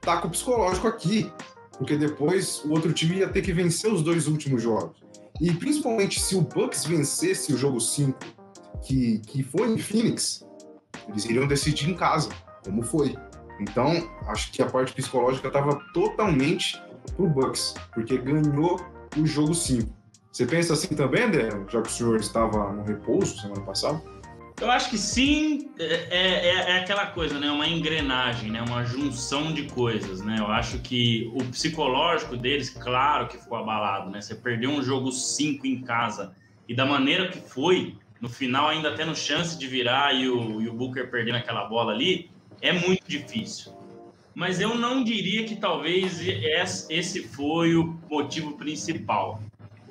tá 0.00 0.16
com 0.18 0.28
o 0.28 0.30
psicológico 0.30 0.88
aqui. 0.88 1.30
Porque 1.76 1.96
depois 1.96 2.62
o 2.64 2.70
outro 2.70 2.92
time 2.92 3.16
ia 3.16 3.28
ter 3.28 3.42
que 3.42 3.52
vencer 3.52 3.92
os 3.92 4.02
dois 4.02 4.26
últimos 4.26 4.62
jogos. 4.62 4.98
E 5.40 5.52
principalmente 5.54 6.20
se 6.20 6.36
o 6.36 6.42
Bucks 6.42 6.84
vencesse 6.84 7.52
o 7.54 7.56
jogo 7.56 7.80
5, 7.80 8.18
que, 8.82 9.20
que 9.20 9.42
foi 9.42 9.70
em 9.70 9.78
Phoenix, 9.78 10.44
eles 11.08 11.24
iriam 11.24 11.46
decidir 11.46 11.90
em 11.90 11.94
casa, 11.94 12.30
como 12.64 12.82
foi. 12.82 13.16
Então, 13.60 14.08
acho 14.26 14.50
que 14.52 14.62
a 14.62 14.66
parte 14.66 14.92
psicológica 14.92 15.48
estava 15.48 15.78
totalmente 15.92 16.80
pro 17.16 17.28
Bucks, 17.28 17.74
porque 17.92 18.16
ganhou 18.16 18.80
o 19.16 19.26
jogo 19.26 19.54
5. 19.54 20.00
Você 20.32 20.46
pensa 20.46 20.72
assim 20.72 20.94
também, 20.94 21.24
André? 21.24 21.48
Já 21.68 21.82
que 21.82 21.88
o 21.88 21.92
senhor 21.92 22.20
estava 22.20 22.72
no 22.72 22.84
repouso 22.84 23.40
semana 23.40 23.62
passada? 23.62 24.00
Eu 24.60 24.70
acho 24.70 24.90
que 24.90 24.98
sim, 24.98 25.70
é, 25.78 25.84
é, 26.10 26.46
é, 26.70 26.78
aquela 26.80 27.06
coisa, 27.06 27.40
né? 27.40 27.50
Uma 27.50 27.66
engrenagem, 27.66 28.50
né? 28.50 28.60
Uma 28.60 28.84
junção 28.84 29.52
de 29.54 29.64
coisas, 29.64 30.20
né? 30.20 30.36
Eu 30.38 30.48
acho 30.48 30.78
que 30.80 31.30
o 31.34 31.42
psicológico 31.44 32.36
deles, 32.36 32.68
claro 32.68 33.26
que 33.26 33.38
ficou 33.38 33.56
abalado, 33.56 34.10
né? 34.10 34.20
Você 34.20 34.34
perdeu 34.34 34.70
um 34.70 34.82
jogo 34.82 35.10
5 35.10 35.66
em 35.66 35.80
casa 35.80 36.34
e 36.68 36.74
da 36.74 36.84
maneira 36.84 37.28
que 37.28 37.40
foi, 37.40 37.96
no 38.20 38.28
final 38.28 38.68
ainda 38.68 38.94
tendo 38.94 39.14
chance 39.14 39.58
de 39.58 39.66
virar 39.66 40.14
e 40.14 40.28
o, 40.28 40.60
e 40.60 40.68
o 40.68 40.72
Booker 40.72 41.10
perdendo 41.10 41.36
aquela 41.36 41.64
bola 41.64 41.92
ali, 41.92 42.30
é 42.60 42.72
muito 42.72 43.02
difícil. 43.08 43.72
Mas 44.34 44.60
eu 44.60 44.74
não 44.74 45.02
diria 45.02 45.44
que 45.44 45.56
talvez 45.56 46.20
esse 46.88 47.22
foi 47.28 47.74
o 47.74 47.98
motivo 48.08 48.56
principal. 48.56 49.40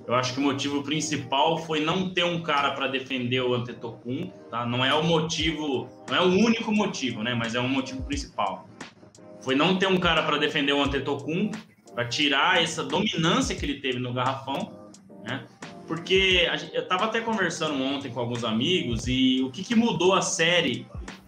Eu 0.08 0.16
acho 0.16 0.34
que 0.34 0.40
o 0.40 0.44
motivo 0.44 0.82
principal 0.82 1.60
foi 1.60 1.82
não 1.82 2.10
ter 2.10 2.24
um 2.24 2.42
cara 2.42 2.72
para 2.72 2.88
defender 2.88 3.42
o 3.42 3.54
Antetokounmpo, 3.54 4.34
tá? 4.50 4.66
Não 4.66 4.84
é 4.84 4.94
o 4.94 5.04
motivo, 5.04 5.88
não 6.10 6.16
é 6.16 6.22
o 6.22 6.30
único 6.30 6.72
motivo, 6.72 7.22
né? 7.22 7.36
Mas 7.36 7.54
é 7.54 7.60
um 7.60 7.68
motivo 7.68 8.02
principal. 8.04 8.68
Foi 9.42 9.56
não 9.56 9.78
ter 9.78 9.88
um 9.88 10.00
cara 10.00 10.24
para 10.24 10.38
defender 10.38 10.74
o 10.74 10.82
Antetokounmpo, 10.82 11.58
para 11.94 12.06
tirar 12.06 12.62
essa 12.62 12.84
dominância 12.84 13.56
que 13.56 13.64
ele 13.64 13.82
teve 13.82 14.00
no 14.00 14.14
garrafão, 14.14 14.90
né? 15.24 15.46
Porque 15.90 16.48
eu 16.72 16.84
estava 16.84 17.06
até 17.06 17.20
conversando 17.20 17.84
ontem 17.84 18.12
com 18.12 18.20
alguns 18.20 18.44
amigos 18.44 19.08
e 19.08 19.42
o 19.42 19.50
que, 19.50 19.64
que 19.64 19.74
mudou 19.74 20.14
a 20.14 20.22
série 20.22 20.86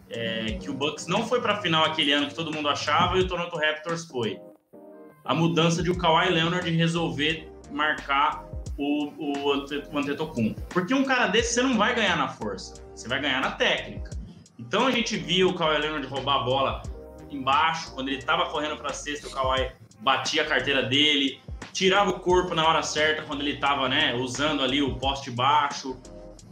é, 0.08 0.52
que 0.62 0.70
o 0.70 0.74
Bucks 0.76 1.08
não 1.08 1.26
foi 1.26 1.42
para 1.42 1.54
a 1.54 1.62
final 1.64 1.84
aquele 1.84 2.14
ano 2.14 2.28
que 2.28 2.36
todo 2.36 2.54
mundo 2.54 2.70
achava 2.70 3.18
e 3.18 3.22
o 3.22 3.28
Toronto 3.28 3.58
Raptors 3.58 4.06
foi. 4.06 4.40
A 5.26 5.34
mudança 5.34 5.82
de 5.82 5.90
o 5.90 5.98
Kawhi 5.98 6.30
Leonard 6.30 6.70
resolver 6.70 7.52
marcar 7.72 8.46
o, 8.78 9.06
o, 9.18 9.66
o 9.92 9.98
Antetokounmpo. 9.98 10.62
Porque 10.70 10.94
um 10.94 11.06
cara 11.06 11.26
desse 11.26 11.56
você 11.56 11.64
não 11.64 11.76
vai 11.76 11.96
ganhar 11.96 12.16
na 12.16 12.28
força, 12.28 12.86
você 12.94 13.08
vai 13.08 13.20
ganhar 13.20 13.42
na 13.42 13.54
técnica. 13.54 14.12
Então 14.60 14.86
a 14.86 14.92
gente 14.92 15.18
viu 15.18 15.50
o 15.50 15.56
Kawhi 15.56 15.80
Leonard 15.80 16.06
roubar 16.06 16.42
a 16.42 16.44
bola 16.44 16.84
embaixo, 17.32 17.96
quando 17.96 18.10
ele 18.10 18.20
estava 18.20 18.46
correndo 18.46 18.78
para 18.78 18.92
a 18.92 18.94
cesta, 18.94 19.28
o 19.28 19.32
Kawhi 19.32 19.72
batia 20.02 20.44
a 20.44 20.46
carteira 20.46 20.84
dele, 20.84 21.40
tirava 21.74 22.12
o 22.12 22.20
corpo 22.20 22.54
na 22.54 22.68
hora 22.68 22.84
certa 22.84 23.24
quando 23.24 23.42
ele 23.42 23.54
estava 23.54 23.88
né, 23.88 24.14
usando 24.16 24.62
ali 24.62 24.82
o 24.82 24.96
poste 24.96 25.32
baixo. 25.32 25.98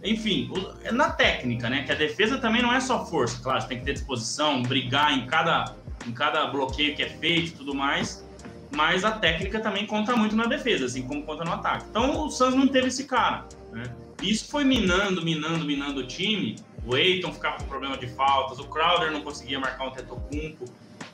Enfim, 0.03 0.49
é 0.83 0.91
na 0.91 1.11
técnica, 1.11 1.69
né? 1.69 1.83
Que 1.83 1.91
a 1.91 1.95
defesa 1.95 2.37
também 2.37 2.61
não 2.61 2.71
é 2.73 2.79
só 2.79 3.05
força, 3.05 3.41
claro, 3.43 3.61
você 3.61 3.67
tem 3.67 3.79
que 3.79 3.85
ter 3.85 3.93
disposição, 3.93 4.61
brigar 4.61 5.11
em 5.11 5.27
cada, 5.27 5.75
em 6.07 6.11
cada 6.13 6.47
bloqueio 6.47 6.95
que 6.95 7.03
é 7.03 7.09
feito 7.09 7.49
e 7.49 7.51
tudo 7.51 7.75
mais 7.75 8.23
mas 8.71 9.03
a 9.03 9.11
técnica 9.11 9.59
também 9.59 9.85
conta 9.85 10.15
muito 10.15 10.35
na 10.35 10.45
defesa, 10.45 10.85
assim 10.85 11.01
como 11.01 11.23
conta 11.23 11.43
no 11.43 11.53
ataque. 11.53 11.85
Então 11.89 12.25
o 12.25 12.29
Suns 12.29 12.53
não 12.53 12.67
teve 12.67 12.87
esse 12.87 13.05
cara, 13.05 13.47
né? 13.71 13.83
Isso 14.21 14.49
foi 14.49 14.63
minando, 14.63 15.23
minando, 15.23 15.65
minando 15.65 16.01
o 16.01 16.07
time. 16.07 16.57
O 16.85 16.95
Eiton 16.95 17.31
ficava 17.33 17.57
com 17.57 17.65
problema 17.65 17.97
de 17.97 18.07
faltas, 18.07 18.59
o 18.59 18.65
Crowder 18.65 19.11
não 19.11 19.21
conseguia 19.21 19.59
marcar 19.59 19.87
um 19.87 19.91
Tetocumpo. 19.91 20.65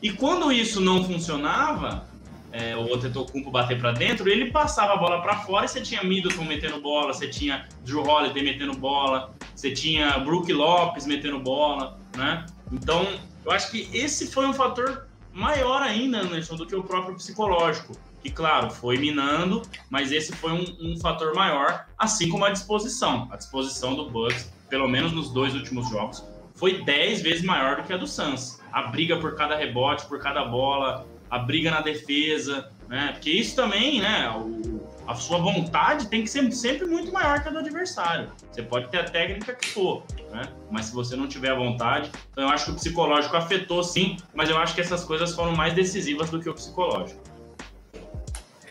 E 0.01 0.11
quando 0.11 0.51
isso 0.51 0.81
não 0.81 1.03
funcionava, 1.03 2.07
é, 2.56 2.74
o 2.74 2.97
Tetocumpo 2.97 3.51
bater 3.51 3.78
para 3.78 3.91
dentro, 3.91 4.30
ele 4.30 4.49
passava 4.49 4.93
a 4.93 4.97
bola 4.97 5.22
para 5.22 5.39
fora 5.39 5.66
e 5.66 5.68
você 5.68 5.82
tinha 5.82 6.01
Middleton 6.01 6.45
metendo 6.45 6.80
bola, 6.80 7.14
você 7.14 7.28
tinha 7.28 7.68
Drew 7.84 8.01
Holiday 8.01 8.41
metendo 8.41 8.74
bola, 8.78 9.34
você 9.53 9.72
tinha 9.72 10.18
Brook 10.20 10.51
Lopes 10.53 11.06
metendo 11.06 11.38
bola, 11.39 11.99
né? 12.16 12.45
Então, 12.72 13.06
eu 13.43 13.51
acho 13.51 13.70
que 13.70 13.89
esse 13.93 14.32
foi 14.32 14.47
um 14.47 14.53
fator 14.53 15.08
maior 15.34 15.82
ainda, 15.82 16.20
Anderson, 16.20 16.56
do 16.56 16.66
que 16.66 16.76
o 16.76 16.84
próprio 16.84 17.16
psicológico. 17.16 17.93
Que, 18.24 18.32
claro, 18.32 18.70
foi 18.72 18.97
minando, 18.97 19.62
mas 19.89 20.14
esse 20.14 20.32
foi 20.32 20.53
um, 20.53 20.93
um 20.93 20.97
fator 20.97 21.36
maior, 21.36 21.86
assim 21.97 22.30
como 22.30 22.45
a 22.45 22.51
disposição. 22.51 23.28
A 23.32 23.36
disposição 23.36 23.95
do 23.95 24.10
Bucks, 24.10 24.51
pelo 24.70 24.88
menos 24.88 25.12
nos 25.12 25.30
dois 25.30 25.53
últimos 25.53 25.89
jogos, 25.89 26.26
foi 26.56 26.84
10 26.84 27.22
vezes 27.22 27.43
maior 27.43 27.76
do 27.76 27.84
que 27.84 27.91
a 27.91 27.97
do 27.97 28.08
Suns. 28.08 28.62
A 28.72 28.84
briga 28.84 29.20
por 29.20 29.36
cada 29.36 29.56
rebote, 29.58 30.06
por 30.08 30.20
cada 30.20 30.45
bola, 30.45 31.06
a 31.30 31.39
briga 31.39 31.71
na 31.71 31.82
defesa, 31.82 32.69
né? 32.88 33.11
Porque 33.13 33.32
isso 33.32 33.55
também, 33.55 34.01
né? 34.01 34.30
O, 34.30 34.86
a 35.07 35.13
sua 35.13 35.38
vontade 35.38 36.07
tem 36.07 36.23
que 36.23 36.30
ser 36.30 36.51
sempre 36.51 36.88
muito 36.88 37.11
maior 37.11 37.41
que 37.41 37.47
a 37.47 37.51
do 37.51 37.59
adversário. 37.59 38.32
Você 38.51 38.63
pode 38.63 38.89
ter 38.89 38.99
a 38.99 39.03
técnica 39.03 39.53
que 39.53 39.67
for, 39.69 40.03
né? 40.32 40.51
Mas 40.71 40.86
se 40.86 40.93
você 40.93 41.15
não 41.15 41.28
tiver 41.28 41.51
a 41.51 41.55
vontade, 41.55 42.11
então 42.32 42.43
eu 42.43 42.49
acho 42.49 42.65
que 42.65 42.71
o 42.71 42.76
psicológico 42.76 43.36
afetou 43.38 43.84
sim, 43.84 44.17
mas 44.34 44.49
eu 44.49 44.57
acho 44.57 44.73
que 44.73 44.82
essas 44.82 45.03
coisas 45.03 45.36
foram 45.36 45.55
mais 45.55 45.73
decisivas 45.73 46.30
do 46.30 46.39
que 46.39 46.49
o 46.49 46.53
psicológico. 46.53 47.21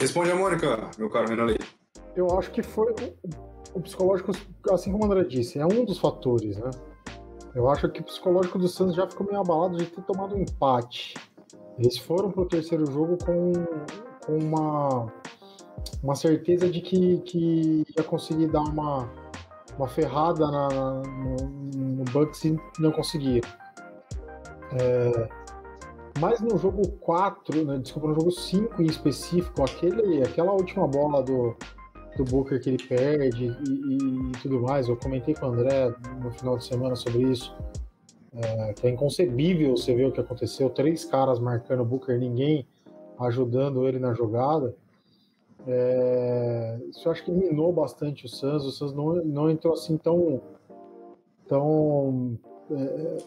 Responde 0.01 0.33
a 0.33 0.35
Mônica, 0.35 0.91
meu 0.99 1.09
caro 1.09 1.29
Renan 1.29 1.45
Leite. 1.45 1.67
Eu 2.17 2.39
acho 2.39 2.51
que 2.51 2.63
foi 2.63 2.93
o 3.73 3.81
psicológico, 3.81 4.33
assim 4.71 4.91
como 4.91 5.05
o 5.05 5.07
André 5.07 5.25
disse, 5.25 5.59
é 5.59 5.67
um 5.67 5.85
dos 5.85 5.99
fatores, 5.99 6.57
né? 6.57 6.71
Eu 7.55 7.71
acho 7.71 7.89
que 7.89 8.01
o 8.01 8.05
psicológico 8.05 8.59
do 8.59 8.67
Santos 8.67 8.97
já 8.97 9.07
ficou 9.07 9.27
meio 9.27 9.41
abalado 9.41 9.77
de 9.77 9.87
ter 9.87 10.03
tomado 10.03 10.35
um 10.35 10.43
empate. 10.43 11.15
Eles 11.79 11.99
foram 11.99 12.31
para 12.31 12.43
o 12.43 12.47
terceiro 12.47 12.87
jogo 12.87 13.19
com, 13.25 13.53
com 14.25 14.39
uma 14.39 15.13
uma 16.03 16.15
certeza 16.15 16.69
de 16.69 16.81
que, 16.81 17.19
que 17.21 17.85
ia 17.97 18.05
conseguir 18.05 18.49
dar 18.49 18.63
uma, 18.63 19.09
uma 19.79 19.89
ferrada 19.89 20.47
na, 20.51 20.69
no, 21.03 21.37
no 21.75 22.05
Bucks 22.05 22.45
e 22.45 22.59
não 22.79 22.93
conseguia. 22.93 23.41
É, 24.79 25.29
mas 26.21 26.41
no 26.41 26.59
jogo 26.59 26.89
4, 27.01 27.65
né, 27.65 27.79
desculpa, 27.79 28.09
no 28.09 28.15
jogo 28.15 28.31
5 28.31 28.83
em 28.83 28.87
específico, 28.87 29.63
aquele, 29.63 30.23
aquela 30.23 30.53
última 30.53 30.87
bola 30.87 31.23
do, 31.23 31.57
do 32.17 32.25
Booker 32.25 32.61
que 32.61 32.71
ele 32.71 32.85
perde 32.87 33.47
e, 33.47 33.71
e, 33.71 34.29
e, 34.29 34.33
tudo 34.43 34.61
mais, 34.61 34.89
eu 34.89 34.97
comentei 34.97 35.35
com 35.35 35.47
o 35.47 35.49
André 35.51 35.93
no 36.23 36.31
final 36.33 36.57
de 36.57 36.65
semana 36.65 36.95
sobre 36.95 37.23
isso, 37.23 37.55
é, 38.37 38.75
é 38.83 38.91
inconcebível 38.91 39.77
você 39.77 39.95
ver 39.95 40.07
o 40.07 40.13
que 40.13 40.21
aconteceu, 40.21 40.69
três 40.71 41.05
caras 41.05 41.39
marcando 41.39 41.81
o 41.81 41.85
Booker, 41.85 42.19
ninguém 42.19 42.67
ajudando 43.19 43.87
ele 43.87 43.99
na 43.99 44.13
jogada. 44.13 44.75
É, 45.67 46.79
isso 46.91 47.07
eu 47.09 47.13
acho 47.13 47.25
que 47.25 47.31
minou 47.31 47.73
bastante 47.73 48.27
o 48.27 48.29
Suns. 48.29 48.65
O 48.65 48.71
Suns 48.71 48.93
não, 48.93 49.15
não 49.25 49.51
entrou 49.51 49.73
assim 49.73 49.97
tão 49.97 50.41
tão 51.47 52.39
é, 52.71 53.19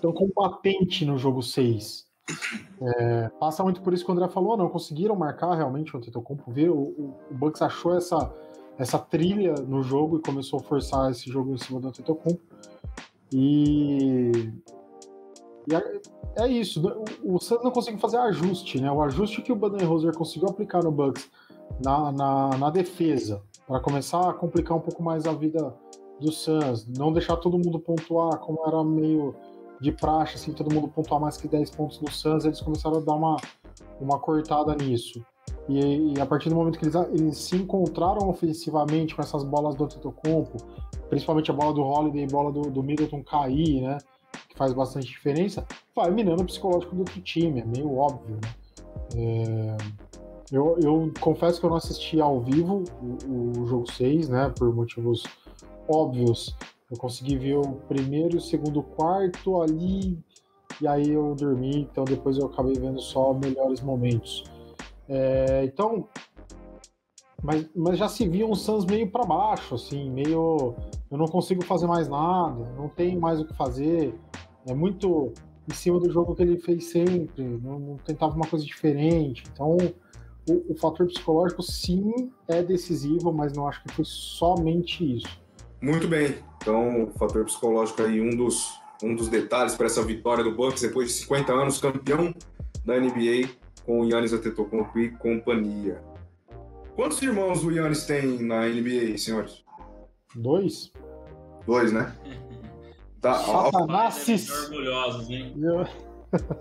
tão 0.00 0.12
combatente 0.12 1.04
no 1.04 1.16
jogo 1.16 1.42
6. 1.42 2.06
É, 2.80 3.28
passa 3.40 3.62
muito 3.64 3.82
por 3.82 3.92
isso 3.92 4.04
que 4.04 4.10
o 4.10 4.14
André 4.14 4.28
falou, 4.28 4.56
não 4.56 4.68
conseguiram 4.68 5.16
marcar 5.16 5.54
realmente 5.54 5.94
o 5.94 5.98
Antetokounmpo. 5.98 6.50
Ver, 6.52 6.70
o, 6.70 7.14
o 7.30 7.34
Bucks 7.34 7.62
achou 7.62 7.96
essa 7.96 8.32
essa 8.78 8.98
trilha 8.98 9.54
no 9.54 9.82
jogo 9.82 10.16
e 10.16 10.22
começou 10.22 10.58
a 10.58 10.62
forçar 10.62 11.10
esse 11.10 11.30
jogo 11.30 11.52
em 11.52 11.58
cima 11.58 11.80
do 11.80 11.88
Antetokounmpo. 11.88 12.40
E, 13.32 14.32
e 15.68 15.74
é, 15.74 16.00
é, 16.44 16.48
isso. 16.48 16.80
O, 17.22 17.36
o 17.36 17.38
não 17.62 17.70
conseguiu 17.70 18.00
fazer 18.00 18.18
ajuste, 18.18 18.80
né? 18.80 18.90
O 18.90 19.02
ajuste 19.02 19.42
que 19.42 19.52
o 19.52 19.56
Budenholzer 19.56 20.14
conseguiu 20.16 20.48
aplicar 20.48 20.82
no 20.82 20.90
Bucks 20.90 21.30
na, 21.84 22.12
na, 22.12 22.48
na 22.58 22.70
defesa, 22.70 23.42
para 23.66 23.80
começar 23.80 24.28
a 24.28 24.32
complicar 24.32 24.76
um 24.76 24.80
pouco 24.80 25.02
mais 25.02 25.26
a 25.26 25.32
vida 25.32 25.74
do 26.20 26.30
Suns, 26.30 26.86
não 26.86 27.12
deixar 27.12 27.36
todo 27.36 27.58
mundo 27.58 27.78
pontuar 27.78 28.38
como 28.38 28.66
era 28.66 28.82
meio 28.84 29.34
de 29.80 29.90
praxe, 29.90 30.34
assim, 30.34 30.52
todo 30.52 30.72
mundo 30.72 30.88
pontuar 30.88 31.20
mais 31.20 31.36
que 31.36 31.48
10 31.48 31.70
pontos 31.70 32.00
no 32.00 32.10
Suns, 32.10 32.44
eles 32.44 32.60
começaram 32.60 32.98
a 32.98 33.00
dar 33.00 33.14
uma, 33.14 33.36
uma 33.98 34.18
cortada 34.18 34.74
nisso. 34.74 35.24
E, 35.70 36.14
e 36.14 36.20
a 36.20 36.26
partir 36.26 36.48
do 36.48 36.56
momento 36.56 36.78
que 36.78 36.84
eles, 36.84 36.94
eles, 37.12 37.38
se 37.38 37.56
encontraram 37.56 38.28
ofensivamente 38.28 39.14
com 39.14 39.22
essas 39.22 39.44
bolas 39.44 39.76
do 39.76 39.84
Antetokounmpo, 39.84 40.56
principalmente 41.08 41.50
a 41.50 41.54
bola 41.54 41.72
do 41.72 41.82
Holiday 41.82 42.22
e 42.22 42.24
a 42.24 42.28
bola 42.28 42.50
do, 42.50 42.62
do 42.62 42.82
Middleton 42.82 43.22
cair, 43.22 43.80
né, 43.80 43.98
que 44.48 44.56
faz 44.56 44.72
bastante 44.72 45.06
diferença, 45.06 45.64
vai 45.94 46.10
minando 46.10 46.42
o 46.42 46.46
psicológico 46.46 46.94
do 46.96 47.00
outro 47.02 47.20
time, 47.20 47.60
é 47.60 47.64
meio 47.64 47.96
óbvio, 47.96 48.36
né? 48.42 48.50
É... 49.16 49.76
Eu, 50.52 50.76
eu 50.82 51.12
confesso 51.20 51.60
que 51.60 51.66
eu 51.66 51.70
não 51.70 51.76
assisti 51.76 52.20
ao 52.20 52.40
vivo 52.40 52.82
o, 53.00 53.60
o 53.60 53.66
jogo 53.68 53.92
6, 53.92 54.28
né? 54.28 54.52
Por 54.58 54.74
motivos 54.74 55.22
óbvios. 55.88 56.56
Eu 56.90 56.96
consegui 56.96 57.38
ver 57.38 57.56
o 57.56 57.74
primeiro 57.86 58.34
e 58.34 58.38
o 58.38 58.40
segundo 58.40 58.82
quarto 58.82 59.62
ali, 59.62 60.18
e 60.80 60.88
aí 60.88 61.08
eu 61.08 61.36
dormi, 61.36 61.82
então 61.82 62.04
depois 62.04 62.36
eu 62.36 62.46
acabei 62.46 62.74
vendo 62.74 63.00
só 63.00 63.32
melhores 63.32 63.80
momentos. 63.80 64.42
É, 65.12 65.64
então, 65.64 66.08
mas, 67.42 67.68
mas 67.74 67.98
já 67.98 68.08
se 68.08 68.28
via 68.28 68.46
um 68.46 68.54
Suns 68.54 68.84
meio 68.84 69.10
para 69.10 69.24
baixo, 69.24 69.74
assim, 69.74 70.08
meio. 70.08 70.76
Eu 71.10 71.18
não 71.18 71.26
consigo 71.26 71.64
fazer 71.64 71.88
mais 71.88 72.08
nada, 72.08 72.72
não 72.76 72.88
tenho 72.88 73.20
mais 73.20 73.40
o 73.40 73.44
que 73.44 73.54
fazer. 73.56 74.14
É 74.66 74.72
muito 74.72 75.32
em 75.68 75.74
cima 75.74 75.98
do 75.98 76.10
jogo 76.10 76.34
que 76.34 76.42
ele 76.42 76.58
fez 76.58 76.84
sempre, 76.84 77.42
não, 77.42 77.78
não 77.78 77.96
tentava 77.96 78.34
uma 78.34 78.46
coisa 78.46 78.64
diferente. 78.64 79.42
Então, 79.52 79.76
o, 80.48 80.72
o, 80.72 80.76
fator 80.78 81.06
psicológico 81.06 81.62
sim 81.62 82.30
é 82.46 82.62
decisivo, 82.62 83.32
mas 83.32 83.52
não 83.52 83.66
acho 83.66 83.82
que 83.82 83.92
foi 83.92 84.04
somente 84.04 85.16
isso. 85.16 85.40
Muito 85.82 86.06
bem. 86.06 86.36
Então, 86.60 87.04
o 87.04 87.10
fator 87.12 87.44
psicológico 87.44 88.02
aí, 88.02 88.20
um 88.20 88.36
dos, 88.36 88.78
um 89.02 89.14
dos 89.14 89.28
detalhes 89.28 89.74
para 89.74 89.86
essa 89.86 90.02
vitória 90.02 90.44
do 90.44 90.54
Bucks, 90.54 90.82
depois 90.82 91.08
de 91.08 91.14
50 91.14 91.52
anos, 91.52 91.78
campeão 91.80 92.34
da 92.84 92.98
NBA, 92.98 93.48
com 93.84 94.00
o 94.00 94.04
Yannis 94.04 94.32
Antetokounmpo 94.32 94.98
e 94.98 95.10
companhia. 95.10 96.02
Quantos 96.96 97.20
irmãos 97.22 97.64
o 97.64 97.70
Yannis 97.70 98.04
tem 98.04 98.38
na 98.42 98.66
NBA, 98.66 99.16
senhores? 99.18 99.64
Dois. 100.34 100.92
Dois, 101.66 101.92
né? 101.92 102.14
Tá, 103.20 103.38
orgulhosos, 103.46 105.28
hein? 105.28 105.54
Eu- 105.62 105.86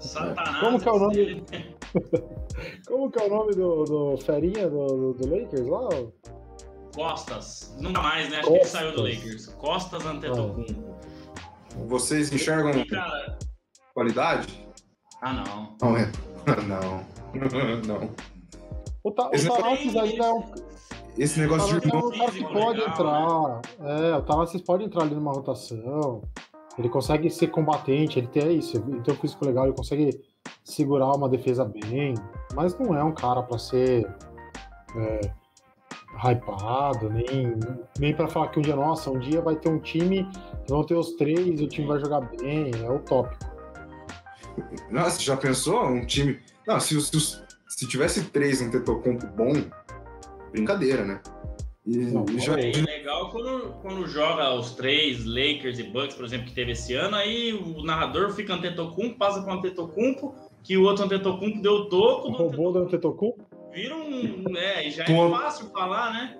Satanás. 0.01 0.59
Como 0.59 0.78
que 0.78 0.89
é 0.89 0.91
o 0.91 0.99
nome? 0.99 1.17
ele- 1.17 1.45
Como 2.86 3.09
que 3.09 3.17
é 3.17 3.26
o 3.26 3.30
nome 3.30 3.55
do, 3.55 3.84
do 3.86 4.17
ferinha 4.17 4.70
do, 4.70 4.86
do, 4.88 5.13
do 5.13 5.30
Lakers 5.39 5.65
lá? 5.67 5.88
Costas. 6.93 7.74
Nunca 7.80 8.01
mais, 8.01 8.30
né? 8.30 8.39
Acho 8.39 8.47
que 8.47 8.53
ele 8.53 8.59
Costas. 8.59 8.82
saiu 8.82 8.93
do 8.93 9.01
Lakers. 9.03 9.45
Costas 9.53 10.05
Antetokounmpo. 10.05 10.95
vocês 11.88 12.30
enxergam 12.34 12.72
E, 12.72 12.86
cara... 12.86 13.39
qualidade? 13.93 14.67
Ah, 15.22 15.32
não. 15.34 15.78
Não, 15.82 15.95
é. 15.97 16.11
Não. 16.67 17.03
Não. 17.87 18.09
O, 19.03 19.11
Ta, 19.11 19.29
o 19.29 19.33
Esse 19.33 19.47
Thanasis 19.47 19.95
ainda 19.95 20.25
é 20.25 20.33
um, 20.33 20.43
Esse 21.17 21.39
negócio 21.39 21.79
de 21.79 21.89
Thanasis 21.89 21.93
é 21.93 21.97
irmão. 21.97 22.07
um 22.07 22.17
cara 22.17 22.31
que 22.31 22.43
pode 22.43 22.79
legal, 22.79 23.61
entrar. 23.79 23.89
É, 23.89 24.15
o 24.15 24.21
Thanasis 24.21 24.61
pode 24.61 24.83
entrar 24.83 25.03
ali 25.03 25.15
numa 25.15 25.31
rotação. 25.31 26.21
Ele 26.77 26.89
consegue 26.89 27.29
ser 27.29 27.47
combatente, 27.47 28.19
ele 28.19 28.27
tem 28.27 28.57
isso, 28.57 28.77
ele 28.77 29.01
tem 29.01 29.13
um 29.13 29.17
físico 29.17 29.45
legal, 29.45 29.65
ele 29.65 29.75
consegue 29.75 30.21
segurar 30.63 31.11
uma 31.13 31.27
defesa 31.27 31.65
bem, 31.65 32.13
mas 32.55 32.77
não 32.79 32.95
é 32.95 33.03
um 33.03 33.11
cara 33.11 33.43
pra 33.43 33.57
ser 33.57 34.07
é, 34.95 35.31
hypado, 36.23 37.09
nem, 37.09 37.53
nem 37.99 38.15
pra 38.15 38.27
falar 38.27 38.47
que 38.47 38.59
um 38.59 38.61
dia, 38.61 38.75
nossa, 38.77 39.11
um 39.11 39.19
dia 39.19 39.41
vai 39.41 39.55
ter 39.57 39.69
um 39.69 39.79
time 39.79 40.25
que 40.63 40.71
vão 40.71 40.83
ter 40.83 40.95
os 40.95 41.13
três 41.13 41.59
e 41.59 41.63
o 41.63 41.67
time 41.67 41.87
vai 41.87 41.99
jogar 41.99 42.21
bem, 42.21 42.71
é 42.81 42.89
utópico. 42.89 43.45
Nossa, 44.89 45.22
já 45.22 45.36
pensou? 45.38 45.86
Um 45.86 46.05
time. 46.05 46.39
Não, 46.68 46.80
se, 46.80 46.99
se, 47.01 47.41
se 47.68 47.88
tivesse 47.88 48.26
três 48.26 48.62
um 48.62 48.70
Tetocompo 48.70 49.28
bom, 49.28 49.53
brincadeira, 50.51 51.05
né? 51.05 51.22
E, 51.86 51.97
Não, 51.97 52.26
e 52.30 52.39
já. 52.39 52.60
É 52.60 52.72
legal 52.72 53.32
quando, 53.32 53.74
quando 53.82 54.07
joga 54.07 54.53
os 54.53 54.72
três, 54.72 55.26
Lakers 55.26 55.80
e 55.80 55.84
Bucks, 55.84 56.16
por 56.16 56.26
exemplo, 56.26 56.47
que 56.47 56.53
teve 56.53 56.74
esse 56.74 56.93
ano, 56.93 57.16
aí 57.16 57.53
o 57.53 57.84
narrador 57.84 58.32
fica 58.32 58.53
Antetokounmpo, 58.53 59.18
passa 59.18 59.41
com 59.41 59.51
Antetokounmpo, 59.51 60.36
que 60.64 60.78
o 60.78 60.84
outro 60.84 61.05
Antetokounmpo 61.05 61.62
deu 61.62 61.74
o 61.74 61.89
toco 61.89 62.28
O 62.28 62.32
do 62.32 62.38
robô 62.38 62.72
do 62.72 62.80
Antetokounmpo? 62.80 63.43
Vira 63.74 63.95
um... 63.95 64.55
É, 64.55 64.88
e 64.88 64.91
já 64.91 65.03
é 65.03 65.07
Pô. 65.07 65.30
fácil 65.30 65.70
falar, 65.70 66.14
né? 66.14 66.38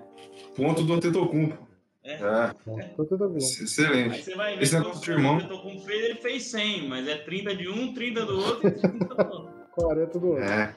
Ponto 0.56 0.82
do 0.82 1.00
Tetocumpo. 1.00 1.69
É. 2.12 2.50
É, 2.80 2.82
Tô 2.96 3.04
tentando 3.04 3.28
ver. 3.32 3.40
Aí 3.40 3.44
excelente. 3.44 4.22
você 4.24 4.34
vai 4.34 4.56
ver 4.56 4.62
Esse 4.62 4.72
que 4.72 4.78
negócio 4.78 5.02
de 5.02 5.10
o 5.10 5.14
irmão. 5.14 5.36
Antetokounmpo 5.36 5.80
fez, 5.86 6.04
ele 6.04 6.14
fez 6.16 6.42
100, 6.44 6.88
mas 6.88 7.08
é 7.08 7.16
30 7.16 7.56
de 7.56 7.68
um, 7.68 7.94
30 7.94 8.26
do 8.26 8.36
outro 8.38 8.68
e 8.68 8.70
30 8.72 9.14
do 9.14 9.32
outro. 9.32 9.60
40 9.72 10.18
do 10.18 10.26
outro. 10.28 10.44
É. 10.44 10.74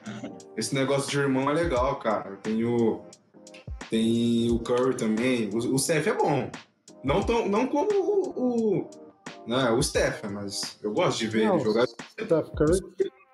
Esse 0.56 0.74
negócio 0.74 1.10
de 1.10 1.18
irmão 1.18 1.50
é 1.50 1.54
legal, 1.54 1.96
cara. 1.96 2.36
Tem 2.42 2.64
o. 2.64 3.02
Tem 3.90 4.50
o 4.50 4.58
Curry 4.60 4.96
também. 4.96 5.50
O, 5.52 5.74
o 5.74 5.78
Steph 5.78 6.06
é 6.06 6.14
bom. 6.14 6.50
Não, 7.02 7.22
tão, 7.22 7.48
não 7.48 7.66
como 7.66 7.90
o. 7.92 8.80
o 8.80 8.90
né, 9.46 9.70
o 9.70 9.82
Steph, 9.82 10.22
mas 10.30 10.78
eu 10.82 10.92
gosto 10.92 11.18
de 11.18 11.26
ver 11.28 11.46
Não, 11.46 11.56
ele 11.56 11.64
jogar. 11.64 11.86
Steph 11.86 12.48
Curry. 12.56 12.78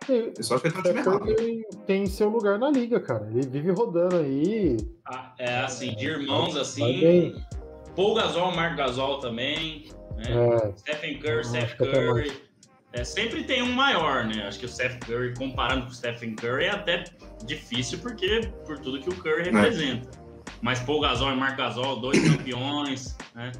Eu 0.09 0.43
só 0.43 0.55
acho 0.55 0.63
que 0.63 0.69
ele 0.69 0.75
tá 0.75 0.83
time 0.83 1.01
Steph 1.03 1.07
errado. 1.07 1.21
Curry 1.21 1.37
tem, 1.37 1.63
tem 1.87 2.07
seu 2.07 2.29
lugar 2.29 2.59
na 2.59 2.69
liga, 2.71 2.99
cara. 2.99 3.29
Ele 3.31 3.47
vive 3.47 3.71
rodando 3.71 4.17
aí. 4.17 4.77
Ah, 5.05 5.35
É 5.39 5.59
assim, 5.61 5.95
de 5.95 6.07
irmãos 6.07 6.55
Vai 6.55 6.63
assim. 6.63 7.35
Paul 7.95 8.15
Gasol, 8.15 8.53
Mark 8.53 8.77
Gasol 8.77 9.19
também. 9.19 9.89
Né? 10.17 10.25
É, 10.29 10.73
Stephen 10.79 11.19
Curry, 11.19 11.45
Steph 11.45 11.77
Curry. 11.77 12.33
É, 12.93 13.05
sempre 13.05 13.45
tem 13.45 13.63
um 13.63 13.73
maior, 13.73 14.25
né? 14.25 14.47
Acho 14.47 14.59
que 14.59 14.67
o 14.67 14.69
Steph 14.69 14.99
Curry, 15.01 15.35
comparando 15.35 15.83
com 15.83 15.91
o 15.91 15.95
Stephen 15.95 16.35
Curry, 16.35 16.65
é 16.65 16.71
até 16.71 17.05
difícil 17.45 17.99
porque 18.01 18.49
por 18.67 18.79
tudo 18.79 19.01
que 19.01 19.09
o 19.09 19.15
Curry 19.15 19.45
representa. 19.45 20.11
Mas 20.61 20.81
Paul 20.81 21.01
Gasol 21.01 21.33
e 21.33 21.37
Mark 21.37 21.57
Gasol, 21.57 22.01
dois 22.01 22.19
campeões, 22.37 23.17
né? 23.35 23.53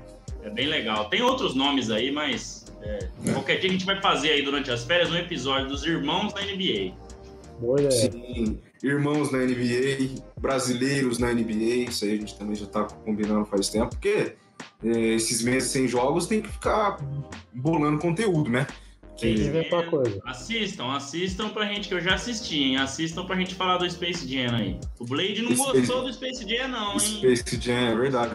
É 0.43 0.51
bem 0.51 0.67
legal. 0.67 1.09
Tem 1.09 1.23
outros 1.23 1.55
nomes 1.55 1.91
aí, 1.91 2.11
mas 2.11 2.67
é, 2.83 2.99
qualquer 3.33 3.59
dia 3.59 3.69
a 3.69 3.73
gente 3.73 3.85
vai 3.85 4.01
fazer 4.01 4.31
aí 4.31 4.43
durante 4.43 4.71
as 4.71 4.85
férias 4.85 5.11
um 5.11 5.17
episódio 5.17 5.69
dos 5.69 5.85
irmãos 5.85 6.33
da 6.33 6.41
NBA. 6.41 6.95
boa 7.61 7.81
ideia. 7.81 8.11
Sim, 8.11 8.59
irmãos 8.83 9.31
na 9.31 9.39
NBA, 9.39 10.23
brasileiros 10.41 11.19
na 11.19 11.33
NBA, 11.33 11.89
isso 11.91 12.05
aí 12.05 12.13
a 12.15 12.17
gente 12.17 12.37
também 12.39 12.55
já 12.55 12.67
tá 12.67 12.85
combinando 12.85 13.45
faz 13.47 13.69
tempo, 13.69 13.91
porque 13.91 14.35
é, 14.85 14.91
esses 15.15 15.43
meses 15.43 15.71
sem 15.71 15.87
jogos 15.87 16.27
tem 16.27 16.41
que 16.41 16.49
ficar 16.49 16.99
bolando 17.53 17.99
conteúdo, 17.99 18.51
né? 18.51 18.67
Tem 19.19 19.35
que 19.35 19.43
Que- 19.43 19.49
inventar 19.49 19.85
coisa. 19.91 20.19
Assistam, 20.25 20.93
assistam 20.93 21.51
pra 21.51 21.67
gente, 21.67 21.89
que 21.89 21.95
eu 21.95 22.01
já 22.01 22.15
assisti, 22.15 22.57
hein? 22.63 22.77
Assistam 22.79 23.27
pra 23.27 23.37
gente 23.37 23.55
falar 23.55 23.77
do 23.77 23.91
Space 23.91 24.27
Jam 24.27 24.55
aí. 24.57 24.81
O 24.99 25.05
Blade 25.05 25.43
não 25.43 25.53
Space- 25.55 25.79
gostou 25.81 26.03
do 26.05 26.13
Space 26.13 26.49
Jam, 26.49 26.69
não, 26.69 26.93
hein? 26.95 26.99
Space 26.99 27.61
Jam, 27.61 27.75
é 27.75 27.95
verdade. 27.95 28.35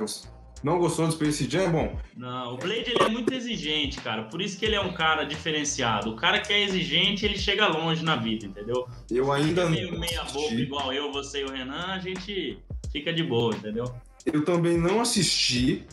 Não 0.63 0.79
gostou 0.79 1.05
do 1.05 1.13
Space 1.13 1.49
Jam? 1.49 1.71
Bom, 1.71 1.97
Não, 2.15 2.53
o 2.53 2.57
Blade 2.57 2.89
ele 2.89 3.03
é 3.03 3.09
muito 3.09 3.33
exigente, 3.33 4.01
cara. 4.01 4.23
Por 4.23 4.41
isso 4.41 4.57
que 4.57 4.65
ele 4.65 4.75
é 4.75 4.81
um 4.81 4.93
cara 4.93 5.23
diferenciado. 5.23 6.11
O 6.11 6.15
cara 6.15 6.39
que 6.39 6.51
é 6.51 6.63
exigente, 6.63 7.25
ele 7.25 7.37
chega 7.37 7.67
longe 7.67 8.03
na 8.03 8.15
vida, 8.15 8.45
entendeu? 8.45 8.87
eu 9.11 9.31
ainda 9.31 9.61
é 9.61 9.65
não 9.65 9.71
meio 9.71 9.99
meia 9.99 10.23
boca, 10.23 10.53
igual 10.55 10.93
eu, 10.93 11.11
você 11.11 11.41
e 11.41 11.43
o 11.45 11.51
Renan, 11.51 11.93
a 11.93 11.99
gente 11.99 12.57
fica 12.91 13.13
de 13.13 13.23
boa, 13.23 13.53
entendeu? 13.55 13.85
Eu 14.25 14.43
também 14.43 14.77
não 14.77 15.01
assisti, 15.01 15.85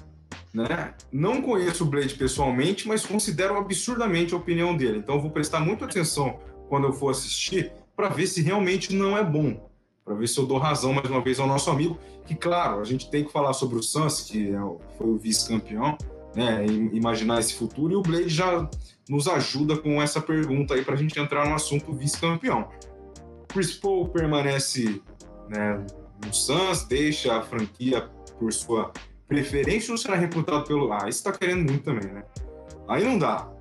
né? 0.54 0.94
Não 1.12 1.42
conheço 1.42 1.84
o 1.84 1.86
Blade 1.86 2.14
pessoalmente, 2.14 2.88
mas 2.88 3.04
considero 3.04 3.56
absurdamente 3.56 4.32
a 4.32 4.36
opinião 4.36 4.76
dele. 4.76 4.98
Então 4.98 5.16
eu 5.16 5.20
vou 5.20 5.30
prestar 5.30 5.60
muita 5.60 5.84
atenção 5.84 6.40
quando 6.68 6.86
eu 6.86 6.92
for 6.92 7.10
assistir 7.10 7.72
para 7.94 8.08
ver 8.08 8.26
se 8.26 8.40
realmente 8.42 8.94
não 8.94 9.16
é 9.16 9.22
bom. 9.22 9.70
Para 10.04 10.14
ver 10.14 10.28
se 10.28 10.38
eu 10.38 10.46
dou 10.46 10.58
razão 10.58 10.92
mais 10.92 11.08
uma 11.08 11.20
vez 11.20 11.38
ao 11.38 11.46
nosso 11.46 11.70
amigo. 11.70 11.98
Que, 12.26 12.34
claro, 12.34 12.80
a 12.80 12.84
gente 12.84 13.10
tem 13.10 13.24
que 13.24 13.32
falar 13.32 13.52
sobre 13.52 13.78
o 13.78 13.82
Suns, 13.82 14.22
que 14.22 14.50
é 14.50 14.58
foi 14.96 15.08
o 15.08 15.16
vice-campeão, 15.16 15.96
né? 16.34 16.64
imaginar 16.92 17.40
esse 17.40 17.54
futuro. 17.54 17.92
E 17.92 17.96
o 17.96 18.02
Blade 18.02 18.28
já 18.28 18.68
nos 19.08 19.28
ajuda 19.28 19.76
com 19.76 20.00
essa 20.00 20.20
pergunta 20.20 20.74
aí 20.74 20.84
para 20.84 20.94
a 20.94 20.98
gente 20.98 21.18
entrar 21.18 21.48
no 21.48 21.54
assunto 21.54 21.92
vice-campeão. 21.92 22.68
Chris 23.48 23.74
Paul 23.74 24.08
permanece 24.08 25.02
né, 25.48 25.84
no 26.24 26.32
Suns, 26.32 26.84
deixa 26.84 27.36
a 27.36 27.42
franquia 27.42 28.08
por 28.38 28.52
sua 28.52 28.90
preferência 29.28 29.92
ou 29.92 29.98
será 29.98 30.16
recrutado 30.16 30.64
pelo. 30.64 30.92
Ah, 30.92 31.08
isso 31.08 31.22
tá 31.22 31.32
querendo 31.32 31.70
muito 31.70 31.84
também, 31.84 32.10
né? 32.10 32.24
Aí 32.88 33.04
não 33.04 33.18
dá. 33.18 33.51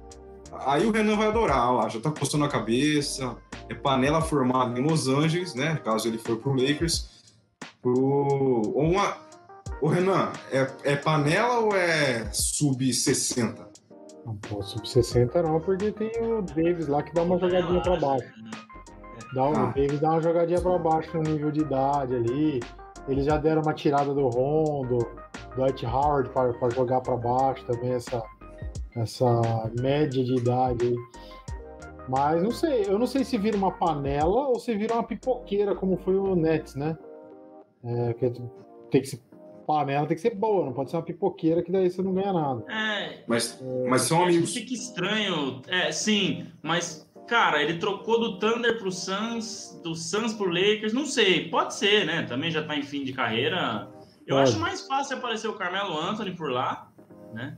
Aí 0.65 0.85
o 0.85 0.91
Renan 0.91 1.15
vai 1.15 1.27
adorar, 1.27 1.73
lá, 1.73 1.87
já 1.89 1.99
tá 1.99 2.11
coçando 2.11 2.45
a 2.45 2.49
cabeça. 2.49 3.35
É 3.69 3.73
panela 3.73 4.21
formada 4.21 4.77
em 4.79 4.83
Los 4.83 5.07
Angeles, 5.07 5.53
né? 5.55 5.79
Caso 5.83 6.07
ele 6.07 6.17
for 6.17 6.37
pro 6.37 6.53
Lakers. 6.53 7.09
Pro. 7.81 8.61
Uma. 8.75 9.17
Ô 9.81 9.87
Renan, 9.87 10.31
é, 10.51 10.67
é 10.83 10.95
panela 10.95 11.59
ou 11.59 11.75
é 11.75 12.29
sub-60? 12.31 13.55
Não 14.25 14.35
pô, 14.35 14.61
sub-60 14.61 15.41
não, 15.41 15.59
porque 15.59 15.91
tem 15.91 16.11
o 16.21 16.41
Davis 16.43 16.87
lá 16.87 17.01
que 17.01 17.13
dá 17.13 17.23
uma 17.23 17.39
jogadinha 17.39 17.81
pra 17.81 17.97
baixo. 17.99 18.27
Dá, 19.33 19.43
um- 19.49 19.55
Ah. 19.55 19.69
O 19.69 19.73
Davis 19.73 19.99
dá 19.99 20.09
uma 20.11 20.21
jogadinha 20.21 20.61
pra 20.61 20.77
baixo 20.77 21.09
no 21.17 21.23
nível 21.23 21.51
de 21.51 21.61
idade 21.61 22.15
ali. 22.15 22.59
Eles 23.07 23.25
já 23.25 23.37
deram 23.37 23.63
uma 23.63 23.73
tirada 23.73 24.13
do 24.13 24.27
Rondo, 24.27 24.99
do 24.99 25.55
Dwight 25.55 25.83
Howard 25.85 26.29
pra 26.29 26.69
jogar 26.69 27.01
pra 27.01 27.17
baixo 27.17 27.65
também, 27.65 27.93
essa, 27.93 28.21
essa 28.95 29.71
média 29.79 30.23
de 30.23 30.35
idade 30.35 30.87
aí. 30.87 30.95
Mas 32.09 32.43
não 32.43 32.51
sei, 32.51 32.85
eu 32.87 32.97
não 32.99 33.07
sei 33.07 33.23
se 33.23 33.37
vira 33.37 33.55
uma 33.55 33.71
panela 33.71 34.47
ou 34.49 34.59
se 34.59 34.75
vira 34.75 34.95
uma 34.95 35.03
pipoqueira, 35.03 35.75
como 35.75 35.97
foi 35.97 36.15
o 36.15 36.35
Nets, 36.35 36.75
né? 36.75 36.97
É, 37.83 38.13
que 38.13 38.29
tem 38.89 39.01
que 39.01 39.07
ser 39.07 39.21
panela, 39.65 40.05
tem 40.05 40.15
que 40.15 40.21
ser 40.21 40.35
boa, 40.35 40.65
não 40.65 40.73
pode 40.73 40.89
ser 40.89 40.97
uma 40.97 41.03
pipoqueira 41.03 41.61
que 41.63 41.71
daí 41.71 41.89
você 41.89 42.01
não 42.01 42.13
ganha 42.13 42.33
nada. 42.33 42.65
É, 42.69 43.23
Mas, 43.27 43.63
mas 43.87 44.01
são 44.01 44.17
que 44.19 44.23
amigos. 44.25 44.53
fica 44.53 44.73
estranho. 44.73 45.61
É, 45.67 45.91
sim, 45.91 46.47
mas, 46.61 47.09
cara, 47.27 47.61
ele 47.61 47.77
trocou 47.77 48.19
do 48.19 48.39
Thunder 48.39 48.77
pro 48.77 48.91
Suns, 48.91 49.79
do 49.83 49.95
Suns 49.95 50.33
pro 50.33 50.47
Lakers, 50.49 50.91
não 50.93 51.05
sei, 51.05 51.49
pode 51.49 51.75
ser, 51.75 52.05
né? 52.05 52.23
Também 52.23 52.51
já 52.51 52.63
tá 52.63 52.75
em 52.75 52.83
fim 52.83 53.03
de 53.03 53.13
carreira. 53.13 53.89
Eu 54.27 54.35
Pode. 54.35 54.49
acho 54.49 54.59
mais 54.59 54.85
fácil 54.85 55.17
aparecer 55.17 55.47
o 55.47 55.53
Carmelo 55.53 55.97
Anthony 55.97 56.35
por 56.35 56.51
lá, 56.51 56.91
né? 57.33 57.57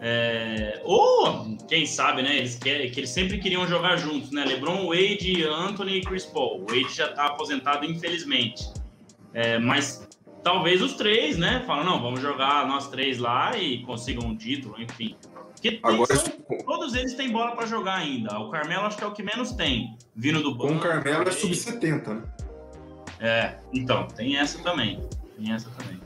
É, 0.00 0.80
ou, 0.84 1.56
quem 1.68 1.84
sabe, 1.84 2.22
né? 2.22 2.36
Eles 2.38 2.54
querem, 2.56 2.90
que 2.90 3.00
eles 3.00 3.10
sempre 3.10 3.38
queriam 3.38 3.66
jogar 3.66 3.96
juntos, 3.96 4.30
né? 4.30 4.44
LeBron, 4.44 4.86
Wade, 4.86 5.42
Anthony 5.44 5.98
e 5.98 6.00
Chris 6.02 6.24
Paul. 6.24 6.60
O 6.62 6.66
Wade 6.66 6.94
já 6.94 7.08
tá 7.08 7.26
aposentado, 7.26 7.84
infelizmente. 7.84 8.64
É, 9.34 9.58
mas 9.58 10.08
talvez 10.42 10.80
os 10.80 10.94
três, 10.94 11.36
né? 11.36 11.64
Falam, 11.66 11.84
não, 11.84 12.00
vamos 12.00 12.20
jogar 12.20 12.66
nós 12.68 12.88
três 12.88 13.18
lá 13.18 13.56
e 13.58 13.82
consigam 13.82 14.28
um 14.28 14.36
título, 14.36 14.80
enfim. 14.80 15.16
Porque 15.52 15.72
tem- 15.72 15.80
Agora, 15.82 16.14
são- 16.16 16.32
todos 16.64 16.94
eles 16.94 17.14
têm 17.14 17.30
bola 17.32 17.56
pra 17.56 17.66
jogar 17.66 17.96
ainda. 17.96 18.38
O 18.38 18.50
Carmelo 18.50 18.86
acho 18.86 18.96
que 18.96 19.02
é 19.02 19.06
o 19.08 19.12
que 19.12 19.22
menos 19.24 19.50
tem, 19.52 19.96
vindo 20.14 20.40
do 20.40 20.54
banco. 20.54 20.74
com 20.74 20.78
o 20.78 20.80
Carmelo 20.80 21.22
é 21.22 21.24
também. 21.24 21.38
sub-70, 21.54 22.14
né? 22.14 22.22
É, 23.18 23.54
então, 23.74 24.06
tem 24.06 24.36
essa 24.36 24.62
também. 24.62 25.00
Tem 25.36 25.52
essa 25.52 25.68
também. 25.70 26.00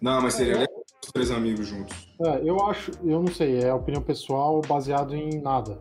Não, 0.00 0.22
mas 0.22 0.32
seria 0.34 0.54
legal 0.60 0.75
três 1.16 1.30
amigos 1.30 1.66
juntos. 1.66 2.08
É, 2.20 2.40
eu 2.48 2.60
acho, 2.66 2.90
eu 3.04 3.20
não 3.20 3.32
sei, 3.32 3.60
é 3.60 3.72
opinião 3.72 4.02
pessoal 4.02 4.60
baseado 4.66 5.14
em 5.14 5.40
nada. 5.40 5.78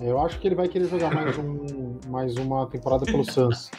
Eu 0.00 0.18
acho 0.20 0.38
que 0.40 0.48
ele 0.48 0.54
vai 0.54 0.66
querer 0.68 0.86
jogar 0.88 1.14
mais, 1.14 1.36
um, 1.38 1.98
mais 2.08 2.34
uma 2.36 2.66
temporada 2.66 3.04
pelo 3.04 3.24
Suns. 3.30 3.70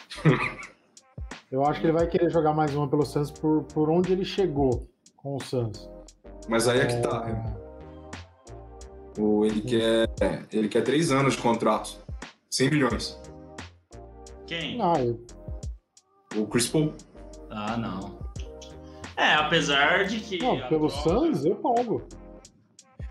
Eu 1.50 1.64
acho 1.66 1.80
que 1.80 1.86
ele 1.86 1.92
vai 1.92 2.06
querer 2.06 2.30
jogar 2.30 2.54
mais 2.54 2.74
uma 2.74 2.88
pelo 2.88 3.04
Suns 3.04 3.30
por, 3.30 3.64
por 3.64 3.90
onde 3.90 4.12
ele 4.12 4.24
chegou 4.24 4.88
com 5.16 5.36
o 5.36 5.40
Suns. 5.42 5.88
Mas 6.48 6.66
aí 6.68 6.80
é 6.80 6.86
que 6.86 6.96
tá. 7.02 7.24
né? 7.24 7.56
O, 9.18 9.44
ele, 9.44 9.60
quer, 9.60 10.08
ele 10.52 10.68
quer 10.68 10.82
três 10.82 11.10
anos 11.12 11.34
de 11.34 11.42
contrato. 11.42 11.98
100 12.50 12.70
milhões. 12.70 13.20
Quem? 14.46 14.80
Ah, 14.80 14.94
eu- 15.04 15.20
O 16.40 16.46
Chris 16.46 16.68
Paul. 16.68 16.92
Ah, 17.50 17.76
não. 17.76 18.16
É, 19.22 19.34
apesar 19.34 20.04
de 20.06 20.20
que. 20.20 20.38
não, 20.38 20.58
pelo 20.68 20.88
troca- 20.88 21.08
Suns 21.08 21.44
eu 21.44 21.56
pago. 21.56 22.02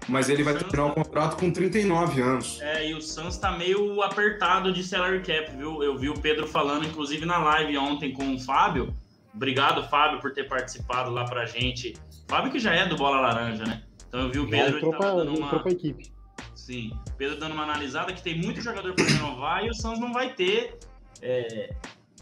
Mas 0.09 0.29
ele 0.29 0.43
vai 0.43 0.55
terminar 0.55 0.87
o 0.87 0.93
contrato 0.93 1.37
com 1.37 1.51
39 1.51 2.21
anos. 2.21 2.59
É, 2.59 2.89
e 2.89 2.93
o 2.95 3.01
Suns 3.01 3.37
tá 3.37 3.51
meio 3.51 4.01
apertado 4.01 4.73
de 4.73 4.83
salary 4.83 5.21
cap, 5.21 5.55
viu? 5.55 5.83
Eu 5.83 5.95
vi 5.97 6.09
o 6.09 6.15
Pedro 6.19 6.47
falando, 6.47 6.85
inclusive 6.85 7.25
na 7.25 7.37
live 7.37 7.77
ontem 7.77 8.11
com 8.11 8.33
o 8.35 8.39
Fábio. 8.39 8.93
Obrigado, 9.33 9.87
Fábio, 9.89 10.19
por 10.19 10.33
ter 10.33 10.47
participado 10.49 11.11
lá 11.11 11.23
pra 11.25 11.45
gente. 11.45 11.93
Fábio 12.27 12.51
que 12.51 12.59
já 12.59 12.73
é 12.73 12.85
do 12.87 12.95
Bola 12.97 13.21
Laranja, 13.21 13.63
né? 13.63 13.83
Então 14.07 14.21
eu 14.21 14.31
vi 14.31 14.39
o 14.39 14.49
Pedro 14.49 14.77
ele 14.79 14.91
tava 14.91 15.15
dando 15.23 15.37
uma. 15.37 15.59
pra 15.59 15.71
equipe. 15.71 16.11
Sim, 16.55 16.91
Pedro 17.17 17.39
dando 17.39 17.53
uma 17.53 17.63
analisada 17.63 18.11
que 18.11 18.21
tem 18.21 18.37
muito 18.41 18.59
jogador 18.59 18.93
para 18.93 19.05
renovar 19.05 19.63
e 19.65 19.69
o 19.69 19.73
Suns 19.73 19.99
não 19.99 20.11
vai 20.11 20.33
ter 20.33 20.77
é, 21.21 21.73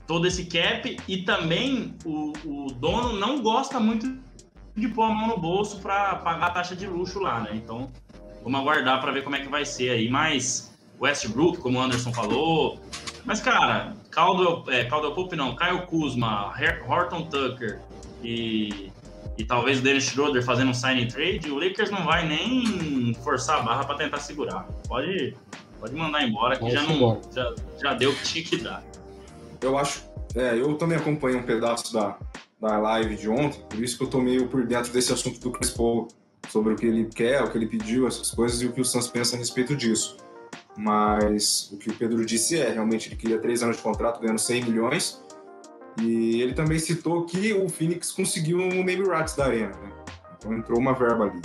todo 0.09 0.25
esse 0.25 0.45
cap 0.45 0.97
e 1.07 1.17
também 1.21 1.93
o, 2.03 2.33
o 2.43 2.73
dono 2.73 3.13
não 3.13 3.43
gosta 3.43 3.79
muito 3.79 4.17
de 4.75 4.87
pôr 4.87 5.03
a 5.03 5.09
mão 5.09 5.27
no 5.27 5.37
bolso 5.37 5.79
para 5.81 6.15
pagar 6.15 6.47
a 6.47 6.49
taxa 6.49 6.75
de 6.75 6.87
luxo 6.87 7.19
lá, 7.19 7.41
né? 7.41 7.51
Então 7.53 7.91
vamos 8.43 8.59
aguardar 8.59 8.99
para 8.99 9.11
ver 9.11 9.23
como 9.23 9.35
é 9.35 9.39
que 9.39 9.47
vai 9.47 9.63
ser 9.63 9.91
aí. 9.91 10.09
Mas 10.09 10.75
Westbrook, 10.99 11.59
como 11.59 11.77
o 11.77 11.81
Anderson 11.83 12.11
falou, 12.11 12.79
mas 13.23 13.39
cara, 13.39 13.93
Caldwell, 14.09 14.63
é, 14.69 14.85
Caldwell 14.85 15.13
Pope 15.13 15.35
não, 15.35 15.55
Kyle 15.55 15.85
Kuzma, 15.85 16.55
Horton 16.87 17.25
Tucker 17.25 17.79
e 18.23 18.91
e 19.37 19.45
talvez 19.45 19.79
o 19.79 19.83
Dennis 19.83 20.05
Schroeder 20.05 20.43
fazendo 20.43 20.71
um 20.71 20.73
sign 20.73 21.05
trade, 21.05 21.51
o 21.51 21.59
Lakers 21.59 21.91
não 21.91 22.03
vai 22.03 22.27
nem 22.27 23.13
forçar 23.23 23.59
a 23.59 23.61
barra 23.61 23.85
para 23.85 23.95
tentar 23.95 24.17
segurar. 24.17 24.67
Pode, 24.87 25.37
pode 25.79 25.93
mandar 25.93 26.23
embora 26.23 26.57
que 26.57 26.69
já 26.71 26.81
não 26.81 27.21
já, 27.31 27.53
já 27.79 27.93
deu 27.93 28.09
o 28.09 28.15
que 28.15 28.23
tinha 28.23 28.43
que 28.43 28.57
dar. 28.57 28.83
Eu 29.61 29.77
acho. 29.77 30.09
É, 30.35 30.59
eu 30.59 30.75
também 30.75 30.97
acompanhei 30.97 31.39
um 31.39 31.43
pedaço 31.43 31.91
da, 31.93 32.17
da 32.61 32.77
live 32.77 33.15
de 33.15 33.29
ontem, 33.29 33.63
por 33.69 33.83
isso 33.83 33.97
que 33.97 34.03
eu 34.03 34.07
tô 34.07 34.21
meio 34.21 34.47
por 34.47 34.65
dentro 34.65 34.91
desse 34.91 35.11
assunto 35.11 35.39
do 35.39 35.51
Chris 35.51 35.71
Paul, 35.71 36.07
sobre 36.47 36.73
o 36.73 36.75
que 36.75 36.85
ele 36.85 37.05
quer, 37.05 37.43
o 37.43 37.49
que 37.49 37.57
ele 37.57 37.67
pediu, 37.67 38.07
essas 38.07 38.31
coisas, 38.31 38.61
e 38.61 38.67
o 38.67 38.71
que 38.71 38.81
o 38.81 38.85
Suns 38.85 39.07
pensa 39.07 39.35
a 39.35 39.39
respeito 39.39 39.75
disso. 39.75 40.17
Mas 40.77 41.69
o 41.71 41.77
que 41.77 41.89
o 41.89 41.93
Pedro 41.93 42.25
disse 42.25 42.59
é, 42.59 42.69
realmente 42.69 43.09
ele 43.09 43.15
queria 43.15 43.39
três 43.39 43.61
anos 43.63 43.77
de 43.77 43.83
contrato 43.83 44.21
ganhando 44.21 44.39
100 44.39 44.65
milhões, 44.65 45.23
e 46.01 46.41
ele 46.41 46.53
também 46.53 46.79
citou 46.79 47.25
que 47.25 47.53
o 47.53 47.67
Phoenix 47.67 48.11
conseguiu 48.11 48.59
o 48.59 48.83
name 48.83 49.03
rights 49.03 49.35
da 49.35 49.45
arena, 49.45 49.75
né? 49.77 49.91
Então 50.37 50.53
entrou 50.53 50.79
uma 50.79 50.93
verba 50.93 51.25
ali. 51.25 51.41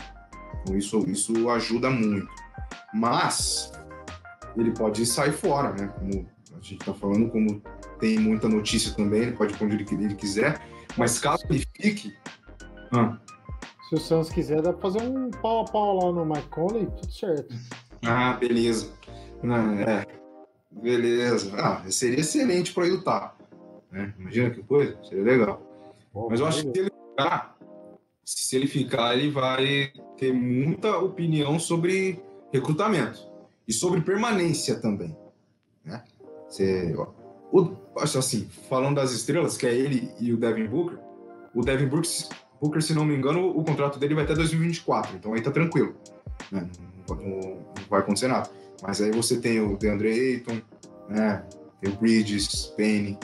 Então 0.62 0.76
isso, 0.76 0.98
isso 1.08 1.50
ajuda 1.50 1.90
muito. 1.90 2.28
Mas 2.92 3.72
ele 4.56 4.70
pode 4.70 5.04
sair 5.04 5.32
fora, 5.32 5.72
né? 5.72 5.92
Como 5.98 6.28
a 6.56 6.60
gente 6.60 6.78
tá 6.78 6.94
falando, 6.94 7.30
como 7.30 7.62
tem 7.98 8.18
muita 8.18 8.48
notícia 8.48 8.92
também, 8.94 9.22
ele 9.22 9.32
pode 9.32 9.52
ir 9.52 9.56
pra 9.56 9.66
onde 9.66 9.76
ele, 9.76 10.04
ele 10.04 10.14
quiser. 10.14 10.60
Mas 10.96 11.18
caso 11.18 11.44
ele 11.50 11.64
fique. 11.80 12.14
Ah, 12.92 13.18
Se 13.88 13.94
o 13.94 13.98
Suns 13.98 14.30
quiser, 14.30 14.62
dá 14.62 14.72
pra 14.72 14.82
fazer 14.82 15.02
um 15.02 15.30
pau 15.30 15.62
a 15.62 15.64
pau 15.64 15.96
lá 15.96 16.12
no 16.12 16.24
Mike 16.24 16.48
Conley, 16.48 16.86
tudo 16.86 17.12
certo. 17.12 17.54
ah, 18.04 18.34
beleza. 18.34 18.90
Não, 19.42 19.72
é. 19.80 20.06
Beleza. 20.70 21.52
Ah, 21.56 21.82
seria 21.90 22.20
excelente 22.20 22.72
para 22.72 22.86
Utah. 22.86 23.34
Né? 23.90 24.12
Imagina 24.18 24.50
que 24.50 24.62
coisa, 24.62 24.98
seria 25.04 25.24
legal. 25.24 25.62
Pô, 26.12 26.28
Mas 26.30 26.40
eu 26.40 26.46
acho 26.46 26.64
que 26.64 26.72
se 26.72 26.80
ele 26.80 26.90
ficar, 26.90 27.56
se 28.24 28.56
ele 28.56 28.66
ficar, 28.66 29.16
ele 29.16 29.30
vai 29.30 29.92
ter 30.16 30.32
muita 30.32 30.98
opinião 30.98 31.58
sobre 31.58 32.22
recrutamento 32.52 33.20
e 33.66 33.72
sobre 33.72 34.00
permanência 34.00 34.80
também, 34.80 35.16
né? 35.84 36.02
Você, 36.54 36.94
o, 37.52 37.72
acho 37.98 38.16
assim, 38.16 38.48
falando 38.68 38.94
das 38.94 39.10
estrelas, 39.10 39.56
que 39.56 39.66
é 39.66 39.74
ele 39.74 40.08
e 40.20 40.32
o 40.32 40.36
Devin 40.36 40.66
Booker, 40.66 40.96
o 41.52 41.62
Devin 41.62 41.86
Booker, 41.86 42.80
se- 42.80 42.94
não 42.94 43.04
me 43.04 43.16
engano, 43.16 43.48
o 43.48 43.64
contrato 43.64 43.98
dele 43.98 44.14
vai 44.14 44.22
até 44.22 44.34
2024, 44.34 45.16
então 45.16 45.34
aí 45.34 45.40
tá 45.40 45.50
tranquilo, 45.50 45.96
né? 46.52 46.68
Não, 47.08 47.16
não- 47.16 47.58
vai 47.90 47.98
acontecer 48.00 48.28
nada. 48.28 48.48
Mas 48.80 49.00
aí 49.00 49.10
você 49.10 49.40
tem 49.40 49.60
o 49.60 49.76
DeAndre 49.76 50.08
Ayton, 50.10 50.60
né? 51.08 51.44
Tem 51.80 51.92
o 51.92 51.96
Bridges, 51.96 52.66
Penny, 52.76 53.18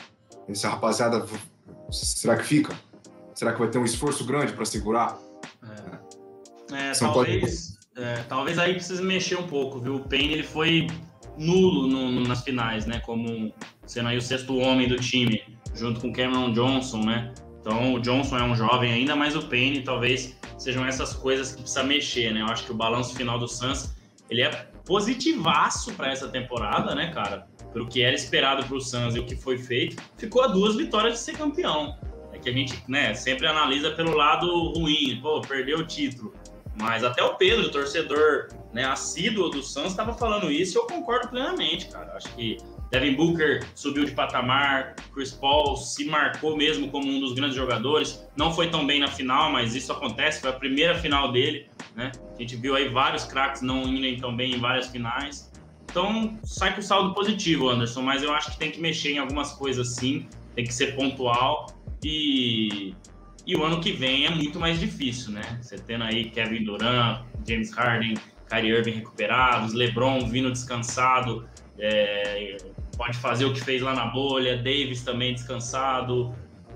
essa 0.48 0.68
rapaziada, 0.68 1.24
será 1.92 2.36
que 2.36 2.42
fica? 2.44 2.74
Será 3.32 3.52
que 3.52 3.60
vai 3.60 3.68
ter 3.70 3.78
um 3.78 3.84
esforço 3.84 4.24
grande 4.24 4.52
para 4.54 4.64
segurar? 4.64 5.16
É, 6.72 6.94
São 6.94 7.12
talvez, 7.12 7.78
é, 7.96 8.24
talvez 8.28 8.58
aí 8.58 8.74
precise 8.74 9.02
mexer 9.02 9.36
um 9.38 9.46
pouco, 9.46 9.78
viu? 9.78 9.96
O 9.96 10.00
Payne 10.00 10.32
ele 10.32 10.42
foi 10.42 10.88
nulo 11.40 11.86
no- 11.88 12.10
no- 12.10 12.20
nas 12.28 12.42
finais, 12.44 12.86
né? 12.86 13.00
Como 13.00 13.52
sendo 13.86 14.08
aí 14.08 14.16
o 14.16 14.22
sexto 14.22 14.56
homem 14.58 14.86
do 14.86 14.96
time, 14.96 15.42
junto 15.74 16.00
com 16.00 16.12
Cameron 16.12 16.52
Johnson, 16.52 17.02
né? 17.04 17.32
Então 17.60 17.94
o 17.94 18.00
Johnson 18.00 18.38
é 18.38 18.42
um 18.42 18.54
jovem 18.54 18.92
ainda, 18.92 19.16
mas 19.16 19.34
o 19.34 19.42
Payne 19.48 19.82
talvez 19.82 20.38
sejam 20.58 20.84
essas 20.86 21.14
coisas 21.14 21.52
que 21.52 21.62
precisa 21.62 21.82
mexer, 21.82 22.32
né? 22.32 22.42
Eu 22.42 22.46
acho 22.46 22.64
que 22.64 22.72
o 22.72 22.74
balanço 22.74 23.14
final 23.16 23.38
do 23.38 23.48
Suns 23.48 23.94
ele 24.28 24.42
é 24.42 24.50
positivaço 24.86 25.92
para 25.94 26.10
essa 26.12 26.28
temporada, 26.28 26.94
né, 26.94 27.10
cara? 27.12 27.46
Pelo 27.72 27.86
que 27.88 28.02
era 28.02 28.14
esperado 28.14 28.64
para 28.64 28.76
o 28.76 28.80
Suns 28.80 29.14
e 29.14 29.18
o 29.20 29.24
que 29.26 29.36
foi 29.36 29.56
feito, 29.58 29.96
ficou 30.18 30.42
a 30.42 30.46
duas 30.48 30.76
vitórias 30.76 31.14
de 31.14 31.20
ser 31.20 31.32
campeão. 31.36 31.96
É 32.32 32.38
que 32.38 32.48
a 32.48 32.52
gente, 32.52 32.82
né, 32.88 33.14
sempre 33.14 33.46
analisa 33.46 33.90
pelo 33.92 34.14
lado 34.16 34.72
ruim, 34.72 35.18
pô, 35.20 35.40
perdeu 35.40 35.78
o 35.78 35.86
título. 35.86 36.32
Mas 36.80 37.04
até 37.04 37.22
o 37.22 37.34
Pedro, 37.36 37.70
torcedor 37.70 38.48
né, 38.72 38.84
assíduo 38.84 39.48
do 39.48 39.62
Suns, 39.62 39.88
estava 39.88 40.12
falando 40.12 40.50
isso 40.50 40.76
e 40.76 40.78
eu 40.78 40.86
concordo 40.86 41.28
plenamente, 41.28 41.88
cara. 41.88 42.14
Acho 42.14 42.32
que 42.34 42.56
Devin 42.90 43.14
Booker 43.14 43.66
subiu 43.74 44.04
de 44.04 44.12
patamar, 44.12 44.96
Chris 45.12 45.32
Paul 45.32 45.76
se 45.76 46.04
marcou 46.04 46.56
mesmo 46.56 46.88
como 46.90 47.08
um 47.08 47.20
dos 47.20 47.32
grandes 47.32 47.56
jogadores. 47.56 48.24
Não 48.36 48.52
foi 48.52 48.68
tão 48.68 48.86
bem 48.86 49.00
na 49.00 49.08
final, 49.08 49.50
mas 49.50 49.74
isso 49.74 49.92
acontece, 49.92 50.40
foi 50.40 50.50
a 50.50 50.54
primeira 50.54 50.94
final 50.94 51.32
dele, 51.32 51.68
né? 51.94 52.12
A 52.36 52.40
gente 52.40 52.56
viu 52.56 52.74
aí 52.74 52.88
vários 52.88 53.24
craques 53.24 53.62
não 53.62 53.82
indo 53.82 54.20
tão 54.20 54.36
bem 54.36 54.54
em 54.54 54.58
várias 54.58 54.88
finais. 54.88 55.50
Então, 55.84 56.38
sai 56.44 56.74
com 56.74 56.82
saldo 56.82 57.14
positivo, 57.14 57.68
Anderson, 57.68 58.02
mas 58.02 58.22
eu 58.22 58.32
acho 58.32 58.52
que 58.52 58.58
tem 58.58 58.70
que 58.70 58.80
mexer 58.80 59.12
em 59.12 59.18
algumas 59.18 59.52
coisas 59.52 59.96
sim, 59.96 60.28
tem 60.54 60.64
que 60.64 60.72
ser 60.72 60.94
pontual 60.94 61.66
e 62.04 62.94
e 63.46 63.56
o 63.56 63.64
ano 63.64 63.80
que 63.80 63.90
vem 63.90 64.26
é 64.26 64.30
muito 64.30 64.60
mais 64.60 64.78
difícil, 64.78 65.32
né? 65.32 65.58
Você 65.60 65.76
tendo 65.76 66.04
aí 66.04 66.30
Kevin 66.30 66.62
Durant, 66.62 67.24
James 67.46 67.72
Harden, 67.72 68.14
Kyrie 68.50 68.72
Irving 68.72 68.92
recuperados, 68.92 69.72
LeBron 69.72 70.28
vindo 70.28 70.50
descansado, 70.50 71.48
é, 71.78 72.56
pode 72.96 73.16
fazer 73.16 73.44
o 73.44 73.54
que 73.54 73.60
fez 73.60 73.80
lá 73.80 73.94
na 73.94 74.06
bolha, 74.06 74.56
Davis 74.56 75.02
também 75.02 75.32
descansado, 75.32 76.34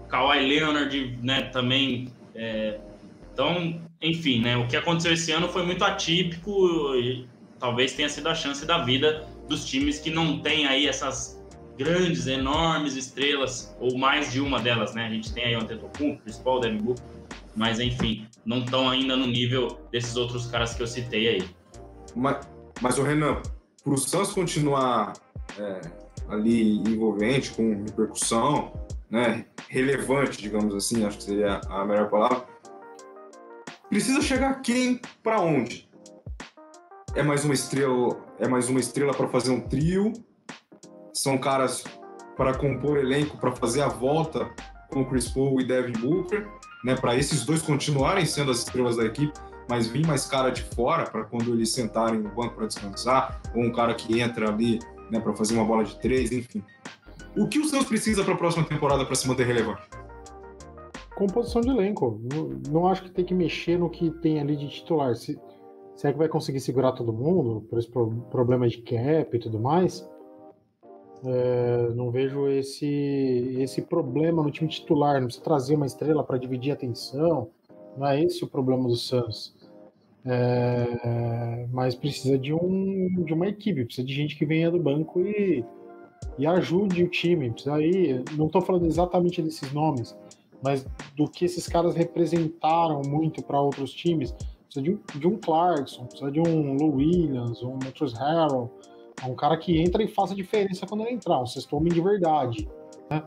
Kawhi 0.09 0.47
Leonard, 0.47 1.19
né, 1.23 1.43
também. 1.43 2.09
é, 2.35 2.79
então, 3.33 3.81
enfim, 4.01 4.41
né, 4.41 4.57
o 4.57 4.69
que 4.69 4.77
aconteceu 4.77 5.13
esse 5.13 5.33
ano 5.33 5.49
foi 5.49 5.67
muito 5.67 5.83
atípico 5.83 6.95
e 6.95 7.27
talvez 7.59 7.93
tenha 7.93 8.09
sido 8.09 8.29
a 8.29 8.35
chance 8.35 8.65
da 8.65 8.79
vida 8.79 9.27
dos 9.49 9.65
times 9.65 9.99
que 9.99 10.11
não 10.11 10.39
têm 10.39 10.67
aí 10.67 10.87
essas 10.87 11.43
grandes, 11.77 12.29
enormes 12.29 12.95
estrelas, 12.95 13.77
ou 13.81 13.99
mais 13.99 14.33
de 14.33 14.41
uma 14.41 14.61
delas, 14.61 14.95
né? 14.95 15.07
A 15.07 15.11
gente 15.11 15.33
tem 15.33 15.47
aí 15.47 15.57
o 15.57 15.61
Antetokounmpo, 15.61 16.23
Chris 16.23 16.39
Paul, 16.39 16.61
Devin 16.61 16.79
Booker, 16.79 17.05
mas 17.57 17.81
enfim, 17.81 18.27
não 18.45 18.59
estão 18.61 18.89
ainda 18.89 19.17
no 19.17 19.27
nível 19.27 19.81
desses 19.91 20.17
outros 20.17 20.47
caras 20.47 20.75
que 20.75 20.83
eu 20.83 20.87
citei 20.87 21.29
aí. 21.29 21.45
Mas, 22.15 22.47
mas 22.81 22.99
o 22.99 23.03
Renan, 23.03 23.41
para 23.83 23.93
o 23.93 23.99
Suns 23.99 24.33
continuar 24.33 25.15
é, 25.59 25.81
ali 26.29 26.79
envolvente, 26.79 27.53
com 27.53 27.85
repercussão, 27.85 28.73
né, 29.11 29.47
relevante, 29.69 30.41
digamos 30.41 30.75
assim, 30.75 31.05
acho 31.05 31.19
que 31.19 31.25
seria 31.25 31.61
a 31.69 31.85
melhor 31.85 32.09
palavra, 32.09 32.45
precisa 33.89 34.21
chegar 34.21 34.61
quem 34.61 35.01
para 35.23 35.41
onde? 35.41 35.89
É 37.15 37.23
mais 37.23 37.45
uma 37.45 37.55
estrela, 37.55 38.19
é 38.39 38.49
mais 38.49 38.69
uma 38.69 38.81
estrela 38.81 39.15
para 39.15 39.29
fazer 39.29 39.51
um 39.51 39.61
trio? 39.61 40.13
São 41.13 41.39
caras 41.39 41.85
para 42.37 42.55
compor 42.55 42.99
elenco, 42.99 43.37
para 43.39 43.53
fazer 43.53 43.83
a 43.83 43.89
volta 43.89 44.51
com 44.91 45.05
Chris 45.05 45.29
Paul 45.29 45.61
e 45.61 45.65
Devin 45.65 45.93
Booker, 45.93 46.49
né, 46.85 46.97
para 46.97 47.17
esses 47.17 47.45
dois 47.45 47.63
continuarem 47.63 48.27
sendo 48.27 48.51
as 48.51 48.59
estrelas 48.59 48.97
da 48.97 49.05
equipe, 49.05 49.33
mas 49.69 49.87
vir 49.87 50.07
mais 50.07 50.27
cara 50.27 50.51
de 50.51 50.63
fora 50.63 51.05
para 51.11 51.25
quando 51.25 51.53
eles 51.53 51.73
sentarem 51.73 52.21
no 52.21 52.31
banco 52.31 52.55
para 52.55 52.67
descansar, 52.67 53.41
ou 53.55 53.63
um 53.63 53.73
cara 53.73 53.95
que 53.95 54.21
entra 54.21 54.49
ali 54.49 54.79
né, 55.11 55.21
para 55.21 55.35
fazer 55.35 55.55
uma 55.55 55.65
bola 55.65 55.85
de 55.85 55.99
três, 56.01 56.33
enfim. 56.33 56.63
O 57.37 57.49
que 57.49 57.59
o 57.59 57.65
Santos 57.65 57.87
precisa 57.87 58.23
para 58.23 58.35
a 58.35 58.37
próxima 58.37 58.65
temporada 58.65 59.05
para 59.05 59.15
se 59.15 59.27
manter 59.27 59.47
relevante? 59.47 59.83
Composição 61.17 61.61
de 61.61 61.69
elenco. 61.69 62.21
Não, 62.71 62.89
acho 62.89 63.05
que 63.05 63.11
tem 63.11 63.25
que 63.25 63.35
mexer 63.35 63.79
no 63.79 63.89
que 63.89 64.11
tem 64.11 64.41
ali 64.41 64.57
de 64.57 64.69
titular. 64.69 65.15
Se, 65.15 65.39
se 65.95 66.07
é 66.09 66.13
que 66.13 66.19
vai 66.19 66.29
conseguir 66.29 66.61
segurar 66.61 66.93
todo 66.93 67.13
mundo, 67.13 67.61
por 67.69 67.79
esse 67.79 67.89
pro- 67.89 68.11
problema 68.31 68.69
de 68.69 68.79
cap 68.79 69.29
e 69.33 69.39
tudo 69.39 69.61
mais, 69.61 70.09
é, 71.25 71.89
não 71.95 72.11
vejo 72.11 72.49
esse, 72.49 73.57
esse 73.61 73.83
problema 73.83 74.43
no 74.43 74.51
time 74.51 74.69
titular. 74.69 75.15
Não 75.21 75.27
precisa 75.27 75.45
trazer 75.45 75.75
uma 75.77 75.87
estrela 75.87 76.23
para 76.25 76.37
dividir 76.39 76.73
a 76.73 76.75
atenção. 76.75 77.51
Não 77.97 78.07
é 78.07 78.23
esse 78.23 78.43
o 78.45 78.47
problema 78.47 78.89
do 78.89 78.97
Santos. 78.97 79.55
É, 80.27 81.67
mas 81.71 81.95
precisa 81.95 82.39
de, 82.39 82.53
um, 82.53 83.23
de 83.25 83.35
uma 83.35 83.47
equipe, 83.47 83.85
precisa 83.85 84.07
de 84.07 84.15
gente 84.15 84.37
que 84.37 84.47
venha 84.47 84.71
do 84.71 84.79
banco 84.79 85.21
e, 85.21 85.63
e 86.39 86.47
ajude 86.47 87.05
o 87.05 87.09
time. 87.09 87.51
Precisa 87.51 87.75
aí, 87.75 88.25
não 88.37 88.47
estou 88.47 88.63
falando 88.63 88.87
exatamente 88.87 89.43
desses 89.43 89.71
nomes, 89.73 90.17
mas 90.63 90.87
do 91.15 91.29
que 91.29 91.45
esses 91.45 91.69
caras 91.69 91.95
representaram 91.95 93.03
muito 93.07 93.43
para 93.43 93.61
outros 93.61 93.93
times. 93.93 94.33
Precisa 94.65 94.83
de 94.83 94.91
um, 94.93 95.21
de 95.21 95.27
um 95.29 95.37
Clarkson, 95.37 96.07
precisa 96.07 96.31
de 96.31 96.41
um 96.41 96.75
Lou 96.75 96.95
Williams, 96.97 97.63
um 97.63 97.75
Matthews 97.75 98.15
Harrell, 98.15 98.71
um 99.29 99.35
cara 99.35 99.57
que 99.59 99.79
entra 99.79 100.03
e 100.03 100.09
faça 100.09 100.35
diferença 100.35 100.87
quando 100.87 101.03
ele 101.03 101.13
entrar, 101.13 101.41
um 101.41 101.47
sexto 101.47 101.77
homem 101.77 101.93
de 101.93 102.01
verdade. 102.01 102.69
Né? 103.11 103.23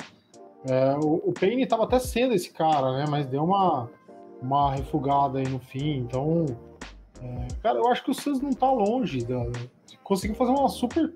É, 0.67 0.95
o, 0.97 1.29
o 1.29 1.31
Payne 1.31 1.63
estava 1.63 1.83
até 1.83 1.99
sendo 1.99 2.33
esse 2.33 2.51
cara, 2.51 2.97
né? 2.97 3.05
Mas 3.07 3.25
deu 3.27 3.43
uma, 3.43 3.89
uma 4.41 4.75
refugada 4.75 5.39
aí 5.39 5.47
no 5.47 5.59
fim. 5.59 5.97
Então, 5.97 6.45
é, 7.21 7.47
cara, 7.61 7.79
eu 7.79 7.87
acho 7.87 8.03
que 8.03 8.11
o 8.11 8.13
Suns 8.13 8.41
não 8.41 8.51
tá 8.51 8.71
longe. 8.71 9.23
Da, 9.23 9.45
conseguiu 10.03 10.35
fazer 10.35 10.51
uma 10.51 10.69
super 10.69 11.13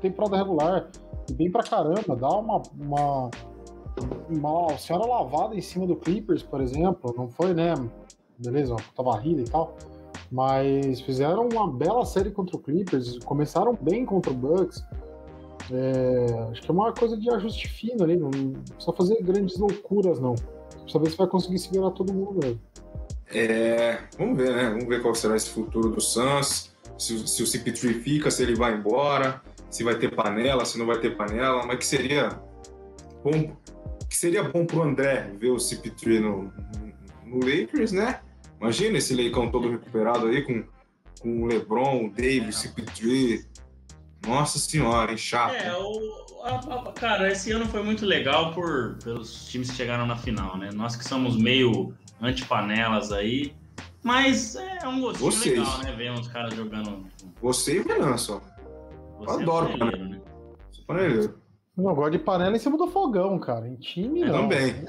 temporada 0.00 0.36
regular. 0.36 0.90
Bem 1.32 1.50
pra 1.50 1.62
caramba. 1.62 2.16
Dá 2.16 2.28
uma, 2.28 2.62
uma, 2.78 3.30
uma 4.28 4.78
senhora 4.78 5.06
lavada 5.06 5.54
em 5.54 5.60
cima 5.60 5.86
do 5.86 5.96
Clippers, 5.96 6.42
por 6.42 6.60
exemplo. 6.60 7.14
Não 7.16 7.28
foi, 7.28 7.54
né? 7.54 7.74
Beleza, 8.38 8.74
uma 8.74 9.14
puta 9.14 9.28
e 9.28 9.44
tal. 9.44 9.76
Mas 10.30 11.00
fizeram 11.00 11.48
uma 11.48 11.70
bela 11.70 12.04
série 12.04 12.30
contra 12.30 12.56
o 12.56 12.58
Clippers. 12.58 13.18
Começaram 13.18 13.76
bem 13.80 14.04
contra 14.04 14.30
o 14.32 14.34
Bucks. 14.34 14.84
É, 15.72 16.48
acho 16.50 16.62
que 16.62 16.70
é 16.70 16.74
uma 16.74 16.92
coisa 16.92 17.16
de 17.16 17.30
ajuste 17.30 17.68
fino 17.68 18.02
ali, 18.02 18.16
não 18.16 18.30
precisa 18.30 18.92
fazer 18.92 19.22
grandes 19.22 19.56
loucuras, 19.56 20.18
não. 20.18 20.34
Ver 21.00 21.10
se 21.10 21.16
vai 21.16 21.26
conseguir 21.26 21.58
segurar 21.58 21.90
todo 21.90 22.12
mundo 22.12 22.40
mesmo. 22.42 22.60
É, 23.32 24.00
vamos 24.18 24.36
ver, 24.36 24.54
né? 24.54 24.70
Vamos 24.70 24.86
ver 24.86 25.00
qual 25.00 25.14
será 25.14 25.36
esse 25.36 25.50
futuro 25.50 25.90
do 25.90 26.00
Suns. 26.00 26.72
Se, 26.98 27.26
se 27.26 27.42
o 27.42 27.46
CP3 27.46 28.02
fica, 28.02 28.30
se 28.30 28.42
ele 28.42 28.54
vai 28.54 28.74
embora, 28.74 29.40
se 29.70 29.84
vai 29.84 29.94
ter 29.94 30.14
panela, 30.14 30.64
se 30.64 30.78
não 30.78 30.86
vai 30.86 30.98
ter 30.98 31.16
panela, 31.16 31.64
mas 31.64 31.78
que 31.78 31.86
seria 31.86 32.28
bom, 33.22 33.56
que 34.08 34.16
seria 34.16 34.42
bom 34.42 34.66
pro 34.66 34.82
André 34.82 35.32
ver 35.38 35.50
o 35.50 35.56
CP3 35.56 36.20
no, 36.20 36.52
no 37.24 37.38
Lakers, 37.38 37.92
né? 37.92 38.20
Imagina 38.60 38.98
esse 38.98 39.14
leicão 39.14 39.50
todo 39.50 39.70
recuperado 39.70 40.26
aí 40.26 40.42
com, 40.42 40.64
com 41.20 41.42
o 41.42 41.46
LeBron, 41.46 42.06
o 42.06 42.10
Davis, 42.10 42.64
o 42.64 42.68
CP3, 42.68 43.46
nossa 44.26 44.58
senhora, 44.58 45.12
hein? 45.12 45.16
Chato. 45.16 45.54
É, 45.54 45.74
o, 45.74 46.26
cara, 46.94 47.30
esse 47.30 47.52
ano 47.52 47.66
foi 47.66 47.82
muito 47.82 48.04
legal 48.06 48.52
por, 48.52 48.96
pelos 49.02 49.46
times 49.48 49.70
que 49.70 49.76
chegaram 49.76 50.06
na 50.06 50.16
final, 50.16 50.56
né? 50.56 50.70
Nós 50.72 50.96
que 50.96 51.04
somos 51.04 51.36
meio 51.36 51.94
anti-panelas 52.20 53.12
aí. 53.12 53.54
Mas 54.02 54.56
é 54.56 54.86
um 54.86 55.00
gostinho 55.00 55.30
Vocês. 55.30 55.58
legal, 55.58 55.78
né? 55.82 55.92
Ver 55.92 56.10
uns 56.12 56.28
caras 56.28 56.54
jogando. 56.54 57.06
Você 57.42 57.76
e 57.76 57.80
o 57.80 57.86
Renan 57.86 58.16
só. 58.16 58.40
Você 59.18 59.30
Eu 59.30 59.40
adoro 59.40 59.72
é 59.72 59.78
panela. 59.78 60.08
Né? 60.08 60.20
Sou 60.70 60.84
paneleiro. 60.84 61.40
Não, 61.76 61.94
gosto 61.94 62.12
de 62.12 62.18
panela 62.18 62.56
em 62.56 62.58
cima 62.58 62.78
do 62.78 62.88
fogão, 62.88 63.38
cara. 63.38 63.68
Em 63.68 63.76
time, 63.76 64.24
não. 64.24 64.42
Também. 64.42 64.84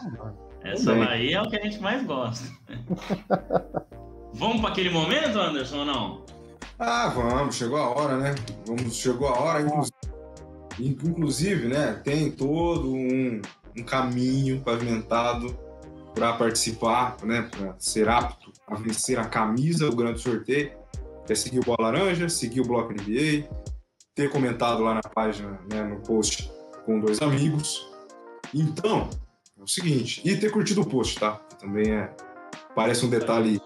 Essa 0.64 0.96
daí 0.96 1.34
é 1.34 1.42
o 1.42 1.50
que 1.50 1.58
a 1.58 1.64
gente 1.64 1.80
mais 1.80 2.06
gosta. 2.06 2.48
Vamos 4.34 4.62
para 4.62 4.70
aquele 4.70 4.90
momento, 4.90 5.38
Anderson, 5.38 5.80
ou 5.80 5.86
não? 5.86 6.26
Ah, 6.80 7.10
vamos, 7.10 7.56
chegou 7.56 7.78
a 7.78 7.90
hora, 7.90 8.18
né? 8.18 8.34
Vamos, 8.66 8.96
chegou 8.96 9.28
a 9.28 9.40
hora, 9.40 9.62
inclusive, 9.62 9.94
inclusive 10.88 11.68
né? 11.68 12.00
Tem 12.04 12.32
todo 12.32 12.94
um, 12.94 13.42
um 13.78 13.84
caminho 13.84 14.62
pavimentado 14.62 15.58
para 16.14 16.34
participar, 16.34 17.18
né? 17.24 17.50
Para 17.50 17.76
ser 17.80 18.10
apto 18.10 18.52
a 18.68 18.76
vencer 18.76 19.20
a 19.20 19.26
camisa 19.26 19.90
do 19.90 19.96
grande 19.96 20.20
sorteio. 20.20 20.72
É 21.30 21.36
seguir 21.36 21.60
o 21.60 21.64
Bola 21.64 21.92
Laranja, 21.92 22.28
seguir 22.28 22.62
o 22.62 22.66
Bloco 22.66 22.92
NBA, 22.92 23.48
ter 24.14 24.30
comentado 24.30 24.84
lá 24.84 24.96
na 24.96 25.02
página, 25.02 25.60
né, 25.72 25.82
no 25.82 26.02
post 26.02 26.52
com 26.86 27.00
dois 27.00 27.22
amigos. 27.22 27.88
Então, 28.54 29.10
é 29.58 29.64
o 29.64 29.68
seguinte, 29.68 30.22
e 30.26 30.36
ter 30.36 30.52
curtido 30.52 30.82
o 30.82 30.86
post, 30.86 31.20
tá? 31.20 31.36
Também 31.58 31.92
é 31.92 32.14
parece 32.76 33.06
um 33.06 33.10
detalhe 33.10 33.62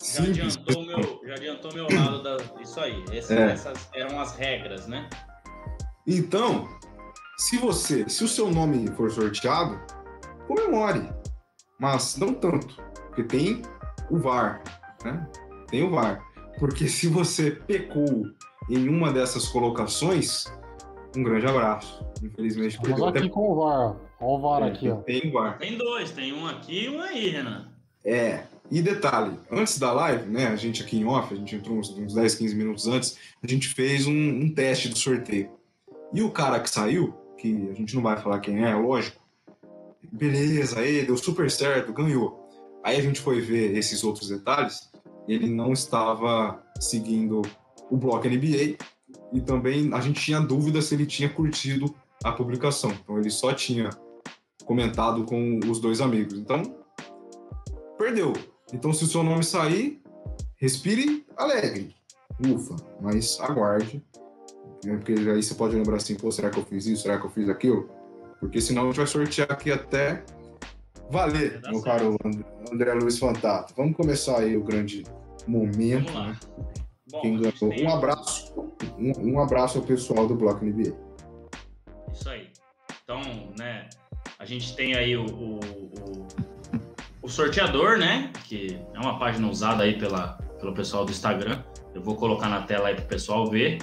já 0.00 0.22
adiantou, 0.22 0.84
meu, 0.84 1.20
já 1.24 1.34
adiantou 1.34 1.74
meu 1.74 1.86
lado 1.90 2.22
da, 2.22 2.36
isso 2.60 2.78
aí. 2.78 3.04
Essas, 3.12 3.30
é. 3.30 3.50
essas 3.50 3.88
eram 3.92 4.20
as 4.20 4.36
regras, 4.36 4.86
né? 4.86 5.08
Então, 6.10 6.66
se 7.36 7.58
você, 7.58 8.08
se 8.08 8.24
o 8.24 8.28
seu 8.28 8.50
nome 8.50 8.88
for 8.96 9.10
sorteado, 9.10 9.78
comemore, 10.46 11.06
mas 11.78 12.16
não 12.16 12.32
tanto, 12.32 12.82
porque 13.08 13.24
tem 13.24 13.60
o 14.10 14.16
VAR, 14.16 14.62
né? 15.04 15.28
Tem 15.70 15.82
o 15.82 15.90
VAR. 15.90 16.26
Porque 16.58 16.88
se 16.88 17.08
você 17.08 17.50
pecou 17.50 18.24
em 18.70 18.88
uma 18.88 19.12
dessas 19.12 19.48
colocações, 19.48 20.46
um 21.14 21.22
grande 21.22 21.46
abraço. 21.46 22.02
Infelizmente, 22.22 22.76
Estamos 22.76 23.02
aqui 23.02 23.18
até... 23.18 23.28
com 23.28 23.52
o 23.52 23.56
VAR. 23.56 23.96
Olha 24.18 24.30
o 24.30 24.40
VAR 24.40 24.62
é, 24.62 24.68
aqui, 24.68 24.88
ó. 24.88 24.96
Tem 24.96 25.28
o 25.28 25.32
VAR. 25.32 25.58
Tem 25.58 25.76
dois, 25.76 26.10
tem 26.10 26.32
um 26.32 26.46
aqui 26.46 26.86
e 26.86 26.88
um 26.88 27.02
aí, 27.02 27.28
Renan. 27.28 27.68
É, 28.02 28.44
e 28.70 28.80
detalhe, 28.80 29.38
antes 29.50 29.78
da 29.78 29.92
live, 29.92 30.26
né, 30.30 30.46
a 30.46 30.56
gente 30.56 30.82
aqui 30.82 30.98
em 30.98 31.04
off, 31.04 31.34
a 31.34 31.36
gente 31.36 31.54
entrou 31.54 31.76
uns, 31.76 31.90
uns 31.90 32.14
10, 32.14 32.34
15 32.34 32.56
minutos 32.56 32.86
antes, 32.86 33.18
a 33.42 33.46
gente 33.46 33.68
fez 33.68 34.06
um, 34.06 34.12
um, 34.12 34.54
teste 34.54 34.88
do 34.88 34.96
sorteio. 34.96 35.57
E 36.12 36.22
o 36.22 36.30
cara 36.30 36.60
que 36.60 36.70
saiu, 36.70 37.14
que 37.36 37.68
a 37.70 37.74
gente 37.74 37.94
não 37.94 38.02
vai 38.02 38.16
falar 38.16 38.40
quem 38.40 38.64
é, 38.64 38.74
lógico, 38.74 39.20
beleza, 40.12 40.80
aí 40.80 41.04
deu 41.04 41.16
super 41.16 41.50
certo, 41.50 41.92
ganhou. 41.92 42.48
Aí 42.82 42.96
a 42.96 43.02
gente 43.02 43.20
foi 43.20 43.40
ver 43.40 43.76
esses 43.76 44.02
outros 44.02 44.28
detalhes, 44.28 44.90
ele 45.26 45.48
não 45.48 45.72
estava 45.72 46.62
seguindo 46.80 47.42
o 47.90 47.96
bloco 47.96 48.28
NBA 48.28 48.76
e 49.32 49.40
também 49.40 49.92
a 49.92 50.00
gente 50.00 50.20
tinha 50.20 50.40
dúvida 50.40 50.80
se 50.80 50.94
ele 50.94 51.06
tinha 51.06 51.28
curtido 51.28 51.94
a 52.24 52.32
publicação. 52.32 52.90
Então 52.90 53.18
ele 53.18 53.30
só 53.30 53.52
tinha 53.52 53.90
comentado 54.64 55.24
com 55.24 55.60
os 55.68 55.80
dois 55.80 56.00
amigos. 56.00 56.34
Então, 56.34 56.62
perdeu. 57.96 58.32
Então, 58.72 58.92
se 58.92 59.04
o 59.04 59.06
seu 59.06 59.22
nome 59.22 59.42
sair, 59.42 60.00
respire 60.56 61.26
alegre. 61.36 61.94
Ufa, 62.46 62.76
mas 63.00 63.40
aguarde. 63.40 64.04
Né? 64.84 64.96
Porque 64.96 65.12
aí 65.12 65.42
você 65.42 65.54
pode 65.54 65.76
lembrar 65.76 65.96
assim, 65.96 66.14
pô, 66.14 66.30
será 66.30 66.50
que 66.50 66.58
eu 66.58 66.64
fiz 66.64 66.86
isso? 66.86 67.02
Será 67.02 67.18
que 67.18 67.26
eu 67.26 67.30
fiz 67.30 67.48
aquilo? 67.48 67.88
Porque 68.40 68.60
senão 68.60 68.82
a 68.82 68.86
gente 68.86 68.96
vai 68.96 69.06
sortear 69.06 69.50
aqui 69.50 69.72
até 69.72 70.24
valer, 71.10 71.60
meu 71.70 71.82
caro 71.82 72.16
André 72.72 72.94
Luiz 72.94 73.18
Fantato. 73.18 73.74
Vamos 73.76 73.96
começar 73.96 74.38
aí 74.38 74.56
o 74.56 74.62
grande 74.62 75.04
momento. 75.46 76.12
Né? 76.12 76.36
Bom, 77.10 77.20
Quem 77.20 77.36
ganhou. 77.36 77.52
Tem... 77.52 77.86
Um 77.86 77.90
abraço. 77.90 78.54
Um, 78.98 79.32
um, 79.32 79.40
abraço 79.40 79.78
ao 79.78 79.84
pessoal 79.84 80.26
do 80.26 80.34
Bloco 80.34 80.64
NBA. 80.64 80.94
Isso 82.12 82.28
aí. 82.28 82.48
Então, 83.02 83.20
né, 83.58 83.88
a 84.38 84.44
gente 84.44 84.76
tem 84.76 84.94
aí 84.94 85.16
o, 85.16 85.24
o, 85.24 85.60
o 85.60 86.26
o 87.28 87.30
sorteador, 87.30 87.98
né? 87.98 88.32
Que 88.44 88.80
é 88.94 88.98
uma 88.98 89.18
página 89.18 89.46
usada 89.48 89.84
aí 89.84 89.98
pela, 89.98 90.38
pelo 90.58 90.72
pessoal 90.72 91.04
do 91.04 91.10
Instagram. 91.10 91.62
Eu 91.94 92.02
vou 92.02 92.16
colocar 92.16 92.48
na 92.48 92.62
tela 92.62 92.88
aí 92.88 92.94
pro 92.94 93.04
pessoal 93.04 93.48
ver. 93.50 93.78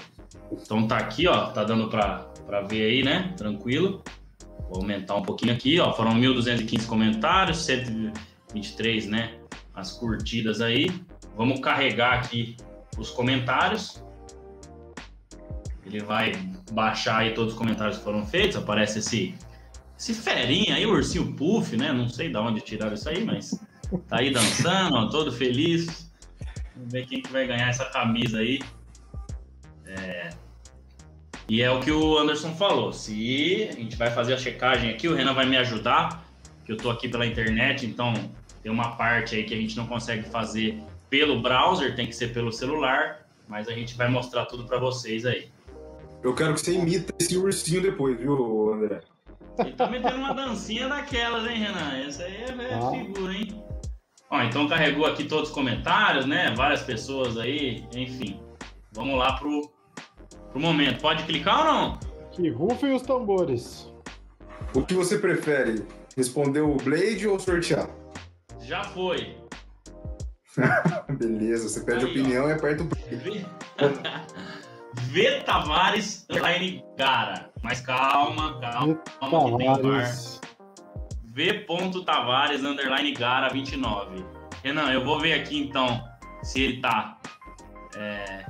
Então 0.61 0.87
tá 0.87 0.97
aqui, 0.97 1.27
ó. 1.27 1.47
Tá 1.47 1.63
dando 1.63 1.89
pra 1.89 2.61
ver 2.67 2.89
aí, 2.89 3.03
né? 3.03 3.33
Tranquilo. 3.37 4.03
Vou 4.69 4.81
aumentar 4.81 5.15
um 5.15 5.23
pouquinho 5.23 5.53
aqui, 5.53 5.79
ó. 5.79 5.93
Foram 5.93 6.13
1.215 6.15 6.85
comentários, 6.85 7.59
123, 7.65 9.07
né? 9.07 9.37
As 9.73 9.91
curtidas 9.91 10.61
aí. 10.61 10.89
Vamos 11.35 11.59
carregar 11.59 12.13
aqui 12.13 12.55
os 12.97 13.09
comentários. 13.09 14.03
Ele 15.85 15.99
vai 15.99 16.31
baixar 16.71 17.19
aí 17.19 17.33
todos 17.33 17.53
os 17.53 17.59
comentários 17.59 17.97
que 17.97 18.03
foram 18.03 18.25
feitos. 18.25 18.57
Aparece 18.57 18.99
esse 18.99 19.35
esse 19.97 20.13
ferinha 20.13 20.75
aí, 20.75 20.85
o 20.85 20.91
ursinho 20.91 21.33
puff, 21.35 21.75
né? 21.77 21.93
Não 21.93 22.09
sei 22.09 22.29
de 22.29 22.37
onde 22.37 22.59
tiraram 22.61 22.93
isso 22.93 23.07
aí, 23.07 23.23
mas 23.23 23.51
tá 24.07 24.19
aí 24.19 24.31
dançando, 24.31 24.95
ó, 24.95 25.09
todo 25.09 25.31
feliz. 25.31 26.11
Vamos 26.75 26.91
ver 26.91 27.05
quem 27.05 27.21
que 27.21 27.31
vai 27.31 27.47
ganhar 27.47 27.69
essa 27.69 27.85
camisa 27.85 28.39
aí. 28.39 28.59
É... 29.85 30.29
E 31.47 31.61
é 31.61 31.69
o 31.69 31.79
que 31.79 31.91
o 31.91 32.17
Anderson 32.17 32.55
falou. 32.55 32.91
Se 32.91 33.67
a 33.69 33.73
gente 33.73 33.95
vai 33.95 34.09
fazer 34.09 34.33
a 34.33 34.37
checagem 34.37 34.89
aqui, 34.89 35.07
o 35.07 35.13
Renan 35.13 35.33
vai 35.33 35.45
me 35.45 35.57
ajudar, 35.57 36.25
que 36.65 36.71
eu 36.71 36.77
tô 36.77 36.89
aqui 36.89 37.07
pela 37.07 37.25
internet, 37.25 37.85
então 37.85 38.13
tem 38.63 38.71
uma 38.71 38.95
parte 38.95 39.35
aí 39.35 39.43
que 39.43 39.53
a 39.53 39.57
gente 39.57 39.77
não 39.77 39.85
consegue 39.85 40.23
fazer 40.23 40.81
pelo 41.09 41.41
browser, 41.41 41.95
tem 41.95 42.07
que 42.07 42.15
ser 42.15 42.33
pelo 42.33 42.51
celular, 42.51 43.27
mas 43.47 43.67
a 43.67 43.73
gente 43.73 43.95
vai 43.95 44.09
mostrar 44.09 44.45
tudo 44.45 44.65
para 44.65 44.79
vocês 44.79 45.23
aí. 45.25 45.49
Eu 46.23 46.33
quero 46.33 46.55
que 46.55 46.61
você 46.61 46.73
imita 46.73 47.13
esse 47.19 47.37
ursinho 47.37 47.81
depois, 47.81 48.17
viu, 48.17 48.73
André? 48.73 49.01
Ele 49.59 49.73
tá 49.73 49.87
metendo 49.87 50.17
uma 50.17 50.33
dancinha 50.33 50.89
daquelas, 50.89 51.47
hein, 51.47 51.59
Renan? 51.59 51.97
Essa 52.07 52.23
aí 52.23 52.37
é, 52.37 52.49
é 52.49 52.73
ah. 52.73 52.89
figura, 52.89 53.33
hein? 53.33 53.63
Ó, 54.31 54.41
então 54.41 54.67
carregou 54.67 55.05
aqui 55.05 55.25
todos 55.25 55.49
os 55.49 55.55
comentários, 55.55 56.25
né? 56.25 56.51
Várias 56.57 56.81
pessoas 56.81 57.37
aí, 57.37 57.85
enfim. 57.95 58.39
Vamos 58.91 59.17
lá 59.19 59.33
pro, 59.33 59.71
pro 60.55 60.61
momento. 60.61 61.01
Pode 61.01 61.23
clicar 61.23 61.59
ou 61.59 61.65
não? 61.65 61.99
Que 62.31 62.49
rufem 62.49 62.93
os 62.93 63.01
tambores. 63.01 63.91
O 64.73 64.81
que 64.81 64.93
você 64.93 65.19
prefere? 65.19 65.85
Responder 66.15 66.61
o 66.61 66.77
Blade 66.77 67.27
ou 67.27 67.37
sortear? 67.37 67.89
Já 68.61 68.83
foi. 68.83 69.37
Beleza, 71.19 71.67
você 71.67 71.81
pede 71.81 72.05
Aí, 72.05 72.11
opinião 72.11 72.45
ó. 72.45 72.49
e 72.49 72.53
aperta 72.53 72.83
o. 72.83 72.87
V... 72.87 73.45
v 74.93 75.41
Tavares 75.43 76.25
Line 76.29 76.81
Gara. 76.97 77.49
Mas 77.61 77.81
calma, 77.81 78.59
calma. 78.61 79.01
calma 79.19 79.57
Tavares. 79.57 80.39
V. 81.25 81.65
Tavares 82.05 82.63
underline 82.63 83.11
Gara 83.11 83.49
29. 83.49 84.25
Renan, 84.63 84.89
eu 84.93 85.03
vou 85.03 85.19
ver 85.19 85.33
aqui 85.33 85.59
então 85.59 86.01
se 86.41 86.61
ele 86.61 86.81
tá 86.81 87.17
é, 87.97 88.45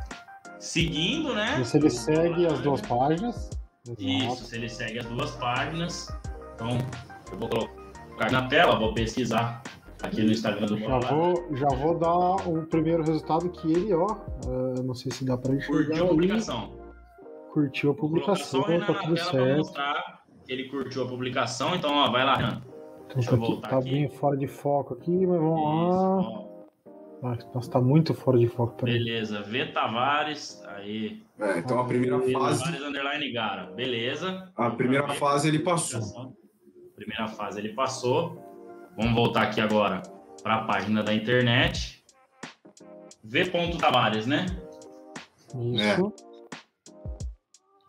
seguindo, 0.65 1.33
né? 1.33 1.63
Se 1.63 1.77
ele 1.77 1.89
segue 1.89 2.45
as 2.45 2.59
duas 2.59 2.81
páginas. 2.81 3.49
Isso, 3.99 4.45
se 4.45 4.55
ele 4.55 4.67
segue 4.67 4.99
as 4.99 5.05
duas 5.05 5.31
páginas. 5.31 6.07
Então, 6.55 6.69
eu 7.31 7.37
vou 7.37 7.49
colocar 7.49 8.31
na 8.31 8.47
tela, 8.47 8.79
vou 8.79 8.93
pesquisar 8.93 9.61
aqui 10.01 10.23
no 10.23 10.31
Instagram 10.31 10.65
do 10.65 10.77
já 10.77 10.99
vou, 10.99 11.55
já 11.55 11.67
vou 11.67 11.97
dar 11.97 12.47
o 12.47 12.65
primeiro 12.65 13.03
resultado 13.03 13.49
que 13.49 13.71
ele, 13.71 13.93
ó, 13.93 14.07
uh, 14.47 14.83
não 14.83 14.93
sei 14.93 15.11
se 15.11 15.23
dá 15.23 15.37
para 15.37 15.53
enxergar 15.53 15.85
Curtiu 15.85 16.03
a 16.03 16.07
publicação. 16.07 16.73
Curtiu 17.53 17.91
a 17.91 17.93
publicação, 17.93 18.61
tá 18.63 18.93
tudo 18.93 19.17
certo. 19.17 19.73
ele 20.47 20.67
curtiu 20.69 21.03
a 21.03 21.07
publicação, 21.07 21.75
então 21.75 21.91
ó, 21.93 22.11
vai 22.11 22.25
lá, 22.25 22.35
Renan. 22.35 22.61
Então, 23.05 23.15
Deixa 23.15 23.29
tá, 23.29 23.35
eu 23.35 23.39
voltar 23.39 23.69
tá 23.69 23.77
aqui. 23.77 23.91
bem 23.91 24.09
fora 24.09 24.35
de 24.35 24.47
foco 24.47 24.95
aqui, 24.95 25.25
mas 25.27 25.39
vamos 25.39 25.59
Isso, 25.59 26.41
lá. 26.41 26.54
Nossa, 27.53 27.71
tá 27.71 27.81
muito 27.81 28.13
fora 28.13 28.37
de 28.37 28.47
foco 28.47 28.73
também. 28.77 28.95
Beleza, 28.95 29.41
V 29.41 29.65
Tavares, 29.67 30.63
aí. 30.67 31.23
É, 31.39 31.59
então 31.59 31.79
a 31.79 31.85
primeira 31.85 32.19
fase. 32.19 32.63
Tavares 32.63 32.81
underline 32.83 33.31
Gara, 33.31 33.65
beleza. 33.71 34.51
A 34.55 34.69
primeira 34.69 35.07
fase 35.09 35.47
ele 35.47 35.59
passou. 35.59 36.35
Primeira 36.95 37.27
fase 37.27 37.59
ele 37.59 37.73
passou. 37.73 38.41
Vamos 38.97 39.13
voltar 39.13 39.43
aqui 39.43 39.59
agora 39.59 40.01
para 40.43 40.55
a 40.55 40.63
página 40.65 41.03
da 41.03 41.13
internet. 41.13 42.03
V. 43.23 43.45
Tavares, 43.79 44.27
né? 44.27 44.45
Isso. 45.73 46.13
É. 46.21 46.35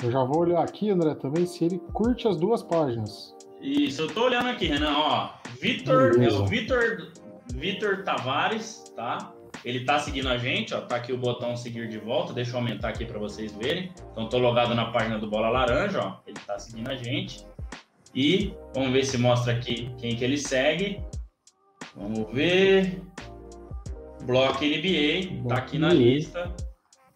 Eu 0.03 0.11
já 0.11 0.23
vou 0.25 0.41
olhar 0.41 0.63
aqui, 0.63 0.91
André, 0.91 1.15
também 1.15 1.47
se 1.47 1.65
ele 1.65 1.79
curte 1.93 2.29
as 2.29 2.37
duas 2.37 2.63
páginas. 2.63 3.35
Isso, 3.61 4.03
eu 4.03 4.09
tô 4.09 4.25
olhando 4.25 4.49
aqui, 4.49 4.67
Renan, 4.67 4.95
ó. 4.97 5.31
Vitor, 5.61 6.23
é 6.23 6.29
o 6.29 6.47
Vitor, 6.47 7.13
Vitor 7.55 8.05
Tavares, 8.05 8.85
tá? 8.95 9.33
Ele 9.65 9.85
tá 9.85 9.99
seguindo 9.99 10.29
a 10.29 10.37
gente, 10.37 10.75
ó. 10.75 10.81
Tá 10.81 10.97
aqui 10.97 11.13
o 11.13 11.19
botão 11.19 11.57
seguir 11.57 11.89
de 11.89 11.99
volta. 11.99 12.33
Deixa 12.33 12.53
eu 12.53 12.57
aumentar 12.57 12.91
aqui 12.91 13.05
para 13.05 13.19
vocês 13.19 13.53
verem. 13.53 13.93
Então, 14.13 14.29
tô 14.29 14.39
logado 14.39 14.75
na 14.75 14.87
página 14.93 15.19
do 15.19 15.29
Bola 15.29 15.49
Laranja, 15.49 16.01
ó. 16.01 16.21
Ele 16.27 16.39
tá 16.47 16.59
seguindo 16.59 16.91
a 16.91 16.95
gente. 16.95 17.47
E 18.15 18.55
vamos 18.75 18.93
ver 18.93 19.05
se 19.05 19.19
mostra 19.19 19.53
aqui 19.53 19.91
quem 19.99 20.17
que 20.17 20.25
ele 20.25 20.39
segue. 20.39 21.03
Vamos 21.95 22.33
ver. 22.33 23.03
Bloco 24.23 24.65
NBA, 24.65 25.49
tá 25.49 25.57
aqui 25.57 25.79
na 25.79 25.93
lista, 25.93 26.53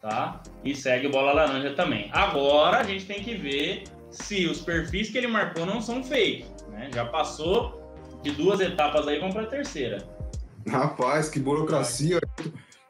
tá? 0.01 0.41
E 0.63 0.75
segue 0.75 1.09
Bola 1.09 1.33
Laranja 1.33 1.75
também. 1.75 2.09
Agora 2.13 2.79
a 2.79 2.83
gente 2.85 3.05
tem 3.05 3.23
que 3.23 3.35
ver 3.35 3.85
se 4.11 4.47
os 4.47 4.61
perfis 4.61 5.11
que 5.11 5.19
ele 5.19 5.27
marcou 5.27 5.67
não 5.67 5.81
são 5.81 6.05
fake, 6.05 6.47
né? 6.69 6.89
Já 6.95 7.05
passou 7.07 7.81
de 8.23 8.31
duas 8.31 8.61
etapas 8.61 9.09
aí, 9.09 9.19
vamos 9.19 9.35
para 9.35 9.45
a 9.45 9.47
terceira. 9.47 9.99
Rapaz, 10.71 11.29
que 11.29 11.41
burocracia. 11.41 12.21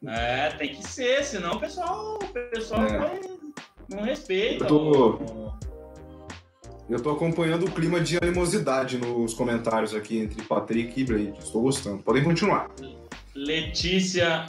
É, 0.07 0.51
tem 0.51 0.75
que 0.75 0.87
ser, 0.87 1.25
senão 1.25 1.53
o 1.53 1.61
pessoal, 1.61 2.19
o 2.23 2.51
pessoal 2.51 2.85
é. 2.85 3.21
não 3.89 4.03
respeita. 4.03 4.65
Eu 4.65 4.69
tô... 4.69 5.51
Eu 6.89 7.01
tô 7.01 7.11
acompanhando 7.11 7.67
o 7.67 7.71
clima 7.71 8.01
de 8.01 8.17
animosidade 8.17 8.99
nos 8.99 9.33
comentários 9.33 9.95
aqui 9.95 10.19
entre 10.19 10.43
Patrick 10.43 11.01
e 11.01 11.05
Blade. 11.05 11.39
Estou 11.39 11.63
gostando. 11.63 12.03
Podem 12.03 12.25
continuar. 12.25 12.69
Letícia. 13.33 14.45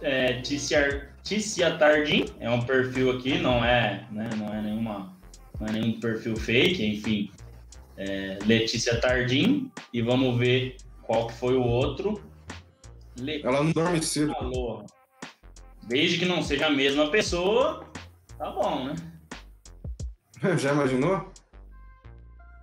É, 0.00 0.40
Tícia, 0.40 1.10
Tícia 1.22 1.76
Tardim 1.76 2.24
é 2.40 2.48
um 2.48 2.62
perfil 2.62 3.10
aqui, 3.10 3.36
não 3.38 3.62
é, 3.64 4.06
né, 4.10 4.30
não 4.38 4.54
é 4.54 4.62
nenhuma, 4.62 5.12
não 5.60 5.66
é 5.66 5.72
nenhum 5.72 6.00
perfil 6.00 6.36
fake, 6.36 6.86
enfim. 6.86 7.30
É, 7.96 8.38
Letícia 8.46 8.98
Tardim 9.00 9.70
e 9.92 10.00
vamos 10.00 10.38
ver 10.38 10.76
qual 11.08 11.26
que 11.26 11.34
foi 11.34 11.56
o 11.56 11.62
outro. 11.62 12.22
Letícia 13.18 13.48
Ela 13.48 13.64
não 13.64 13.72
dorme 13.72 14.00
cedo. 14.02 14.32
Desde 15.84 16.18
que 16.18 16.26
não 16.26 16.42
seja 16.42 16.66
a 16.66 16.70
mesma 16.70 17.10
pessoa, 17.10 17.82
tá 18.36 18.50
bom, 18.50 18.84
né? 18.84 18.94
Já 20.58 20.72
imaginou? 20.72 21.32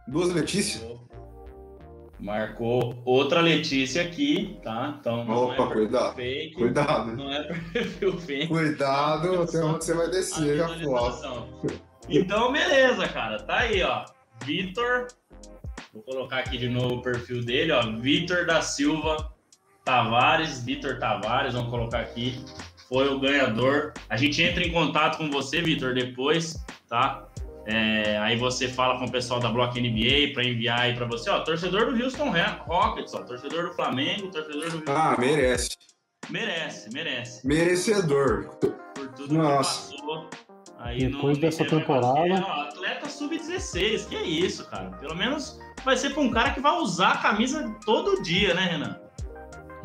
Duas 0.08 0.32
Letícias? 0.32 0.86
Marcou 2.20 3.02
outra 3.04 3.42
Letícia 3.42 4.04
aqui, 4.04 4.60
tá? 4.64 4.96
Então 5.00 5.26
não 5.26 5.48
Opa, 5.48 5.64
é 5.64 5.74
cuidado. 5.74 6.16
Fake, 6.16 6.56
cuidado. 6.56 7.18
Não 7.18 7.32
é 7.32 7.44
perfil 7.74 8.20
fake. 8.20 8.48
Cuidado, 8.48 9.42
até 9.42 9.58
onde 9.64 9.84
você 9.84 9.94
vai 9.96 10.10
descer, 10.10 10.58
já 10.58 10.68
Então, 12.08 12.54
beleza, 12.54 13.08
cara. 13.08 13.42
Tá 13.42 13.58
aí, 13.58 13.82
ó. 13.82 14.06
Vitor. 14.46 15.08
Vou 15.96 16.04
colocar 16.04 16.40
aqui 16.40 16.58
de 16.58 16.68
novo 16.68 16.96
o 16.96 17.02
perfil 17.02 17.42
dele, 17.44 17.72
ó. 17.72 17.82
Vitor 17.90 18.46
da 18.46 18.62
Silva 18.62 19.32
Tavares. 19.86 20.62
Vitor 20.62 21.00
Tavares, 21.00 21.54
vamos 21.54 21.70
colocar 21.70 22.00
aqui. 22.02 22.44
Foi 22.90 23.08
o 23.08 23.18
ganhador. 23.18 23.94
A 24.10 24.18
gente 24.18 24.42
entra 24.44 24.62
em 24.62 24.74
contato 24.74 25.18
com 25.18 25.32
você, 25.32 25.62
Vitor, 25.62 25.94
depois, 25.94 26.62
tá? 26.90 27.26
É, 27.66 28.18
aí 28.20 28.36
você 28.38 28.68
fala 28.68 29.00
com 29.00 29.06
o 29.06 29.12
pessoal 29.12 29.40
da 29.40 29.50
Block 29.50 29.80
NBA 29.80 30.34
para 30.34 30.44
enviar 30.44 30.82
aí 30.82 30.94
para 30.96 31.06
você, 31.08 31.30
ó, 31.32 31.40
torcedor 31.40 31.92
do 31.92 32.04
Houston 32.04 32.32
Rockets, 32.68 33.14
ó, 33.16 33.24
torcedor 33.24 33.70
do 33.70 33.74
Flamengo, 33.74 34.30
torcedor 34.30 34.70
do 34.70 34.84
Ah, 34.92 35.16
merece. 35.18 35.70
Merece, 36.30 36.92
merece. 36.94 37.48
Merecedor. 37.48 38.50
Por 38.94 39.08
tudo 39.16 39.34
Nossa. 39.34 39.92
que 39.92 39.98
passou. 39.98 40.30
Aí 40.78 41.08
Depois 41.10 41.38
dessa 41.40 41.66
temporada. 41.66 42.36
atleta 42.36 43.10
sub-16, 43.10 44.08
que 44.10 44.16
é 44.16 44.24
isso, 44.24 44.70
cara. 44.70 44.92
Pelo 44.98 45.16
menos 45.16 45.60
vai 45.86 45.96
ser 45.96 46.10
para 46.10 46.22
um 46.22 46.32
cara 46.32 46.52
que 46.52 46.60
vai 46.60 46.74
usar 46.80 47.12
a 47.12 47.18
camisa 47.18 47.74
todo 47.86 48.22
dia, 48.22 48.54
né, 48.54 48.62
Renan? 48.64 49.00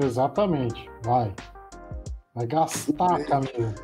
Exatamente, 0.03 0.89
vai. 1.05 1.33
Vai 2.35 2.47
gastar 2.47 3.17
a 3.17 3.25
camisa. 3.25 3.75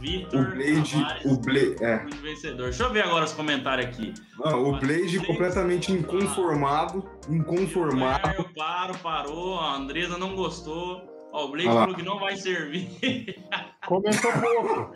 Vitor. 0.00 0.40
O 0.40 0.54
Blade. 0.54 1.06
O 1.24 1.36
Blade. 1.38 1.84
É. 1.84 1.98
Vencedor. 2.22 2.68
Deixa 2.68 2.84
eu 2.84 2.92
ver 2.92 3.02
agora 3.02 3.24
os 3.24 3.32
comentários 3.32 3.86
aqui. 3.86 4.14
Não, 4.38 4.70
o 4.70 4.78
Blade 4.78 5.18
completamente 5.26 5.92
inconformado. 5.92 7.04
Inconformado. 7.28 8.30
Eu 8.38 8.44
paro, 8.54 8.96
parou. 8.98 9.58
A 9.58 9.74
Andresa 9.74 10.16
não 10.16 10.36
gostou. 10.36 11.02
Ó, 11.32 11.46
o 11.46 11.50
Blade 11.50 11.68
ah 11.68 11.72
falou 11.72 11.94
que 11.96 12.02
não 12.02 12.18
vai 12.18 12.36
servir. 12.36 12.88
Comentou 13.86 14.32
pouco. 14.32 14.92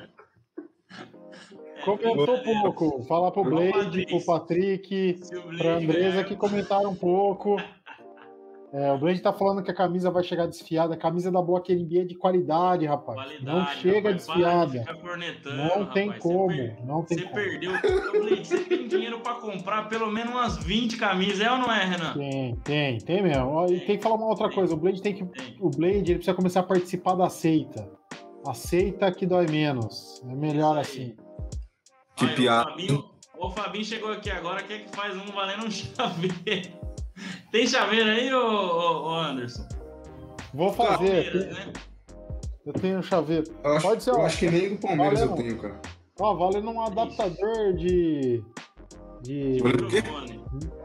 Comentou 1.84 2.38
pouco. 2.42 3.02
Fala 3.04 3.30
pro 3.30 3.44
Blade, 3.44 4.06
pro 4.06 4.24
Patrick, 4.24 5.20
pra 5.58 5.76
Andresa 5.76 6.24
que 6.24 6.36
comentaram 6.36 6.90
um 6.90 6.94
pouco. 6.94 7.56
É, 8.72 8.90
o 8.90 8.96
Blade 8.96 9.20
tá 9.20 9.34
falando 9.34 9.62
que 9.62 9.70
a 9.70 9.74
camisa 9.74 10.10
vai 10.10 10.24
chegar 10.24 10.46
desfiada. 10.46 10.94
A 10.94 10.96
camisa 10.96 11.30
da 11.30 11.42
Block 11.42 11.74
NBA 11.74 12.00
é 12.00 12.04
de 12.04 12.14
qualidade, 12.14 12.86
rapaz. 12.86 13.18
Qualidade, 13.18 13.44
não 13.44 13.66
chega 13.66 14.10
rapaz, 14.10 14.16
desfiada. 14.16 14.84
não 15.44 15.68
rapaz, 15.68 15.92
tem 15.92 16.12
como. 16.12 16.48
Per... 16.48 16.76
Não 16.86 17.02
tem 17.02 17.18
você 17.18 17.24
como. 17.24 17.34
perdeu. 17.34 17.72
Blade, 18.12 18.48
você 18.48 18.58
tem 18.64 18.88
dinheiro 18.88 19.20
para 19.20 19.34
comprar 19.34 19.90
pelo 19.90 20.10
menos 20.10 20.32
umas 20.32 20.56
20 20.64 20.96
camisas, 20.96 21.40
é 21.40 21.52
ou 21.52 21.58
não 21.58 21.70
é, 21.70 21.84
Renan? 21.84 22.14
Tem, 22.14 22.56
tem, 22.64 22.98
tem 22.98 23.22
mesmo. 23.22 23.66
E 23.66 23.80
tem 23.80 23.98
que 23.98 24.02
falar 24.02 24.14
uma 24.14 24.28
outra 24.28 24.48
tem, 24.48 24.56
coisa. 24.56 24.72
O 24.72 24.78
Blade 24.78 25.02
tem 25.02 25.14
que. 25.14 25.24
Tem. 25.26 25.56
O 25.60 25.68
Blade 25.68 25.98
ele 25.98 26.14
precisa 26.14 26.34
começar 26.34 26.60
a 26.60 26.64
participar 26.64 27.14
da 27.14 27.26
aceita. 27.26 27.86
Aceita 28.46 29.12
que 29.12 29.26
dói 29.26 29.46
menos. 29.48 30.22
É 30.26 30.34
melhor 30.34 30.78
assim. 30.78 31.14
Que 32.28 32.34
piada. 32.36 32.62
O 32.62 32.70
Fabinho, 32.70 33.04
o 33.38 33.50
Fabinho 33.50 33.84
chegou 33.84 34.12
aqui 34.12 34.30
agora, 34.30 34.62
quer 34.62 34.84
que 34.84 34.94
faz 34.94 35.16
um 35.16 35.26
valendo 35.32 35.66
um 35.66 35.70
chaveiro. 35.70 36.82
Tem 37.50 37.66
chaveiro 37.66 38.08
aí, 38.08 38.32
ô, 38.32 39.02
ô, 39.04 39.14
Anderson? 39.14 39.66
Vou 40.54 40.72
fazer. 40.72 40.96
Palmeiras, 40.96 41.46
né? 41.54 41.72
Eu 42.64 42.72
tenho 42.74 42.98
um 42.98 43.02
chaveiro. 43.02 43.44
Eu 43.64 43.72
acho, 43.72 43.86
Pode 43.86 44.02
ser, 44.02 44.10
eu 44.10 44.22
acho 44.22 44.38
que 44.38 44.50
nem 44.50 44.74
o 44.74 44.78
Palmeiras 44.78 45.20
eu 45.20 45.34
tenho, 45.34 45.58
cara. 45.58 45.80
Ó, 46.20 46.34
vale 46.34 46.60
num 46.60 46.80
adaptador 46.80 47.74
de. 47.74 48.42
De. 49.22 49.58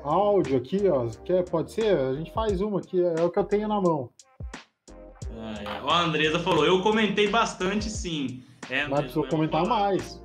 Áudio 0.04 0.58
aqui, 0.58 0.88
ó. 0.88 1.08
Quer, 1.24 1.44
pode 1.44 1.72
ser? 1.72 1.98
A 1.98 2.14
gente 2.14 2.32
faz 2.32 2.62
uma 2.62 2.80
aqui, 2.80 3.02
é 3.02 3.22
o 3.22 3.30
que 3.30 3.40
eu 3.40 3.44
tenho 3.44 3.68
na 3.68 3.80
mão. 3.80 4.10
Ah, 5.38 5.54
é. 5.62 5.92
A 5.92 6.02
Andresa 6.02 6.40
falou, 6.40 6.66
eu 6.66 6.82
comentei 6.82 7.28
bastante 7.30 7.90
sim. 7.90 8.44
É, 8.70 8.88
Mas 8.88 9.02
precisa 9.02 9.28
comentar 9.28 9.66
mais. 9.66 10.22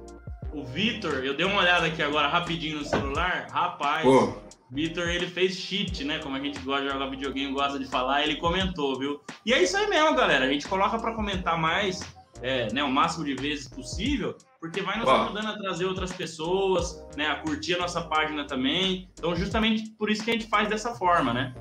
O 0.52 0.64
Vitor, 0.64 1.24
eu 1.24 1.34
dei 1.34 1.46
uma 1.46 1.60
olhada 1.60 1.86
aqui 1.86 2.02
agora 2.02 2.28
rapidinho 2.28 2.78
no 2.78 2.84
celular. 2.84 3.48
Rapaz, 3.50 4.02
Pô. 4.02 4.34
Vitor, 4.70 5.08
ele 5.08 5.26
fez 5.26 5.54
cheat, 5.54 6.04
né? 6.04 6.18
Como 6.18 6.36
a 6.36 6.40
gente 6.40 6.58
gosta 6.60 6.84
de 6.84 6.92
jogar 6.92 7.10
videogame, 7.10 7.52
gosta 7.52 7.78
de 7.78 7.86
falar, 7.86 8.22
ele 8.22 8.36
comentou, 8.36 8.98
viu? 8.98 9.20
E 9.46 9.52
é 9.52 9.62
isso 9.62 9.76
aí 9.76 9.88
mesmo, 9.88 10.14
galera. 10.14 10.44
A 10.44 10.48
gente 10.48 10.68
coloca 10.68 10.98
para 10.98 11.14
comentar 11.14 11.58
mais, 11.58 12.00
é, 12.42 12.72
né, 12.72 12.82
o 12.82 12.90
máximo 12.90 13.24
de 13.24 13.34
vezes 13.34 13.68
possível, 13.68 14.36
porque 14.60 14.82
vai 14.82 14.98
nos 14.98 15.08
ajudando 15.08 15.46
a 15.46 15.58
trazer 15.58 15.86
outras 15.86 16.12
pessoas, 16.12 17.02
né, 17.16 17.26
a 17.26 17.36
curtir 17.36 17.74
a 17.74 17.78
nossa 17.78 18.02
página 18.02 18.46
também. 18.46 19.08
Então, 19.18 19.34
justamente 19.34 19.90
por 19.98 20.10
isso 20.10 20.22
que 20.22 20.30
a 20.30 20.34
gente 20.34 20.48
faz 20.48 20.68
dessa 20.68 20.94
forma, 20.94 21.32
né? 21.32 21.54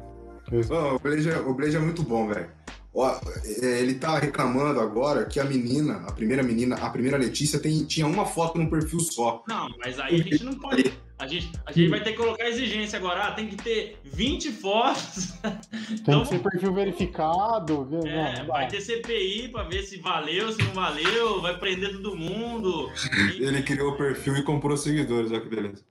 Oh, 0.70 0.96
o 0.96 1.00
Blaze 1.00 1.30
é, 1.30 1.38
o 1.38 1.62
é 1.62 1.80
muito 1.80 2.04
bom, 2.04 2.28
velho. 2.28 2.50
Ó, 2.94 3.10
é, 3.46 3.80
ele 3.80 3.96
tá 3.96 4.20
reclamando 4.20 4.80
agora 4.80 5.26
que 5.26 5.40
a 5.40 5.46
menina, 5.46 6.04
a 6.08 6.12
primeira 6.12 6.44
menina, 6.44 6.76
a 6.76 6.90
primeira 6.90 7.18
Letícia, 7.18 7.58
tem, 7.58 7.86
tinha 7.86 8.06
uma 8.06 8.26
foto 8.26 8.58
no 8.58 8.70
perfil 8.70 9.00
só. 9.00 9.44
Não, 9.48 9.70
mas 9.80 9.98
aí 10.00 10.16
a 10.16 10.24
gente 10.24 10.44
não 10.44 10.56
pode. 10.56 10.92
A 11.18 11.28
gente, 11.28 11.52
a 11.68 11.72
gente 11.72 11.88
vai 11.88 12.04
ter 12.04 12.12
que 12.12 12.18
colocar 12.18 12.50
exigência 12.50 12.98
agora. 12.98 13.28
Ah, 13.28 13.32
tem 13.32 13.48
que 13.48 13.56
ter 13.56 14.00
20 14.04 14.52
fotos. 14.54 15.34
Tem 15.42 15.52
então, 15.92 16.24
que 16.24 16.30
ser 16.30 16.40
perfil 16.40 16.74
verificado. 16.74 17.88
É, 18.04 18.40
não, 18.40 18.48
vai 18.48 18.68
ter 18.68 18.82
CPI 18.82 19.50
para 19.50 19.64
ver 19.64 19.84
se 19.84 20.00
valeu, 20.00 20.52
se 20.52 20.62
não 20.64 20.74
valeu, 20.74 21.40
vai 21.40 21.58
prender 21.60 21.92
todo 21.92 22.18
mundo. 22.18 22.90
Ele 23.40 23.62
criou 23.62 23.92
o 23.92 23.98
perfil 23.98 24.36
e 24.38 24.44
comprou 24.44 24.76
seguidores, 24.76 25.32
olha 25.32 25.42
que 25.42 25.50
beleza. 25.50 25.86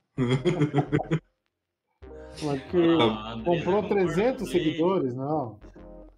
Ah, 2.99 3.41
comprou 3.43 3.83
300 3.87 4.49
seguidores, 4.49 5.15
não. 5.15 5.59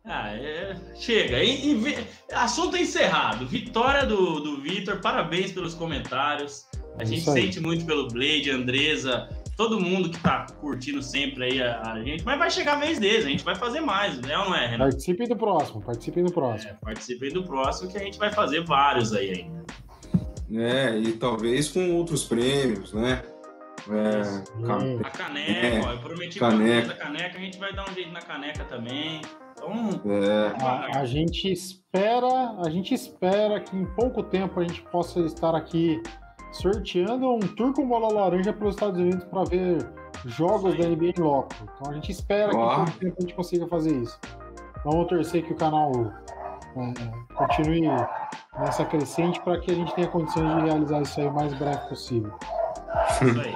Ah, 0.06 0.36
é... 0.36 0.76
chega. 0.96 1.42
E, 1.44 1.74
e, 1.74 2.08
assunto 2.34 2.76
encerrado. 2.76 3.48
Vitória 3.48 4.06
do, 4.06 4.40
do 4.42 4.62
Vitor, 4.62 5.00
parabéns 5.00 5.52
pelos 5.52 5.74
comentários. 5.74 6.68
A 7.00 7.04
gente 7.04 7.22
sente 7.22 7.60
muito 7.60 7.86
pelo 7.86 8.08
Blade, 8.08 8.52
Andresa, 8.52 9.28
todo 9.56 9.80
mundo 9.80 10.10
que 10.10 10.20
tá 10.20 10.46
curtindo 10.60 11.02
sempre 11.02 11.46
aí 11.46 11.62
a, 11.62 11.82
a, 11.82 12.04
gente. 12.04 12.24
Mas 12.24 12.38
vai 12.38 12.52
chegar 12.52 12.74
a 12.74 12.80
vez 12.80 13.00
deles, 13.00 13.26
a 13.26 13.30
gente 13.30 13.44
vai 13.44 13.56
fazer 13.56 13.82
mais, 13.82 14.20
né 14.22 14.38
ou 14.38 14.46
não 14.46 14.56
é, 14.56 14.68
Renan? 14.68 14.86
Participem 14.86 15.28
do 15.28 15.36
próximo, 15.36 15.82
participem 15.82 16.24
do 16.24 16.32
próximo. 16.32 16.72
É, 16.72 16.74
participem 16.74 17.32
do 17.32 17.44
próximo 17.44 17.92
que 17.92 17.98
a 17.98 18.02
gente 18.02 18.18
vai 18.18 18.32
fazer 18.32 18.64
vários 18.64 19.14
aí 19.14 19.32
ainda. 19.32 19.64
É, 20.56 20.98
e 20.98 21.14
talvez 21.14 21.70
com 21.70 21.96
outros 21.96 22.24
prêmios, 22.26 22.94
né? 22.94 23.24
É, 23.90 25.04
a 25.04 25.10
caneca, 25.10 25.68
é, 25.68 25.82
ó, 25.84 25.92
eu 25.92 26.00
prometi 26.00 26.40
caneca. 26.40 26.94
a 26.94 26.96
caneca, 26.96 27.38
a 27.38 27.42
gente 27.42 27.58
vai 27.58 27.74
dar 27.74 27.90
um 27.90 27.94
jeito 27.94 28.12
na 28.12 28.22
caneca 28.22 28.64
também. 28.66 29.22
Então, 29.64 30.12
é. 30.12 30.54
a, 30.62 31.00
a, 31.00 31.06
gente 31.06 31.52
espera, 31.52 32.56
a 32.60 32.70
gente 32.70 32.94
espera 32.94 33.60
que 33.62 33.76
em 33.76 33.86
pouco 33.86 34.22
tempo 34.22 34.60
a 34.60 34.64
gente 34.64 34.82
possa 34.84 35.22
estar 35.22 35.56
aqui 35.56 36.02
sorteando 36.52 37.34
um 37.34 37.40
tour 37.40 37.74
com 37.74 37.88
bola 37.88 38.12
laranja 38.12 38.52
para 38.52 38.68
os 38.68 38.76
Estados 38.76 39.00
Unidos 39.00 39.24
para 39.26 39.44
ver 39.46 39.90
jogos 40.26 40.78
da 40.78 40.88
NBA 40.88 41.14
em 41.18 41.22
loco. 41.22 41.54
Então 41.64 41.92
a 41.92 41.94
gente 41.96 42.12
espera 42.12 42.52
que 42.52 42.58
em 42.58 42.76
pouco 42.76 42.92
tempo 43.00 43.16
a 43.18 43.22
gente 43.22 43.34
consiga 43.36 43.68
fazer 43.68 43.96
isso. 43.96 44.20
Vamos 44.84 45.08
torcer 45.08 45.44
que 45.44 45.54
o 45.54 45.56
canal 45.56 45.92
é, 46.76 47.36
continue 47.36 47.88
nessa 48.60 48.84
crescente 48.86 49.40
para 49.42 49.60
que 49.60 49.72
a 49.72 49.76
gente 49.76 49.94
tenha 49.96 50.08
condições 50.08 50.56
de 50.56 50.62
realizar 50.70 51.02
isso 51.02 51.22
aí 51.22 51.28
o 51.28 51.34
mais 51.34 51.54
breve 51.54 51.88
possível. 51.88 52.34
Isso 53.10 53.24
aí. 53.40 53.56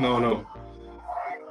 Não, 0.00 0.18
não. 0.18 0.53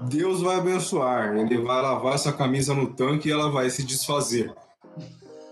Deus 0.02 0.42
vai 0.42 0.58
abençoar. 0.58 1.36
Ele 1.38 1.58
vai 1.58 1.82
lavar 1.82 2.14
essa 2.16 2.34
camisa 2.34 2.74
no 2.74 2.94
tanque 2.94 3.30
e 3.30 3.32
ela 3.32 3.50
vai 3.50 3.70
se 3.70 3.84
desfazer. 3.84 4.54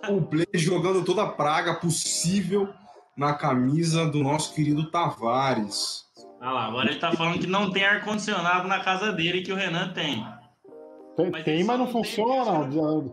O 0.10 0.22
Play 0.22 0.48
jogando 0.54 1.06
toda 1.06 1.24
a 1.24 1.28
praga 1.28 1.76
possível 1.76 2.70
na 3.16 3.34
camisa 3.34 4.06
do 4.06 4.24
nosso 4.24 4.54
querido 4.54 4.90
Tavares. 4.90 6.10
Ah 6.40 6.52
lá, 6.52 6.66
agora 6.66 6.90
ele 6.90 7.00
tá 7.00 7.12
falando 7.12 7.40
que 7.40 7.46
não 7.46 7.70
tem 7.70 7.86
ar-condicionado 7.86 8.68
na 8.68 8.80
casa 8.80 9.12
dele 9.12 9.44
que 9.44 9.54
o 9.54 9.56
Renan 9.56 9.94
tem. 9.94 10.26
Tem, 11.16 11.30
mas, 11.30 11.44
tem, 11.44 11.64
mas 11.64 11.78
não 11.78 11.88
funciona. 11.88 12.68
Tem, 12.68 13.12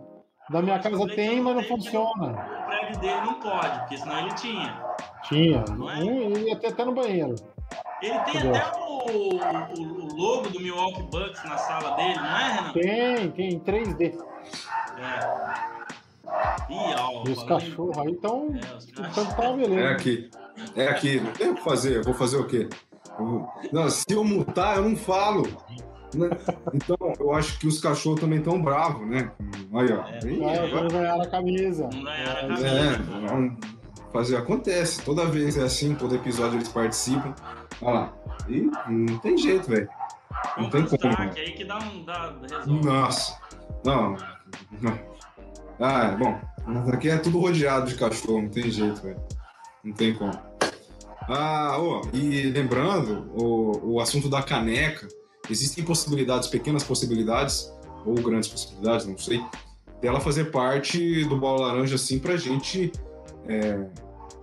da 0.48 0.62
minha 0.62 0.78
casa 0.78 1.06
tem, 1.08 1.42
mas 1.42 1.56
não 1.56 1.62
funciona. 1.62 2.30
O 2.30 2.66
prédio 2.66 3.00
dele 3.00 3.20
não 3.20 3.34
pode, 3.34 3.78
porque 3.80 3.98
senão 3.98 4.18
ele 4.20 4.34
tinha. 4.34 4.82
Tinha. 5.24 5.64
Não 5.76 5.90
é? 5.90 6.04
E 6.04 6.52
até, 6.52 6.68
até 6.68 6.84
no 6.86 6.94
banheiro. 6.94 7.34
Ele 8.00 8.18
tem 8.20 8.38
até 8.38 8.78
o, 8.78 9.10
o, 9.78 10.07
logo 10.18 10.48
do 10.48 10.60
Milwaukee 10.60 11.02
Bucks 11.02 11.44
na 11.44 11.56
sala 11.56 11.96
dele, 11.96 12.16
não 12.16 12.26
é, 12.26 12.52
Renan? 12.52 12.72
Tem, 12.72 13.30
tem, 13.30 13.54
em 13.54 13.60
3D. 13.60 14.18
É. 14.98 15.78
Ih, 16.70 16.94
ó, 16.98 17.24
e 17.26 17.30
os 17.30 17.42
cachorros 17.44 17.96
aí 17.98 18.12
estão. 18.12 18.48
É, 19.38 19.56
beleza. 19.56 19.80
É 19.80 19.92
aqui. 19.92 20.30
É 20.74 20.88
aqui. 20.88 21.20
Não 21.20 21.32
tem 21.32 21.50
o 21.50 21.54
que 21.54 21.62
fazer. 21.62 22.02
Vou 22.04 22.14
fazer 22.14 22.36
o 22.36 22.46
quê? 22.46 22.68
Não, 23.72 23.88
se 23.88 24.04
eu 24.10 24.24
mutar, 24.24 24.76
eu 24.76 24.88
não 24.88 24.96
falo. 24.96 25.46
Né? 26.14 26.30
Então, 26.74 26.96
eu 27.18 27.32
acho 27.34 27.58
que 27.58 27.66
os 27.66 27.80
cachorros 27.80 28.20
também 28.20 28.38
estão 28.38 28.60
bravos, 28.60 29.06
né? 29.08 29.30
Aí, 29.74 29.92
ó. 29.92 30.06
É, 30.06 30.20
aí, 30.24 30.42
é, 30.42 30.74
não 30.74 30.88
ganharam 30.88 31.22
a 31.22 31.26
camisa. 31.26 31.88
Não 31.92 32.02
ganharam 32.02 32.32
a 32.32 32.48
camisa. 32.48 32.68
É, 32.68 32.96
vamos 33.28 33.58
fazer. 34.12 34.36
Acontece. 34.36 35.02
Toda 35.02 35.26
vez 35.26 35.56
é 35.56 35.62
assim, 35.62 35.94
todo 35.94 36.14
episódio 36.14 36.58
eles 36.58 36.68
participam. 36.68 37.34
Olha 37.80 37.94
lá. 37.94 38.12
E 38.48 38.70
não 38.88 39.18
tem 39.18 39.36
jeito, 39.36 39.68
velho. 39.68 39.88
Não 40.56 40.70
tem 40.70 40.84
como. 40.84 41.08
Destaque, 41.08 41.40
aí 41.40 41.52
que 41.52 41.64
dá 41.64 41.78
um. 41.78 42.04
Dá, 42.04 42.34
resolve. 42.40 42.84
Nossa. 42.84 43.38
Não. 43.84 44.16
Ah, 45.80 46.16
bom. 46.18 46.40
Aqui 46.92 47.08
é 47.08 47.16
tudo 47.18 47.38
rodeado 47.38 47.86
de 47.86 47.94
cachorro, 47.94 48.42
não 48.42 48.48
tem 48.48 48.70
jeito, 48.70 49.00
velho. 49.00 49.20
Não 49.84 49.94
tem 49.94 50.14
como. 50.14 50.32
Ah, 51.28 51.76
oh, 51.78 52.02
e 52.12 52.50
lembrando, 52.50 53.30
o, 53.34 53.94
o 53.94 54.00
assunto 54.00 54.28
da 54.28 54.42
caneca, 54.42 55.06
existem 55.50 55.84
possibilidades, 55.84 56.48
pequenas 56.48 56.82
possibilidades, 56.82 57.72
ou 58.04 58.14
grandes 58.14 58.48
possibilidades, 58.48 59.06
não 59.06 59.16
sei, 59.18 59.44
dela 60.00 60.20
fazer 60.20 60.46
parte 60.46 61.24
do 61.24 61.36
Bola 61.36 61.68
Laranja, 61.68 61.96
assim, 61.96 62.18
pra 62.18 62.36
gente 62.36 62.92
é, 63.46 63.86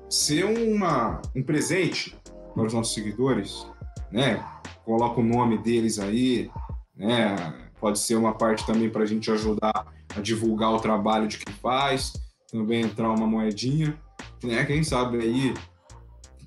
ser 0.09 0.45
uma, 0.45 1.21
um 1.35 1.43
presente 1.43 2.15
para 2.53 2.63
os 2.63 2.73
nossos 2.73 2.93
seguidores, 2.93 3.67
né? 4.11 4.43
Coloca 4.85 5.19
o 5.19 5.23
nome 5.23 5.57
deles 5.57 5.99
aí, 5.99 6.49
né? 6.95 7.35
Pode 7.79 7.99
ser 7.99 8.15
uma 8.15 8.33
parte 8.33 8.65
também 8.65 8.89
para 8.89 9.03
a 9.03 9.05
gente 9.05 9.29
ajudar 9.31 9.85
a 10.15 10.21
divulgar 10.21 10.71
o 10.71 10.79
trabalho 10.79 11.27
de 11.27 11.37
quem 11.37 11.53
faz, 11.55 12.13
também 12.51 12.81
entrar 12.81 13.09
uma 13.09 13.27
moedinha, 13.27 13.97
né? 14.43 14.63
Quem 14.63 14.83
sabe 14.83 15.17
aí 15.17 15.53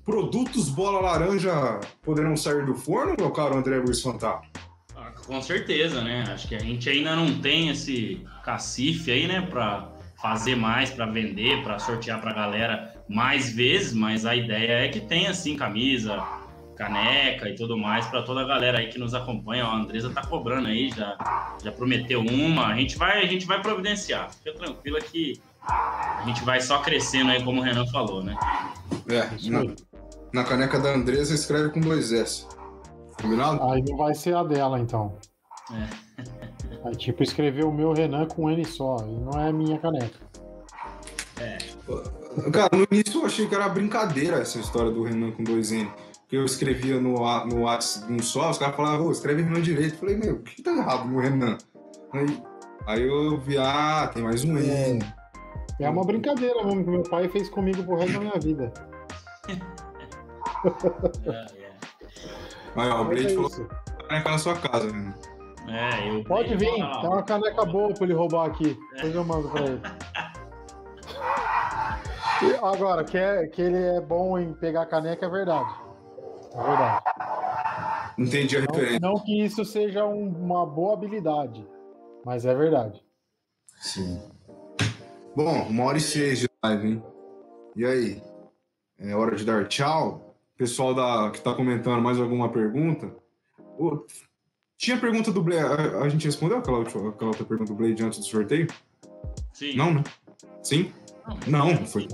produtos 0.05 0.69
bola 0.69 1.01
laranja 1.01 1.79
poderão 2.01 2.35
sair 2.35 2.65
do 2.65 2.73
forno, 2.73 3.15
meu 3.17 3.29
caro 3.29 3.55
André 3.55 3.77
Luiz 3.77 4.01
Fantástico? 4.01 4.59
Ah, 4.95 5.11
com 5.27 5.39
certeza, 5.39 6.01
né? 6.01 6.23
Acho 6.27 6.47
que 6.47 6.55
a 6.55 6.59
gente 6.59 6.89
ainda 6.89 7.15
não 7.15 7.39
tem 7.39 7.69
esse 7.69 8.25
cacife 8.43 9.11
aí, 9.11 9.27
né, 9.27 9.41
para 9.41 9.91
fazer 10.19 10.55
mais, 10.55 10.89
para 10.89 11.05
vender, 11.05 11.63
para 11.63 11.77
sortear 11.77 12.19
para 12.19 12.31
a 12.31 12.33
galera 12.33 12.93
mais 13.07 13.53
vezes, 13.53 13.93
mas 13.93 14.25
a 14.25 14.35
ideia 14.35 14.85
é 14.85 14.89
que 14.89 14.99
tenha 14.99 15.29
assim 15.29 15.55
camisa, 15.55 16.21
caneca 16.79 17.49
e 17.49 17.55
tudo 17.55 17.77
mais 17.77 18.07
para 18.07 18.23
toda 18.23 18.39
a 18.39 18.45
galera 18.45 18.79
aí 18.79 18.87
que 18.87 18.97
nos 18.97 19.13
acompanha. 19.13 19.65
a 19.65 19.75
Andresa 19.75 20.09
tá 20.09 20.25
cobrando 20.25 20.69
aí, 20.69 20.89
já, 20.89 21.17
já 21.61 21.71
prometeu 21.73 22.21
uma. 22.21 22.67
A 22.67 22.75
gente 22.75 22.97
vai, 22.97 23.21
a 23.21 23.27
gente 23.27 23.45
vai 23.45 23.61
providenciar. 23.61 24.31
Fica 24.31 24.57
tranquila 24.57 25.01
que 25.01 25.41
a 25.61 26.23
gente 26.25 26.41
vai 26.45 26.61
só 26.61 26.79
crescendo 26.79 27.31
aí, 27.31 27.43
como 27.43 27.59
o 27.59 27.63
Renan 27.63 27.85
falou, 27.87 28.23
né? 28.23 28.33
É, 29.09 29.49
na, 29.49 29.75
na 30.33 30.43
caneca 30.45 30.79
da 30.79 30.91
Andresa 30.95 31.35
escreve 31.35 31.69
com 31.69 31.81
dois 31.81 32.13
S. 32.13 32.47
Combinado? 33.21 33.61
Aí 33.69 33.83
não 33.83 33.97
vai 33.97 34.15
ser 34.15 34.33
a 34.33 34.43
dela, 34.43 34.79
então. 34.79 35.17
É. 35.71 36.19
Aí, 36.87 36.95
tipo, 36.95 37.21
escreveu 37.21 37.67
o 37.67 37.73
meu 37.73 37.91
Renan 37.91 38.25
com 38.25 38.49
N 38.49 38.63
só, 38.63 38.95
e 39.05 39.19
não 39.19 39.37
é 39.37 39.49
a 39.49 39.51
minha 39.51 39.77
caneca. 39.79 40.17
É. 41.37 41.57
Cara, 42.53 42.69
no 42.71 42.87
início 42.89 43.19
eu 43.19 43.25
achei 43.25 43.47
que 43.47 43.53
era 43.53 43.67
brincadeira 43.67 44.37
essa 44.37 44.59
história 44.59 44.89
do 44.89 45.03
Renan 45.03 45.31
com 45.31 45.43
dois 45.43 45.73
N. 45.73 45.91
Porque 46.29 46.37
eu 46.37 46.45
escrevia 46.45 47.01
no, 47.01 47.15
no 47.47 47.63
WhatsApp 47.63 48.13
um 48.13 48.21
só, 48.21 48.51
os 48.51 48.59
caras 48.59 48.75
falavam, 48.75 49.07
oh, 49.07 49.11
escreve 49.11 49.41
Renan 49.41 49.63
direito. 49.63 49.95
Eu 49.95 49.99
falei, 49.99 50.15
meu, 50.15 50.35
o 50.35 50.43
que 50.43 50.61
tá 50.61 50.69
errado 50.69 51.09
no 51.09 51.19
Renan? 51.19 51.57
Aí, 52.13 52.43
aí 52.85 53.01
eu 53.01 53.39
vi, 53.39 53.57
ah, 53.57 54.07
tem 54.13 54.21
mais 54.21 54.43
um 54.43 54.55
N. 54.55 55.03
É, 55.79 55.85
é 55.85 55.89
uma 55.89 56.05
brincadeira 56.05 56.63
mesmo 56.63 56.83
que 56.83 56.89
meu 56.91 57.01
pai 57.01 57.27
fez 57.29 57.49
comigo 57.49 57.83
pro 57.83 57.95
resto 57.95 58.13
da 58.13 58.19
minha 58.19 58.39
vida. 58.39 58.71
é, 61.25 61.33
é. 61.33 61.47
Aí, 62.75 62.89
ó, 62.91 63.01
o 63.01 63.05
Blade 63.05 63.25
é 63.25 63.33
falou 63.33 63.49
que 63.49 63.63
tá 64.07 64.29
na 64.29 64.37
sua 64.37 64.55
casa, 64.55 64.91
né? 64.91 65.11
É, 65.67 66.11
eu. 66.11 66.23
Pode 66.25 66.55
vir, 66.55 66.69
tem 66.69 67.09
uma 67.09 67.23
caneca 67.23 67.65
boa 67.65 67.91
pra 67.91 68.05
ele 68.05 68.13
roubar 68.13 68.45
aqui. 68.45 68.77
Depois 68.93 69.15
eu 69.15 69.23
mando 69.23 69.49
pra 69.49 69.61
ele. 69.61 69.81
Agora, 72.61 73.03
que, 73.03 73.17
é, 73.17 73.47
que 73.47 73.63
ele 73.63 73.83
é 73.83 73.99
bom 73.99 74.37
em 74.37 74.53
pegar 74.53 74.85
caneca 74.85 75.25
é 75.25 75.29
verdade. 75.29 75.88
É 76.53 76.63
verdade. 76.63 77.03
Entendi 78.17 78.57
a 78.57 78.61
referência. 78.61 78.99
Não, 78.99 79.13
não 79.13 79.23
que 79.23 79.43
isso 79.43 79.63
seja 79.63 80.05
um, 80.05 80.27
uma 80.27 80.65
boa 80.65 80.93
habilidade, 80.93 81.65
mas 82.25 82.45
é 82.45 82.53
verdade. 82.53 83.03
Sim. 83.77 84.21
Bom, 85.35 85.67
uma 85.69 85.85
hora 85.85 85.97
e 85.97 86.01
seis 86.01 86.39
de 86.39 86.49
live, 86.63 86.87
hein? 86.87 87.03
E 87.75 87.85
aí? 87.85 88.21
É 88.97 89.15
hora 89.15 89.35
de 89.35 89.45
dar 89.45 89.67
tchau? 89.67 90.35
Pessoal 90.57 90.93
da, 90.93 91.31
que 91.31 91.39
tá 91.39 91.53
comentando 91.53 92.01
mais 92.01 92.19
alguma 92.19 92.49
pergunta? 92.51 93.15
tinha 94.77 94.97
pergunta 94.97 95.31
do 95.31 95.41
Blade. 95.41 95.63
A, 95.63 96.03
a, 96.03 96.09
gente 96.09 96.25
respondeu 96.25 96.57
aquela, 96.57 96.81
aquela 96.81 97.27
outra 97.27 97.45
pergunta 97.45 97.71
do 97.71 97.77
Blade 97.77 98.03
antes 98.03 98.19
do 98.19 98.25
sorteio? 98.25 98.67
Sim. 99.53 99.75
Não, 99.77 99.93
né? 99.93 100.03
Sim? 100.61 100.91
Não, 101.47 101.73
não 101.73 101.85
foi. 101.85 102.07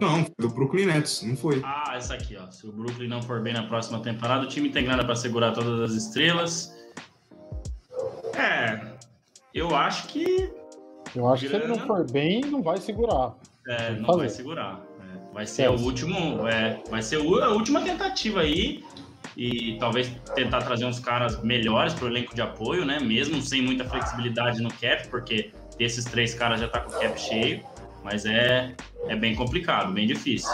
não, 0.00 0.24
foi 0.24 0.34
do 0.38 0.48
Brooklyn 0.48 0.86
Nets, 0.86 1.22
não 1.22 1.36
foi. 1.36 1.60
Ah, 1.64 1.94
essa 1.96 2.14
aqui, 2.14 2.36
ó. 2.36 2.50
Se 2.50 2.66
o 2.66 2.72
Brooklyn 2.72 3.08
não 3.08 3.22
for 3.22 3.40
bem 3.40 3.52
na 3.52 3.64
próxima 3.64 4.00
temporada, 4.00 4.44
o 4.44 4.48
time 4.48 4.70
tem 4.70 4.84
grana 4.84 5.04
para 5.04 5.16
segurar 5.16 5.52
todas 5.52 5.90
as 5.90 5.96
estrelas. 5.96 6.74
É, 8.34 8.80
eu 9.54 9.74
acho 9.74 10.06
que 10.08 10.50
Eu 11.14 11.28
acho 11.28 11.48
grana, 11.48 11.64
que 11.64 11.66
se 11.66 11.72
ele 11.72 11.78
não 11.78 11.86
for 11.86 12.10
bem, 12.10 12.40
não 12.42 12.62
vai 12.62 12.76
segurar. 12.78 13.34
É, 13.66 13.92
não 13.92 14.06
fazer. 14.06 14.18
vai 14.18 14.28
segurar. 14.28 14.80
É, 15.00 15.34
vai 15.34 15.46
ser 15.46 15.62
é. 15.62 15.70
o 15.70 15.80
último. 15.80 16.46
É, 16.48 16.82
vai 16.90 17.02
ser 17.02 17.16
a 17.16 17.50
última 17.50 17.80
tentativa 17.80 18.40
aí. 18.40 18.84
E 19.36 19.76
talvez 19.78 20.10
tentar 20.34 20.62
trazer 20.62 20.86
uns 20.86 20.98
caras 20.98 21.42
melhores 21.42 21.92
para 21.92 22.06
o 22.06 22.08
elenco 22.08 22.34
de 22.34 22.40
apoio, 22.40 22.86
né? 22.86 22.98
Mesmo 23.00 23.42
sem 23.42 23.60
muita 23.60 23.84
flexibilidade 23.84 24.62
no 24.62 24.70
cap, 24.70 25.06
porque 25.08 25.52
esses 25.78 26.04
três 26.06 26.34
caras 26.34 26.60
já 26.60 26.68
tá 26.68 26.80
com 26.80 26.90
o 26.90 27.00
cap 27.00 27.20
cheio. 27.20 27.62
Mas 28.06 28.24
é, 28.24 28.72
é 29.08 29.16
bem 29.16 29.34
complicado, 29.34 29.92
bem 29.92 30.06
difícil. 30.06 30.48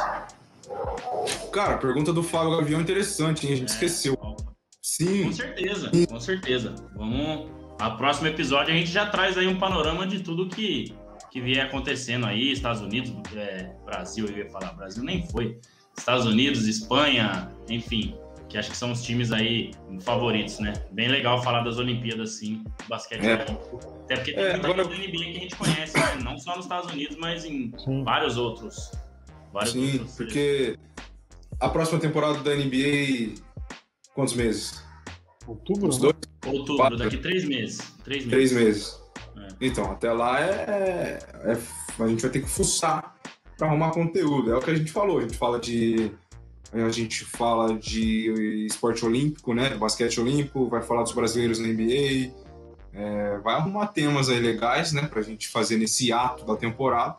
Cara, 1.52 1.74
a 1.74 1.78
pergunta 1.78 2.10
do 2.10 2.22
Fábio 2.22 2.56
Gavião 2.56 2.80
é 2.80 2.82
interessante, 2.82 3.46
hein? 3.46 3.52
A 3.52 3.56
gente 3.56 3.70
é, 3.70 3.74
esqueceu. 3.74 4.16
Sim. 4.80 5.24
Com 5.24 5.32
certeza, 5.32 5.90
com 6.08 6.18
certeza. 6.18 6.74
Vamos. 6.96 7.50
A 7.78 7.90
próximo 7.90 8.28
episódio 8.28 8.72
a 8.72 8.76
gente 8.76 8.90
já 8.90 9.04
traz 9.04 9.36
aí 9.36 9.46
um 9.46 9.58
panorama 9.58 10.06
de 10.06 10.20
tudo 10.20 10.48
que, 10.48 10.94
que 11.30 11.42
vier 11.42 11.66
acontecendo 11.66 12.24
aí, 12.24 12.52
Estados 12.52 12.80
Unidos, 12.80 13.12
é, 13.36 13.70
Brasil, 13.84 14.26
eu 14.28 14.38
ia 14.38 14.48
falar, 14.48 14.72
Brasil 14.72 15.04
nem 15.04 15.28
foi. 15.28 15.60
Estados 15.98 16.24
Unidos, 16.24 16.66
Espanha, 16.66 17.52
enfim, 17.68 18.14
que 18.52 18.58
acho 18.58 18.70
que 18.70 18.76
são 18.76 18.92
os 18.92 19.02
times 19.02 19.32
aí 19.32 19.72
favoritos, 20.02 20.58
né? 20.58 20.74
Bem 20.92 21.08
legal 21.08 21.42
falar 21.42 21.62
das 21.62 21.78
Olimpíadas, 21.78 22.32
sim, 22.34 22.62
basquete 22.86 23.24
é. 23.24 23.32
Até 23.32 24.16
porque 24.16 24.32
tem 24.32 24.44
é, 24.44 24.52
muita 24.52 24.68
agora... 24.68 24.84
NBA 24.84 25.10
que 25.10 25.16
a 25.16 25.40
gente 25.40 25.56
conhece, 25.56 25.96
né? 25.96 26.20
não 26.22 26.38
só 26.38 26.54
nos 26.54 26.66
Estados 26.66 26.92
Unidos, 26.92 27.16
mas 27.16 27.46
em 27.46 27.72
sim. 27.78 28.04
vários 28.04 28.36
outros. 28.36 28.92
Vários 29.54 29.72
sim, 29.72 29.92
outros 29.92 30.16
porque 30.16 30.78
a 31.58 31.68
próxima 31.70 31.98
temporada 31.98 32.40
da 32.40 32.54
NBA, 32.54 33.40
quantos 34.14 34.34
meses? 34.34 34.84
Outubro? 35.46 35.88
Os 35.88 35.98
né? 35.98 36.12
dois? 36.12 36.54
Outubro, 36.54 36.76
Quatro. 36.76 36.98
daqui 36.98 37.16
três 37.16 37.44
meses. 37.44 37.78
Três 38.04 38.26
meses. 38.26 38.30
Três 38.30 38.52
meses. 38.52 39.02
É. 39.38 39.48
Então, 39.62 39.90
até 39.90 40.12
lá 40.12 40.40
é, 40.40 41.18
é, 41.44 41.58
A 41.98 42.06
gente 42.06 42.20
vai 42.20 42.30
ter 42.30 42.42
que 42.42 42.50
fuçar 42.50 43.16
para 43.56 43.68
arrumar 43.68 43.92
conteúdo. 43.92 44.52
É 44.52 44.56
o 44.56 44.60
que 44.60 44.70
a 44.70 44.74
gente 44.74 44.92
falou. 44.92 45.18
A 45.18 45.22
gente 45.22 45.38
fala 45.38 45.58
de 45.58 46.12
a 46.80 46.90
gente 46.90 47.24
fala 47.24 47.74
de 47.74 48.66
esporte 48.66 49.04
olímpico, 49.04 49.52
né? 49.52 49.74
Basquete 49.76 50.20
olímpico, 50.20 50.68
vai 50.68 50.80
falar 50.80 51.02
dos 51.02 51.12
brasileiros 51.12 51.58
na 51.58 51.68
NBA, 51.68 52.32
é, 52.94 53.38
vai 53.38 53.54
arrumar 53.54 53.88
temas 53.88 54.28
aí 54.28 54.40
legais, 54.40 54.92
né? 54.92 55.06
Pra 55.06 55.20
gente 55.20 55.48
fazer 55.48 55.76
nesse 55.76 56.12
ato 56.12 56.44
da 56.46 56.56
temporada. 56.56 57.18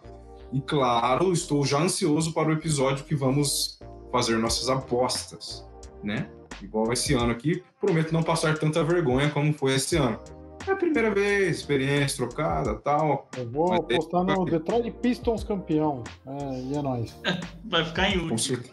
E 0.51 0.61
claro, 0.61 1.31
estou 1.31 1.65
já 1.65 1.79
ansioso 1.79 2.33
para 2.33 2.49
o 2.49 2.53
episódio 2.53 3.05
que 3.05 3.15
vamos 3.15 3.79
fazer 4.11 4.37
nossas 4.37 4.69
apostas, 4.69 5.67
né? 6.03 6.29
Igual 6.61 6.93
esse 6.93 7.13
ano 7.13 7.31
aqui, 7.31 7.63
prometo 7.79 8.13
não 8.13 8.23
passar 8.23 8.57
tanta 8.57 8.83
vergonha 8.83 9.29
como 9.29 9.53
foi 9.53 9.75
esse 9.75 9.97
ano. 9.97 10.19
É 10.65 10.71
a 10.71 10.75
primeira 10.77 11.13
vez, 11.13 11.57
experiência 11.57 12.25
trocada 12.25 12.75
tal. 12.75 13.27
Eu 13.37 13.49
vou 13.49 13.73
apostar 13.73 14.23
no 14.23 14.45
Detroit 14.45 14.91
Pistons 15.01 15.43
campeão. 15.43 16.03
É, 16.25 16.61
e 16.61 16.77
é 16.77 16.81
nóis. 16.81 17.13
Vai 17.65 17.83
ficar 17.83 18.09
em 18.09 18.19
último. 18.19 18.63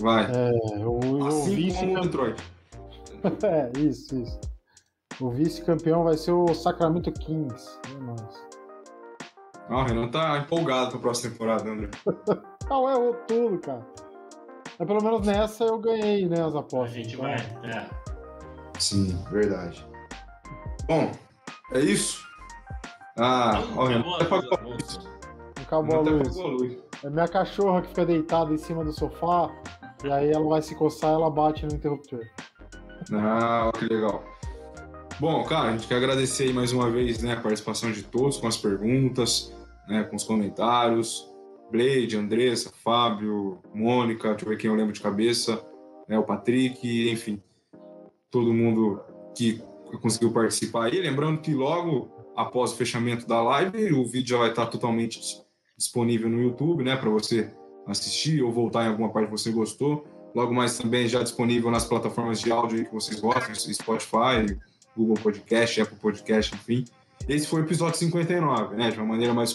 Vai. 0.00 0.24
É, 0.24 0.86
o, 0.86 1.26
assim 1.26 1.52
o 1.52 1.56
vice 1.56 1.78
como 1.78 1.98
o 1.98 2.00
Detroit. 2.00 2.42
é, 3.44 3.78
isso, 3.78 4.16
isso. 4.16 4.40
O 5.20 5.30
vice-campeão 5.30 6.04
vai 6.04 6.16
ser 6.16 6.32
o 6.32 6.54
Sacramento 6.54 7.12
Kings. 7.12 7.78
É 7.94 8.00
nóis. 8.00 8.50
Ah, 9.68 9.82
o 9.82 9.84
Renan 9.84 10.08
tá 10.08 10.38
empolgado 10.38 10.92
pra 10.92 11.00
próxima 11.00 11.32
temporada, 11.32 11.70
André. 11.70 11.90
Não, 12.68 12.88
é 12.88 13.12
tudo, 13.28 13.58
cara. 13.58 13.86
Mas 14.78 14.88
pelo 14.88 15.02
menos 15.02 15.26
nessa 15.26 15.64
eu 15.64 15.78
ganhei, 15.78 16.26
né, 16.26 16.42
as 16.42 16.54
apostas. 16.54 16.92
A 16.92 16.94
gente 16.94 17.14
então... 17.14 17.26
vai, 17.26 17.36
é. 17.70 17.86
Sim, 18.78 19.22
verdade. 19.30 19.86
Bom, 20.86 21.12
é 21.72 21.80
isso. 21.80 22.24
Ah, 23.18 23.62
ó, 23.76 23.84
Renan 23.84 24.14
até 24.14 24.24
apagou 24.24 24.58
a 24.58 24.62
luz. 24.62 25.00
Acabou 25.60 25.96
a 25.96 26.00
luz. 26.00 26.38
a 26.38 26.42
luz. 26.42 26.78
É 27.04 27.10
minha 27.10 27.28
cachorra 27.28 27.82
que 27.82 27.88
fica 27.88 28.06
deitada 28.06 28.52
em 28.52 28.58
cima 28.58 28.82
do 28.82 28.92
sofá 28.92 29.50
e 30.04 30.10
aí 30.10 30.30
ela 30.30 30.48
vai 30.48 30.62
se 30.62 30.74
coçar 30.74 31.12
ela 31.12 31.30
bate 31.30 31.66
no 31.66 31.74
interruptor. 31.74 32.26
Ah, 33.12 33.70
que 33.78 33.86
legal. 33.86 34.24
Bom, 35.18 35.44
cara, 35.44 35.68
a 35.68 35.72
gente 35.72 35.86
quer 35.86 35.96
agradecer 35.96 36.44
aí 36.44 36.52
mais 36.52 36.72
uma 36.72 36.90
vez 36.90 37.22
né, 37.22 37.34
a 37.34 37.40
participação 37.40 37.92
de 37.92 38.02
todos 38.02 38.38
com 38.38 38.46
as 38.46 38.56
perguntas, 38.56 39.54
né, 39.86 40.02
com 40.04 40.16
os 40.16 40.24
comentários. 40.24 41.28
Blade, 41.70 42.16
Andressa, 42.16 42.72
Fábio, 42.82 43.60
Mônica, 43.74 44.30
deixa 44.30 44.44
eu 44.44 44.48
ver 44.48 44.56
quem 44.56 44.70
eu 44.70 44.76
lembro 44.76 44.92
de 44.92 45.00
cabeça, 45.00 45.62
né, 46.08 46.18
o 46.18 46.24
Patrick, 46.24 47.10
enfim, 47.10 47.40
todo 48.30 48.52
mundo 48.52 49.00
que 49.36 49.62
conseguiu 50.00 50.32
participar 50.32 50.86
aí. 50.86 51.00
Lembrando 51.00 51.40
que 51.40 51.52
logo 51.52 52.10
após 52.34 52.72
o 52.72 52.76
fechamento 52.76 53.26
da 53.26 53.42
live, 53.42 53.92
o 53.92 54.04
vídeo 54.04 54.30
já 54.30 54.38
vai 54.38 54.50
estar 54.50 54.66
totalmente 54.66 55.20
disponível 55.76 56.28
no 56.28 56.40
YouTube, 56.40 56.82
né, 56.82 56.96
para 56.96 57.10
você 57.10 57.52
assistir 57.90 58.42
ou 58.42 58.52
voltar 58.52 58.84
em 58.84 58.88
alguma 58.88 59.10
parte 59.10 59.26
que 59.26 59.32
você 59.32 59.50
gostou. 59.50 60.04
Logo 60.34 60.54
mais 60.54 60.78
também 60.78 61.08
já 61.08 61.22
disponível 61.22 61.70
nas 61.70 61.84
plataformas 61.84 62.40
de 62.40 62.52
áudio 62.52 62.84
que 62.84 62.92
vocês 62.92 63.20
gostam, 63.20 63.54
Spotify, 63.54 64.58
Google 64.96 65.16
Podcast, 65.16 65.80
Apple 65.80 65.96
Podcast, 65.96 66.54
enfim. 66.54 66.84
Esse 67.28 67.46
foi 67.46 67.62
o 67.62 67.64
episódio 67.64 67.98
59, 67.98 68.76
né, 68.76 68.90
de 68.90 68.98
uma 68.98 69.06
maneira 69.06 69.34
mais, 69.34 69.54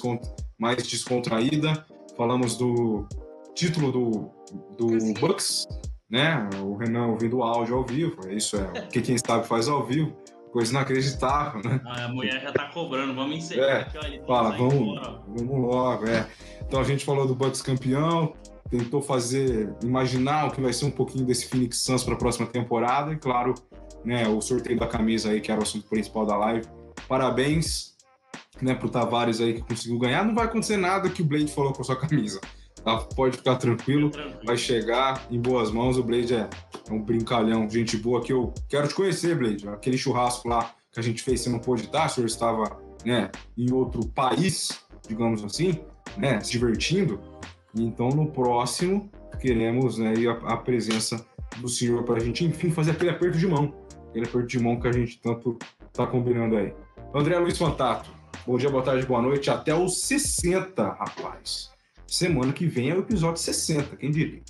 mais 0.57 0.83
descontraída. 0.83 1.85
Falamos 2.15 2.57
do 2.57 3.07
título 3.53 3.91
do, 3.91 4.29
do 4.77 5.13
Bucks, 5.19 5.65
né? 6.09 6.47
O 6.61 6.75
Renan 6.75 7.07
ouvindo 7.07 7.37
o 7.37 7.43
áudio 7.43 7.75
ao 7.75 7.85
vivo, 7.85 8.29
isso 8.29 8.57
é 8.57 8.63
o 8.63 8.87
que 8.87 9.01
quem 9.01 9.17
sabe 9.17 9.47
faz 9.47 9.67
ao 9.67 9.85
vivo 9.85 10.15
coisa 10.55 10.71
inacreditável, 10.71 11.61
né? 11.61 11.81
Ah, 11.83 12.05
a 12.05 12.07
mulher 12.07 12.41
já 12.41 12.49
tá 12.49 12.69
cobrando, 12.69 13.13
vamos 13.13 13.35
encerrar 13.35 13.65
é, 13.65 13.81
aqui, 13.81 13.97
ó, 14.23 14.25
Fala, 14.25 14.55
vamos, 14.55 15.01
vamos 15.27 15.61
logo, 15.61 16.07
é. 16.07 16.25
Então 16.61 16.79
a 16.79 16.83
gente 16.85 17.03
falou 17.03 17.27
do 17.27 17.35
Bucks 17.35 17.61
campeão, 17.61 18.33
tentou 18.69 19.01
fazer, 19.01 19.75
imaginar 19.83 20.47
o 20.47 20.51
que 20.51 20.61
vai 20.61 20.71
ser 20.71 20.85
um 20.85 20.91
pouquinho 20.91 21.25
desse 21.25 21.49
Phoenix 21.49 21.79
Suns 21.79 22.05
para 22.05 22.13
a 22.13 22.17
próxima 22.17 22.47
temporada 22.47 23.11
e, 23.11 23.17
claro, 23.17 23.53
né, 24.05 24.25
o 24.29 24.39
sorteio 24.39 24.79
da 24.79 24.87
camisa 24.87 25.31
aí, 25.31 25.41
que 25.41 25.51
era 25.51 25.59
o 25.59 25.63
assunto 25.63 25.89
principal 25.89 26.25
da 26.25 26.37
live. 26.37 26.65
Parabéns, 27.05 27.93
né, 28.61 28.73
pro 28.73 28.87
Tavares 28.87 29.41
aí 29.41 29.55
que 29.55 29.61
conseguiu 29.61 29.99
ganhar. 29.99 30.23
Não 30.23 30.33
vai 30.33 30.45
acontecer 30.45 30.77
nada 30.77 31.09
que 31.09 31.21
o 31.21 31.25
Blade 31.25 31.51
falou 31.51 31.73
com 31.73 31.81
a 31.81 31.85
sua 31.85 31.97
camisa. 31.97 32.39
Tá? 32.85 32.97
Pode 32.97 33.37
ficar 33.37 33.55
tranquilo, 33.55 34.11
vai 34.45 34.55
chegar 34.55 35.25
em 35.31 35.41
boas 35.41 35.71
mãos. 35.71 35.97
O 35.97 36.03
Blade 36.03 36.35
é, 36.35 36.47
é 36.87 36.93
um 36.93 37.01
brincalhão, 37.01 37.67
gente 37.67 37.97
boa 37.97 38.21
que 38.21 38.31
eu 38.31 38.53
quero 38.69 38.87
te 38.87 38.93
conhecer, 38.93 39.35
Blade. 39.35 39.67
Aquele 39.67 39.97
churrasco 39.97 40.47
lá 40.47 40.71
que 40.91 40.99
a 40.99 41.03
gente 41.03 41.23
fez, 41.23 41.41
você 41.41 41.49
não 41.49 41.57
pôde 41.57 41.85
estar, 41.85 42.05
o 42.05 42.09
senhor 42.09 42.27
estava 42.27 42.79
né, 43.03 43.31
em 43.57 43.73
outro 43.73 44.05
país, 44.09 44.79
digamos 45.07 45.43
assim, 45.43 45.79
né, 46.15 46.39
se 46.39 46.51
divertindo. 46.51 47.19
Então, 47.75 48.09
no 48.09 48.27
próximo, 48.27 49.09
queremos 49.41 49.97
né, 49.97 50.13
a, 50.27 50.53
a 50.53 50.57
presença 50.57 51.25
do 51.57 51.67
senhor 51.67 52.03
para 52.03 52.17
a 52.17 52.19
gente, 52.19 52.45
enfim, 52.45 52.69
fazer 52.69 52.91
aquele 52.91 53.09
aperto 53.09 53.39
de 53.39 53.47
mão. 53.47 53.73
Aquele 54.09 54.25
aperto 54.25 54.47
de 54.47 54.59
mão 54.59 54.79
que 54.79 54.87
a 54.87 54.91
gente 54.91 55.19
tanto 55.19 55.57
está 55.87 56.05
combinando 56.05 56.55
aí. 56.55 56.71
André 57.15 57.39
Luiz 57.39 57.57
Fantato, 57.57 58.11
bom 58.45 58.57
dia, 58.57 58.69
boa 58.69 58.83
tarde, 58.83 59.07
boa 59.07 59.23
noite. 59.23 59.49
Até 59.49 59.73
os 59.73 60.01
60, 60.01 60.83
rapaz. 60.83 61.74
Semana 62.07 62.53
que 62.53 62.65
vem 62.65 62.89
é 62.89 62.95
o 62.95 62.99
episódio 62.99 63.41
60, 63.41 63.95
quem 63.97 64.11
diria? 64.11 64.41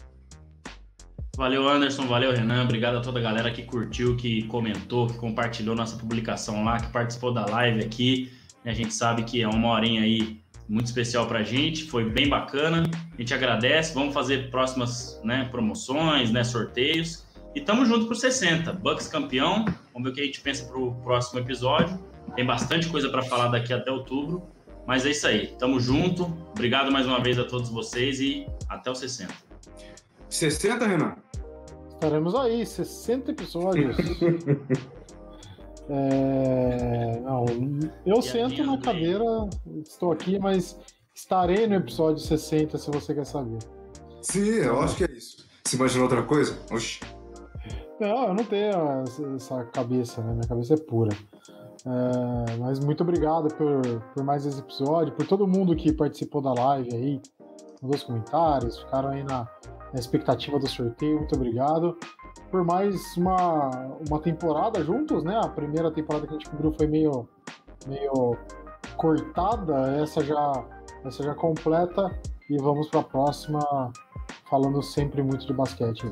Valeu, 1.35 1.67
Anderson. 1.67 2.07
Valeu, 2.07 2.31
Renan. 2.31 2.63
Obrigado 2.63 2.97
a 2.97 3.01
toda 3.01 3.19
a 3.19 3.21
galera 3.21 3.51
que 3.51 3.63
curtiu, 3.63 4.15
que 4.15 4.43
comentou, 4.43 5.07
que 5.07 5.17
compartilhou 5.17 5.75
nossa 5.75 5.97
publicação 5.97 6.63
lá, 6.63 6.79
que 6.79 6.87
participou 6.91 7.33
da 7.33 7.45
live 7.45 7.83
aqui. 7.83 8.31
A 8.63 8.73
gente 8.73 8.93
sabe 8.93 9.23
que 9.23 9.41
é 9.41 9.47
uma 9.47 9.69
horinha 9.69 10.01
aí 10.01 10.39
muito 10.67 10.87
especial 10.87 11.27
pra 11.27 11.43
gente, 11.43 11.83
foi 11.83 12.09
bem 12.09 12.27
bacana. 12.27 12.89
A 13.13 13.17
gente 13.17 13.33
agradece. 13.33 13.93
Vamos 13.93 14.13
fazer 14.13 14.49
próximas 14.49 15.19
né, 15.23 15.47
promoções, 15.51 16.31
né, 16.31 16.43
sorteios. 16.43 17.25
E 17.53 17.61
tamo 17.61 17.85
junto 17.85 18.05
pro 18.05 18.15
60. 18.15 18.73
Bucks 18.73 19.07
campeão. 19.07 19.65
Vamos 19.93 20.03
ver 20.03 20.09
o 20.09 20.13
que 20.13 20.21
a 20.21 20.25
gente 20.25 20.41
pensa 20.41 20.65
pro 20.65 20.93
próximo 20.95 21.39
episódio. 21.39 21.99
Tem 22.35 22.45
bastante 22.45 22.87
coisa 22.87 23.09
para 23.09 23.21
falar 23.21 23.47
daqui 23.49 23.71
até 23.73 23.91
outubro. 23.91 24.43
Mas 24.85 25.05
é 25.05 25.11
isso 25.11 25.27
aí. 25.27 25.55
Tamo 25.57 25.79
junto. 25.79 26.25
Obrigado 26.51 26.91
mais 26.91 27.05
uma 27.05 27.21
vez 27.21 27.39
a 27.39 27.45
todos 27.45 27.69
vocês 27.69 28.19
e 28.19 28.47
até 28.69 28.91
o 28.91 28.95
60. 28.95 29.33
60, 30.29 30.85
Renan? 30.85 31.15
Estaremos 31.93 32.35
aí, 32.35 32.65
60 32.65 33.31
episódios. 33.31 33.97
é... 35.89 37.19
Não, 37.21 37.45
eu 38.05 38.19
e 38.19 38.21
sento 38.21 38.63
na 38.63 38.77
cadeira, 38.77 39.23
estou 39.83 40.11
aqui, 40.11 40.37
mas 40.37 40.77
estarei 41.13 41.67
no 41.67 41.75
episódio 41.75 42.19
60 42.19 42.77
se 42.77 42.91
você 42.91 43.13
quer 43.13 43.25
saber. 43.25 43.59
Sim, 44.21 44.49
eu 44.49 44.81
acho 44.81 44.97
que 44.97 45.05
é 45.05 45.11
isso. 45.11 45.45
Você 45.63 45.77
imaginou 45.77 46.03
outra 46.03 46.21
coisa? 46.23 46.59
Oxi. 46.71 46.99
Não, 47.99 48.27
eu 48.27 48.33
não 48.33 48.43
tenho 48.43 49.03
essa 49.35 49.63
cabeça, 49.65 50.21
né? 50.21 50.33
Minha 50.33 50.47
cabeça 50.47 50.73
é 50.73 50.77
pura. 50.77 51.15
É, 51.85 52.57
mas 52.57 52.79
muito 52.79 53.01
obrigado 53.01 53.53
por, 53.55 54.01
por 54.13 54.23
mais 54.23 54.45
esse 54.45 54.59
episódio, 54.59 55.13
por 55.13 55.27
todo 55.27 55.47
mundo 55.47 55.75
que 55.75 55.91
participou 55.91 56.41
da 56.41 56.51
live 56.51 56.95
aí, 56.95 57.21
mandou 57.81 57.95
os 57.95 58.03
comentários, 58.03 58.79
ficaram 58.79 59.09
aí 59.09 59.23
na, 59.23 59.47
na 59.93 59.99
expectativa 59.99 60.57
do 60.57 60.67
sorteio. 60.67 61.17
Muito 61.17 61.35
obrigado. 61.35 61.97
Por 62.49 62.63
mais 62.63 63.15
uma, 63.17 63.69
uma 64.07 64.19
temporada 64.19 64.83
juntos, 64.83 65.23
né? 65.23 65.39
A 65.43 65.47
primeira 65.47 65.91
temporada 65.91 66.25
que 66.25 66.33
a 66.33 66.37
gente 66.37 66.49
cobriu 66.49 66.73
foi 66.73 66.87
meio, 66.87 67.27
meio 67.87 68.35
cortada, 68.97 69.97
essa 70.01 70.23
já, 70.23 70.65
essa 71.03 71.23
já 71.23 71.35
completa 71.35 72.17
e 72.49 72.57
vamos 72.57 72.89
para 72.89 73.01
a 73.01 73.03
próxima, 73.03 73.59
falando 74.49 74.81
sempre 74.81 75.21
muito 75.21 75.45
de 75.45 75.53
basquete. 75.53 76.11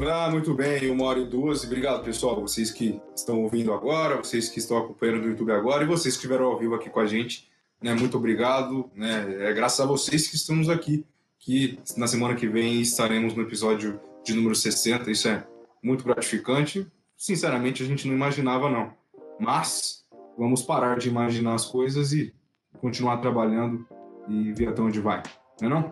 Ah, 0.00 0.30
muito 0.30 0.54
bem, 0.54 0.90
uma 0.90 1.04
hora 1.04 1.18
e 1.18 1.26
duas. 1.26 1.64
Obrigado, 1.64 2.02
pessoal. 2.02 2.40
Vocês 2.40 2.70
que 2.70 3.00
estão 3.14 3.42
ouvindo 3.42 3.72
agora, 3.72 4.16
vocês 4.16 4.48
que 4.48 4.58
estão 4.58 4.78
acompanhando 4.78 5.20
no 5.20 5.28
YouTube 5.28 5.52
agora 5.52 5.84
e 5.84 5.86
vocês 5.86 6.14
que 6.14 6.18
estiveram 6.18 6.46
ao 6.46 6.58
vivo 6.58 6.74
aqui 6.74 6.88
com 6.88 6.98
a 6.98 7.06
gente. 7.06 7.48
Né, 7.80 7.94
muito 7.94 8.16
obrigado. 8.16 8.90
Né, 8.94 9.48
é 9.48 9.52
graças 9.52 9.80
a 9.80 9.86
vocês 9.86 10.28
que 10.28 10.34
estamos 10.34 10.68
aqui, 10.68 11.04
que 11.38 11.78
na 11.96 12.06
semana 12.06 12.34
que 12.34 12.48
vem 12.48 12.80
estaremos 12.80 13.34
no 13.34 13.42
episódio 13.42 14.00
de 14.24 14.32
número 14.32 14.54
60. 14.54 15.10
Isso 15.10 15.28
é 15.28 15.46
muito 15.82 16.04
gratificante. 16.04 16.86
Sinceramente, 17.16 17.82
a 17.82 17.86
gente 17.86 18.08
não 18.08 18.14
imaginava, 18.14 18.70
não. 18.70 18.92
Mas 19.38 20.04
vamos 20.38 20.62
parar 20.62 20.98
de 20.98 21.08
imaginar 21.08 21.54
as 21.54 21.66
coisas 21.66 22.12
e 22.12 22.34
continuar 22.80 23.18
trabalhando 23.18 23.86
e 24.28 24.52
ver 24.52 24.68
até 24.68 24.80
onde 24.80 25.00
vai. 25.00 25.22
Não 25.60 25.68
é 25.68 25.70
não? 25.70 25.90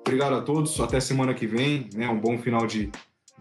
Obrigado 0.00 0.36
a 0.36 0.42
todos. 0.42 0.80
Até 0.80 0.98
semana 1.00 1.34
que 1.34 1.46
vem. 1.46 1.90
Né, 1.94 2.08
um 2.08 2.18
bom 2.18 2.38
final 2.38 2.66
de 2.66 2.90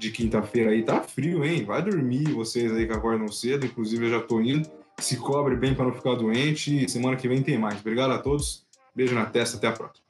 de 0.01 0.11
quinta-feira 0.11 0.71
aí. 0.71 0.83
Tá 0.83 1.01
frio, 1.01 1.45
hein? 1.45 1.63
Vai 1.63 1.81
dormir 1.81 2.33
vocês 2.33 2.71
aí 2.73 2.87
que 2.87 2.93
acordam 2.93 3.27
cedo. 3.27 3.65
Inclusive, 3.65 4.05
eu 4.05 4.09
já 4.09 4.19
tô 4.19 4.41
indo. 4.41 4.67
Se 4.97 5.15
cobre 5.15 5.55
bem 5.55 5.75
para 5.75 5.85
não 5.85 5.93
ficar 5.93 6.15
doente. 6.15 6.89
Semana 6.89 7.15
que 7.15 7.27
vem 7.27 7.43
tem 7.43 7.57
mais. 7.57 7.79
Obrigado 7.79 8.11
a 8.11 8.17
todos. 8.17 8.65
Beijo 8.95 9.13
na 9.13 9.25
testa. 9.25 9.57
Até 9.57 9.67
a 9.67 9.71
próxima. 9.71 10.01